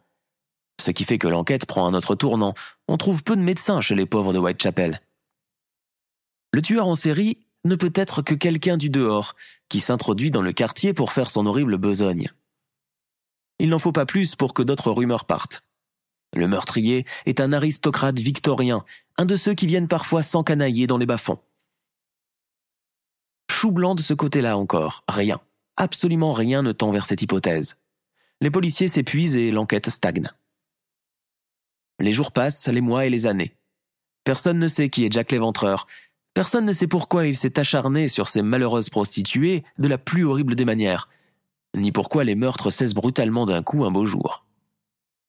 Ce 0.81 0.91
qui 0.91 1.05
fait 1.05 1.19
que 1.19 1.29
l'enquête 1.29 1.65
prend 1.65 1.87
un 1.87 1.95
autre 1.95 2.15
tournant. 2.15 2.55
On 2.89 2.97
trouve 2.97 3.23
peu 3.23 3.37
de 3.37 3.41
médecins 3.41 3.81
chez 3.81 3.95
les 3.95 4.07
pauvres 4.07 4.33
de 4.33 4.39
Whitechapel. 4.39 5.01
Le 6.53 6.61
tueur 6.61 6.87
en 6.87 6.95
série 6.95 7.39
ne 7.65 7.77
peut 7.77 7.93
être 7.95 8.21
que 8.23 8.35
quelqu'un 8.35 8.77
du 8.77 8.91
dehors, 8.91 9.37
qui 9.69 9.81
s'introduit 9.81 10.31
dans 10.31 10.43
le 10.43 10.53
quartier 10.53 10.93
pour 10.93 11.13
faire 11.13 11.31
son 11.31 11.47
horrible 11.47 11.79
besogne. 11.79 12.31
Il 13.61 13.69
n'en 13.69 13.79
faut 13.79 13.93
pas 13.93 14.07
plus 14.07 14.35
pour 14.35 14.55
que 14.55 14.63
d'autres 14.63 14.91
rumeurs 14.91 15.25
partent. 15.25 15.63
Le 16.35 16.49
meurtrier 16.49 17.07
est 17.27 17.41
un 17.41 17.53
aristocrate 17.53 18.19
victorien, 18.19 18.85
un 19.19 19.25
de 19.25 19.37
ceux 19.37 19.55
qui 19.55 19.67
viennent 19.67 19.89
parfois 19.89 20.23
s'encanailler 20.23 20.87
dans 20.87 20.99
les 20.99 21.07
bas-fonds 21.07 21.39
chou 23.63 23.71
blanc 23.71 23.95
de 23.95 24.03
ce 24.03 24.13
côté-là 24.13 24.59
encore. 24.59 25.05
Rien. 25.07 25.41
Absolument 25.77 26.33
rien 26.33 26.63
ne 26.63 26.73
tend 26.73 26.91
vers 26.91 27.07
cette 27.07 27.23
hypothèse. 27.23 27.77
Les 28.41 28.51
policiers 28.51 28.89
s'épuisent 28.89 29.37
et 29.37 29.53
l'enquête 29.53 29.89
stagne. 29.89 30.33
Les 32.01 32.11
jours 32.11 32.33
passent, 32.33 32.67
les 32.67 32.81
mois 32.81 33.07
et 33.07 33.11
les 33.11 33.27
années. 33.27 33.55
Personne 34.25 34.59
ne 34.59 34.67
sait 34.67 34.91
qui 34.91 35.05
est 35.05 35.13
Jack 35.13 35.31
l'Éventreur. 35.31 35.87
Personne 36.35 36.65
ne 36.65 36.73
sait 36.73 36.89
pourquoi 36.89 37.29
il 37.29 37.37
s'est 37.37 37.57
acharné 37.57 38.09
sur 38.09 38.29
ces 38.29 38.43
malheureuses 38.43 38.91
prostituées 38.91 39.63
de 39.79 39.87
la 39.87 39.97
plus 39.97 40.25
horrible 40.25 40.57
des 40.57 40.65
manières, 40.65 41.09
ni 41.77 41.93
pourquoi 41.93 42.25
les 42.25 42.35
meurtres 42.35 42.71
cessent 42.71 42.95
brutalement 42.95 43.47
d'un 43.47 43.63
coup 43.63 43.85
un 43.85 43.93
beau 43.93 44.07
jour. 44.07 44.45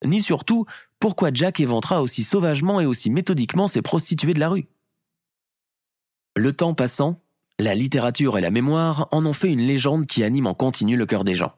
Ni 0.04 0.24
surtout 0.24 0.66
pourquoi 1.00 1.30
Jack 1.32 1.60
éventra 1.60 2.02
aussi 2.02 2.24
sauvagement 2.24 2.82
et 2.82 2.88
aussi 2.88 3.12
méthodiquement 3.12 3.68
ces 3.68 3.84
prostituées 3.84 4.34
de 4.34 4.40
la 4.40 4.50
rue. 4.50 4.66
Le 6.36 6.52
temps 6.52 6.74
passant, 6.74 7.23
la 7.60 7.76
littérature 7.76 8.38
et 8.38 8.42
la 8.42 8.52
mémoire 8.52 9.08
en 9.12 9.26
ont 9.26 9.34
fait 9.34 9.52
une 9.52 9.62
légende 9.62 10.06
qui 10.06 10.24
anime 10.24 10.48
en 10.48 10.54
continu 10.54 10.98
le 10.98 11.06
cœur 11.06 11.24
des 11.24 11.36
gens. 11.36 11.54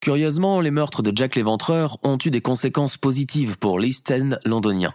Curieusement, 0.00 0.60
les 0.60 0.70
meurtres 0.70 1.02
de 1.02 1.12
Jack 1.14 1.36
l'Éventreur 1.36 1.98
ont 2.02 2.18
eu 2.24 2.30
des 2.30 2.40
conséquences 2.40 2.96
positives 2.96 3.58
pour 3.58 3.78
l'East 3.78 4.10
End 4.10 4.30
londonien. 4.44 4.94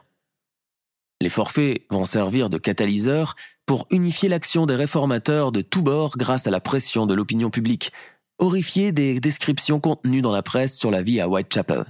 Les 1.22 1.30
forfaits 1.30 1.86
vont 1.90 2.06
servir 2.06 2.50
de 2.50 2.58
catalyseur 2.58 3.36
pour 3.66 3.88
unifier 3.90 4.30
l'action 4.30 4.66
des 4.66 4.76
réformateurs 4.76 5.52
de 5.52 5.62
tous 5.62 5.82
bords 5.82 6.18
grâce 6.18 6.46
à 6.46 6.52
la 6.52 6.60
pression 6.60 7.06
de 7.06 7.14
l'opinion 7.14 7.50
publique, 7.50 7.92
horrifiée 8.38 8.92
des 8.92 9.20
descriptions 9.20 9.80
contenues 9.80 10.22
dans 10.22 10.32
la 10.32 10.44
presse 10.44 10.78
sur 10.78 10.92
la 10.92 11.02
vie 11.02 11.20
à 11.20 11.28
Whitechapel. 11.28 11.86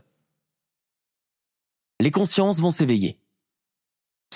Les 2.00 2.12
consciences 2.12 2.60
vont 2.60 2.70
s'éveiller. 2.70 3.18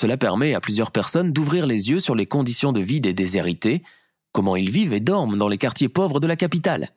Cela 0.02 0.18
permet 0.18 0.56
à 0.56 0.62
plusieurs 0.62 0.90
personnes 0.90 1.32
d'ouvrir 1.32 1.68
les 1.68 1.92
yeux 1.92 2.00
sur 2.00 2.16
les 2.16 2.26
conditions 2.26 2.72
de 2.72 2.82
vie 2.82 3.02
des 3.02 3.14
déshérités, 3.14 3.84
comment 4.32 4.56
ils 4.56 4.72
vivent 4.72 4.94
et 4.94 5.00
dorment 5.00 5.38
dans 5.38 5.48
les 5.48 5.60
quartiers 5.60 5.90
pauvres 5.90 6.20
de 6.20 6.26
la 6.26 6.36
capitale. 6.36 6.90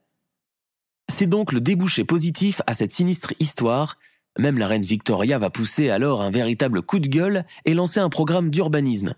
C'est 1.12 1.26
donc 1.26 1.52
le 1.52 1.61
débouché 1.61 2.05
positif 2.05 2.62
à 2.66 2.72
cette 2.72 2.92
sinistre 2.92 3.34
histoire. 3.40 3.98
Même 4.38 4.57
la 4.57 4.68
reine 4.68 4.84
Victoria 4.84 5.38
va 5.38 5.50
pousser 5.50 5.90
alors 5.90 6.22
un 6.22 6.30
véritable 6.30 6.80
coup 6.80 6.98
de 6.98 7.09
gueule 7.09 7.44
et 7.66 7.74
lancer 7.74 8.00
un 8.00 8.09
programme 8.09 8.48
d'urbanisme, 8.48 9.14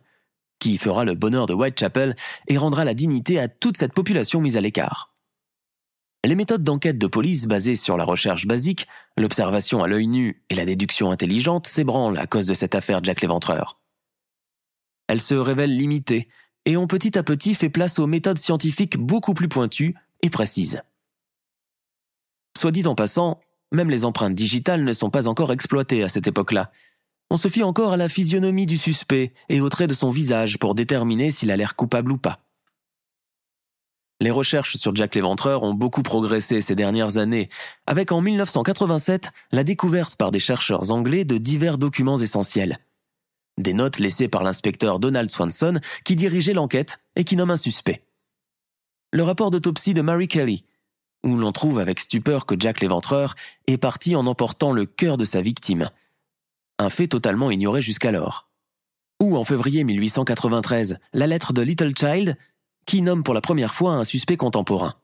qui 0.59 0.79
fera 0.79 1.05
le 1.05 1.15
bonheur 1.15 1.47
de 1.47 1.55
Whitechapel 1.55 2.17
et 2.49 2.59
rendra 2.59 2.85
la 2.85 2.93
dignité 2.93 3.39
à 3.39 3.47
toute 3.47 3.77
cette 3.77 3.95
population 3.95 4.41
mise 4.41 4.57
à 4.57 4.61
l'écart. 4.61 5.15
Les 6.25 6.35
méthodes 6.35 6.65
d'enquête 6.65 6.99
de 6.99 7.07
police 7.07 7.47
basées 7.47 7.77
sur 7.77 7.97
la 7.97 8.05
recherche 8.05 8.47
basique, 8.47 8.87
l'observation 9.17 9.83
à 9.83 9.89
l'œil 9.89 10.09
nu 10.09 10.43
et 10.51 10.55
la 10.55 10.65
déduction 10.65 11.11
intelligente 11.11 11.67
s'ébranlent 11.67 12.19
à 12.19 12.27
cause 12.27 12.47
de 12.47 12.55
cette 12.55 12.75
affaire 12.75 13.03
Jack 13.03 13.21
l'Éventreur. 13.21 13.81
Elles 15.09 15.21
se 15.21 15.35
révèlent 15.35 15.77
limitées 15.77 16.29
et 16.65 16.77
ont 16.77 16.89
petit 16.89 17.17
à 17.17 17.23
petit 17.23 17.55
fait 17.55 17.69
place 17.69 17.99
aux 17.99 18.09
méthodes 18.09 18.39
scientifiques 18.39 18.97
beaucoup 18.97 19.35
plus 19.35 19.49
pointues 19.49 19.95
et 20.23 20.31
précises. 20.31 20.83
Soit 22.59 22.73
dit 22.73 22.87
en 22.87 22.95
passant, 22.95 23.41
même 23.73 23.91
les 23.91 24.05
empreintes 24.05 24.35
digitales 24.35 24.83
ne 24.83 24.93
sont 24.93 25.11
pas 25.11 25.29
encore 25.29 25.53
exploitées 25.53 26.03
à 26.03 26.09
cette 26.09 26.27
époque-là. 26.27 26.71
On 27.31 27.37
se 27.37 27.49
fie 27.49 27.63
encore 27.63 27.93
à 27.93 27.97
la 27.97 28.09
physionomie 28.09 28.67
du 28.67 28.79
suspect 28.79 29.33
et 29.49 29.61
au 29.61 29.69
trait 29.69 29.87
de 29.87 29.95
son 29.95 30.11
visage 30.11 30.59
pour 30.59 30.75
déterminer 30.75 31.31
s'il 31.31 31.51
a 31.51 31.57
l'air 31.57 31.77
coupable 31.77 32.13
ou 32.13 32.19
pas. 32.19 32.46
Les 34.21 34.31
recherches 34.31 34.77
sur 34.77 34.95
Jack 34.97 35.15
l'Éventreur 35.15 35.63
ont 35.63 35.75
beaucoup 35.75 36.03
progressé 36.03 36.63
ces 36.63 36.75
dernières 36.75 37.19
années, 37.19 37.49
avec 37.87 38.13
en 38.13 38.23
1987 38.23 39.31
la 39.53 39.63
découverte 39.63 40.17
par 40.17 40.31
des 40.31 40.41
chercheurs 40.41 40.91
anglais 40.91 41.25
de 41.25 41.37
divers 41.37 41.77
documents 41.77 42.17
essentiels. 42.17 42.79
Des 43.59 43.75
notes 43.75 43.99
laissées 43.99 44.29
par 44.29 44.43
l'inspecteur 44.43 44.99
Donald 45.01 45.31
Swanson 45.31 45.81
qui 46.05 46.17
dirigeait 46.17 46.55
l'enquête 46.55 46.99
et 47.15 47.25
qui 47.25 47.37
nomme 47.37 47.51
un 47.51 47.57
suspect. 47.57 48.03
le 49.13 49.23
rapport 49.23 49.51
d'autopsie 49.51 49.95
de 49.95 50.03
Mary 50.03 50.29
Kelly, 50.29 50.65
où 51.25 51.37
l'on 51.37 51.53
trouve 51.53 51.79
avec 51.79 52.01
stupeur 52.01 52.45
que 52.45 52.55
Jack 52.59 52.81
l'éventreur 52.81 53.35
est 53.67 53.79
parti 53.79 54.15
en 54.15 54.27
emportant 54.27 54.73
le 54.73 54.85
cœur 54.85 55.17
de 55.17 55.25
sa 55.25 55.43
victime. 55.43 55.91
Un 56.79 56.91
fait 56.91 57.09
totalement 57.09 57.51
ignoré 57.51 57.81
jusqu'alors. 57.81 58.49
Ou 59.23 59.37
en 59.37 59.45
février 59.45 59.85
1893, 59.85 60.99
la 61.15 61.27
lettre 61.27 61.55
de 61.55 61.63
Little 61.63 61.95
Child, 61.97 62.37
qui 62.87 63.03
nomme 63.03 63.23
pour 63.23 63.35
la 63.35 63.41
première 63.41 63.75
fois 63.75 63.93
un 63.93 64.05
suspect 64.05 64.37
contemporain. 64.37 64.95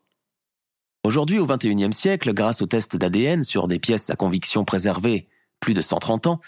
Aujourd'hui, 1.05 1.41
au 1.41 1.47
XXIe 1.47 1.93
siècle, 1.93 2.33
grâce 2.33 2.63
aux 2.63 2.67
tests 2.67 2.97
d'ADN 2.97 3.43
sur 3.43 3.67
des 3.67 3.81
pièces 3.81 4.09
à 4.09 4.17
conviction 4.17 4.65
préservées 4.65 5.29
plus 5.59 5.75
de 5.75 5.83
130 5.83 6.29
ans, 6.29 6.41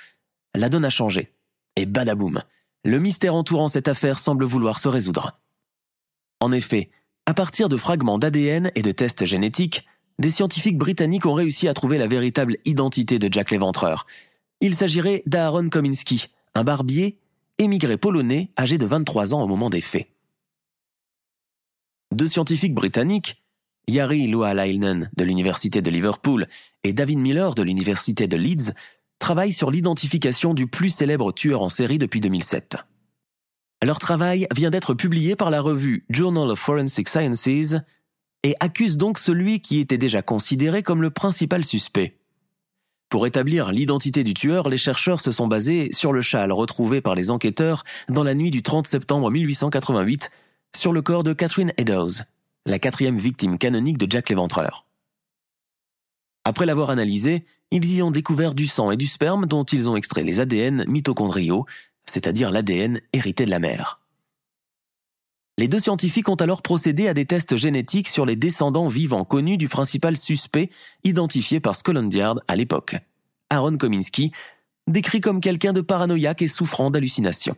la 0.54 0.68
donne 0.68 0.84
a 0.84 0.90
changé. 0.90 1.32
Et 1.76 1.86
badaboum, 1.86 2.42
le 2.84 2.98
mystère 3.00 3.34
entourant 3.34 3.68
cette 3.68 3.88
affaire 3.88 4.20
semble 4.20 4.44
vouloir 4.44 4.78
se 4.78 4.88
résoudre. 4.88 5.40
En 6.40 6.52
effet, 6.52 6.90
à 7.26 7.34
partir 7.34 7.68
de 7.68 7.76
fragments 7.76 8.18
d'ADN 8.18 8.70
et 8.76 8.82
de 8.82 8.92
tests 8.92 9.26
génétiques, 9.26 9.84
des 10.20 10.30
scientifiques 10.30 10.78
britanniques 10.78 11.26
ont 11.26 11.34
réussi 11.34 11.66
à 11.66 11.74
trouver 11.74 11.98
la 11.98 12.06
véritable 12.06 12.58
identité 12.64 13.18
de 13.18 13.32
Jack 13.32 13.50
l'éventreur. 13.50 14.06
Il 14.60 14.76
s'agirait 14.76 15.24
d'Aaron 15.26 15.68
Kominski, 15.68 16.28
un 16.54 16.62
barbier 16.62 17.18
émigré 17.58 17.96
polonais 17.96 18.50
âgé 18.56 18.78
de 18.78 18.86
23 18.86 19.34
ans 19.34 19.42
au 19.42 19.48
moment 19.48 19.70
des 19.70 19.80
faits. 19.80 20.13
Deux 22.14 22.28
scientifiques 22.28 22.74
britanniques, 22.74 23.42
Yari 23.88 24.28
Lualainen 24.28 25.10
de 25.16 25.24
l'Université 25.24 25.82
de 25.82 25.90
Liverpool 25.90 26.46
et 26.84 26.92
David 26.92 27.18
Miller 27.18 27.56
de 27.56 27.64
l'Université 27.64 28.28
de 28.28 28.36
Leeds, 28.36 28.72
travaillent 29.18 29.52
sur 29.52 29.72
l'identification 29.72 30.54
du 30.54 30.68
plus 30.68 30.90
célèbre 30.90 31.32
tueur 31.32 31.60
en 31.60 31.68
série 31.68 31.98
depuis 31.98 32.20
2007. 32.20 32.76
Leur 33.82 33.98
travail 33.98 34.46
vient 34.54 34.70
d'être 34.70 34.94
publié 34.94 35.34
par 35.34 35.50
la 35.50 35.60
revue 35.60 36.06
Journal 36.08 36.52
of 36.52 36.60
Forensic 36.60 37.08
Sciences 37.08 37.48
et 38.44 38.54
accuse 38.60 38.96
donc 38.96 39.18
celui 39.18 39.60
qui 39.60 39.80
était 39.80 39.98
déjà 39.98 40.22
considéré 40.22 40.84
comme 40.84 41.02
le 41.02 41.10
principal 41.10 41.64
suspect. 41.64 42.20
Pour 43.08 43.26
établir 43.26 43.72
l'identité 43.72 44.22
du 44.22 44.34
tueur, 44.34 44.68
les 44.68 44.78
chercheurs 44.78 45.20
se 45.20 45.32
sont 45.32 45.48
basés 45.48 45.88
sur 45.90 46.12
le 46.12 46.22
châle 46.22 46.52
retrouvé 46.52 47.00
par 47.00 47.16
les 47.16 47.32
enquêteurs 47.32 47.82
dans 48.08 48.22
la 48.22 48.36
nuit 48.36 48.52
du 48.52 48.62
30 48.62 48.86
septembre 48.86 49.32
1888 49.32 50.30
sur 50.76 50.92
le 50.92 51.02
corps 51.02 51.24
de 51.24 51.32
Catherine 51.32 51.72
Eddowes, 51.78 52.24
la 52.66 52.78
quatrième 52.78 53.16
victime 53.16 53.58
canonique 53.58 53.98
de 53.98 54.10
Jack 54.10 54.28
l'Éventreur. 54.28 54.86
Après 56.44 56.66
l'avoir 56.66 56.90
analysé, 56.90 57.44
ils 57.70 57.94
y 57.94 58.02
ont 58.02 58.10
découvert 58.10 58.54
du 58.54 58.66
sang 58.66 58.90
et 58.90 58.96
du 58.96 59.06
sperme 59.06 59.46
dont 59.46 59.64
ils 59.64 59.88
ont 59.88 59.96
extrait 59.96 60.24
les 60.24 60.40
ADN 60.40 60.84
mitochondriaux, 60.86 61.66
c'est-à-dire 62.04 62.50
l'ADN 62.50 63.00
hérité 63.12 63.46
de 63.46 63.50
la 63.50 63.60
mère. 63.60 64.00
Les 65.56 65.68
deux 65.68 65.80
scientifiques 65.80 66.28
ont 66.28 66.34
alors 66.34 66.62
procédé 66.62 67.08
à 67.08 67.14
des 67.14 67.26
tests 67.26 67.56
génétiques 67.56 68.08
sur 68.08 68.26
les 68.26 68.36
descendants 68.36 68.88
vivants 68.88 69.24
connus 69.24 69.56
du 69.56 69.68
principal 69.68 70.16
suspect 70.16 70.68
identifié 71.04 71.60
par 71.60 71.76
Scotland 71.76 72.12
Yard 72.12 72.42
à 72.48 72.56
l'époque, 72.56 72.96
Aaron 73.50 73.78
Kominski, 73.78 74.32
décrit 74.88 75.20
comme 75.20 75.40
quelqu'un 75.40 75.72
de 75.72 75.80
paranoïaque 75.80 76.42
et 76.42 76.48
souffrant 76.48 76.90
d'hallucinations. 76.90 77.56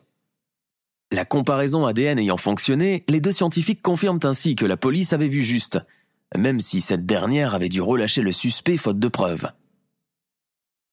La 1.12 1.24
comparaison 1.24 1.86
ADN 1.86 2.18
ayant 2.18 2.36
fonctionné, 2.36 3.04
les 3.08 3.20
deux 3.20 3.30
scientifiques 3.30 3.80
confirment 3.80 4.18
ainsi 4.24 4.56
que 4.56 4.66
la 4.66 4.76
police 4.76 5.12
avait 5.12 5.28
vu 5.28 5.42
juste, 5.42 5.78
même 6.36 6.60
si 6.60 6.80
cette 6.80 7.06
dernière 7.06 7.54
avait 7.54 7.68
dû 7.68 7.80
relâcher 7.80 8.22
le 8.22 8.32
suspect 8.32 8.76
faute 8.76 8.98
de 8.98 9.08
preuves. 9.08 9.48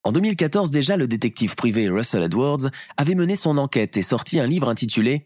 En 0.03 0.11
2014 0.11 0.70
déjà, 0.70 0.97
le 0.97 1.07
détective 1.07 1.55
privé 1.55 1.89
Russell 1.89 2.24
Edwards 2.24 2.70
avait 2.97 3.16
mené 3.16 3.36
son 3.36 3.57
enquête 3.57 3.97
et 3.97 4.03
sorti 4.03 4.39
un 4.39 4.45
livre 4.45 4.70
intitulé 4.70 5.26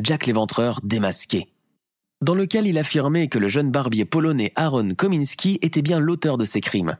Jack 0.00 0.26
l'éventreur 0.26 0.80
démasqué, 0.84 1.48
dans 2.22 2.34
lequel 2.34 2.68
il 2.68 2.78
affirmait 2.78 3.26
que 3.26 3.38
le 3.38 3.48
jeune 3.48 3.72
barbier 3.72 4.04
polonais 4.04 4.52
Aaron 4.54 4.94
Kominski 4.94 5.58
était 5.62 5.82
bien 5.82 5.98
l'auteur 5.98 6.38
de 6.38 6.44
ces 6.44 6.60
crimes. 6.60 6.96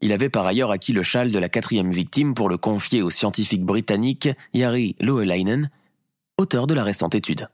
Il 0.00 0.10
avait 0.10 0.30
par 0.30 0.44
ailleurs 0.44 0.72
acquis 0.72 0.92
le 0.92 1.04
châle 1.04 1.30
de 1.30 1.38
la 1.38 1.48
quatrième 1.48 1.92
victime 1.92 2.34
pour 2.34 2.48
le 2.48 2.58
confier 2.58 3.02
au 3.02 3.10
scientifique 3.10 3.62
britannique 3.62 4.28
Yari 4.52 4.96
Lohelainen, 4.98 5.70
auteur 6.38 6.66
de 6.66 6.74
la 6.74 6.84
récente 6.84 7.14
étude. 7.14 7.48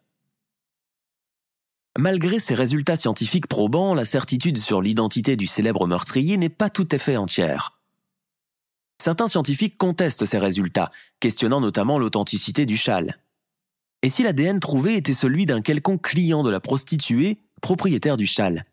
Malgré 1.98 2.38
ces 2.38 2.54
résultats 2.54 2.96
scientifiques 2.96 3.46
probants, 3.46 3.94
la 3.94 4.04
certitude 4.04 4.58
sur 4.58 4.80
l'identité 4.80 5.36
du 5.36 5.46
célèbre 5.46 5.86
meurtrier 5.86 6.36
n'est 6.36 6.48
pas 6.48 6.70
tout 6.70 6.88
à 6.90 6.98
fait 6.98 7.16
entière. 7.16 7.80
Certains 9.02 9.28
scientifiques 9.28 9.76
contestent 9.76 10.24
ces 10.24 10.38
résultats, 10.38 10.92
questionnant 11.20 11.60
notamment 11.60 11.98
l'authenticité 11.98 12.64
du 12.64 12.76
châle. 12.76 13.18
Et 14.02 14.08
si 14.08 14.22
l'ADN 14.22 14.60
trouvé 14.60 14.96
était 14.96 15.14
celui 15.14 15.46
d'un 15.46 15.62
quelconque 15.62 16.02
client 16.02 16.42
de 16.42 16.50
la 16.50 16.60
prostituée, 16.60 17.42
propriétaire 17.60 18.16
du 18.16 18.26
châle? 18.26 18.64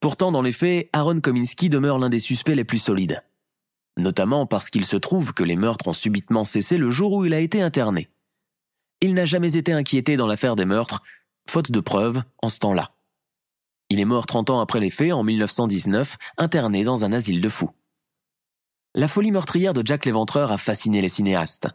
Pourtant, 0.00 0.32
dans 0.32 0.42
les 0.42 0.52
faits, 0.52 0.88
Aaron 0.92 1.20
Kominski 1.20 1.68
demeure 1.70 1.98
l'un 1.98 2.08
des 2.08 2.18
suspects 2.18 2.54
les 2.54 2.64
plus 2.64 2.78
solides. 2.78 3.22
Notamment 3.98 4.46
parce 4.46 4.70
qu'il 4.70 4.84
se 4.84 4.96
trouve 4.96 5.32
que 5.32 5.44
les 5.44 5.56
meurtres 5.56 5.88
ont 5.88 5.92
subitement 5.92 6.44
cessé 6.44 6.76
le 6.76 6.90
jour 6.90 7.12
où 7.12 7.24
il 7.24 7.34
a 7.34 7.40
été 7.40 7.62
interné. 7.62 8.08
Il 9.04 9.12
n'a 9.12 9.26
jamais 9.26 9.54
été 9.56 9.70
inquiété 9.70 10.16
dans 10.16 10.26
l'affaire 10.26 10.56
des 10.56 10.64
meurtres, 10.64 11.02
faute 11.46 11.70
de 11.70 11.80
preuves 11.80 12.22
en 12.40 12.48
ce 12.48 12.58
temps-là. 12.60 12.94
Il 13.90 14.00
est 14.00 14.06
mort 14.06 14.24
30 14.24 14.48
ans 14.48 14.60
après 14.60 14.80
les 14.80 14.88
faits, 14.88 15.12
en 15.12 15.22
1919, 15.22 16.16
interné 16.38 16.84
dans 16.84 17.04
un 17.04 17.12
asile 17.12 17.42
de 17.42 17.48
fous. 17.50 17.70
La 18.94 19.06
folie 19.06 19.30
meurtrière 19.30 19.74
de 19.74 19.86
Jack 19.86 20.06
l'Éventreur 20.06 20.52
a 20.52 20.56
fasciné 20.56 21.02
les 21.02 21.10
cinéastes. 21.10 21.68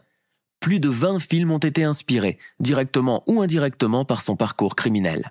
Plus 0.58 0.80
de 0.80 0.88
20 0.88 1.20
films 1.20 1.52
ont 1.52 1.58
été 1.58 1.84
inspirés, 1.84 2.36
directement 2.58 3.22
ou 3.28 3.40
indirectement, 3.40 4.04
par 4.04 4.22
son 4.22 4.34
parcours 4.34 4.74
criminel. 4.74 5.30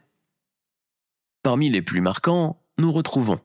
Parmi 1.43 1.69
les 1.69 1.81
plus 1.81 1.99
marquants, 1.99 2.63
nous 2.77 2.93
retrouvons 2.93 3.41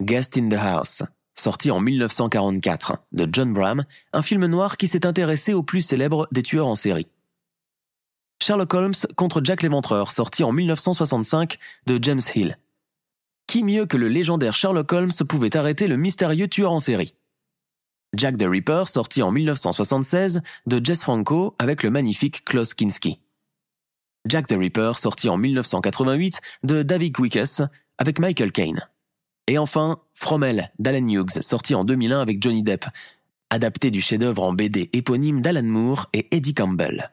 Guest 0.00 0.38
in 0.38 0.48
the 0.48 0.54
House, 0.54 1.02
sorti 1.34 1.72
en 1.72 1.80
1944, 1.80 2.98
de 3.10 3.28
John 3.32 3.52
Bram, 3.52 3.82
un 4.12 4.22
film 4.22 4.46
noir 4.46 4.76
qui 4.76 4.86
s'est 4.86 5.04
intéressé 5.04 5.52
aux 5.52 5.64
plus 5.64 5.80
célèbres 5.80 6.28
des 6.30 6.44
tueurs 6.44 6.68
en 6.68 6.76
série. 6.76 7.08
Sherlock 8.42 8.74
Holmes 8.74 8.94
contre 9.14 9.40
Jack 9.44 9.62
l'Éventreur, 9.62 10.10
sorti 10.10 10.42
en 10.42 10.50
1965 10.50 11.58
de 11.86 11.98
James 12.02 12.20
Hill. 12.34 12.58
Qui 13.46 13.62
mieux 13.62 13.86
que 13.86 13.96
le 13.96 14.08
légendaire 14.08 14.56
Sherlock 14.56 14.92
Holmes 14.92 15.12
pouvait 15.28 15.56
arrêter 15.56 15.86
le 15.86 15.96
mystérieux 15.96 16.48
tueur 16.48 16.72
en 16.72 16.80
série? 16.80 17.14
Jack 18.16 18.36
the 18.36 18.44
Ripper, 18.44 18.84
sorti 18.88 19.22
en 19.22 19.30
1976 19.30 20.42
de 20.66 20.84
Jess 20.84 21.02
Franco 21.02 21.54
avec 21.60 21.84
le 21.84 21.90
magnifique 21.90 22.44
Klaus 22.44 22.74
Kinski. 22.74 23.20
Jack 24.26 24.48
the 24.48 24.56
Ripper, 24.58 24.94
sorti 24.96 25.28
en 25.28 25.36
1988 25.36 26.40
de 26.64 26.82
David 26.82 27.18
Wickes 27.20 27.62
avec 27.98 28.18
Michael 28.18 28.50
Caine. 28.50 28.88
Et 29.46 29.56
enfin, 29.56 30.00
Fromel 30.14 30.72
d'Alan 30.80 31.06
Hughes, 31.06 31.42
sorti 31.42 31.76
en 31.76 31.84
2001 31.84 32.20
avec 32.20 32.42
Johnny 32.42 32.64
Depp, 32.64 32.86
adapté 33.50 33.92
du 33.92 34.00
chef-d'œuvre 34.00 34.42
en 34.42 34.52
BD 34.52 34.90
éponyme 34.92 35.42
d'Alan 35.42 35.62
Moore 35.62 36.08
et 36.12 36.26
Eddie 36.34 36.54
Campbell. 36.54 37.12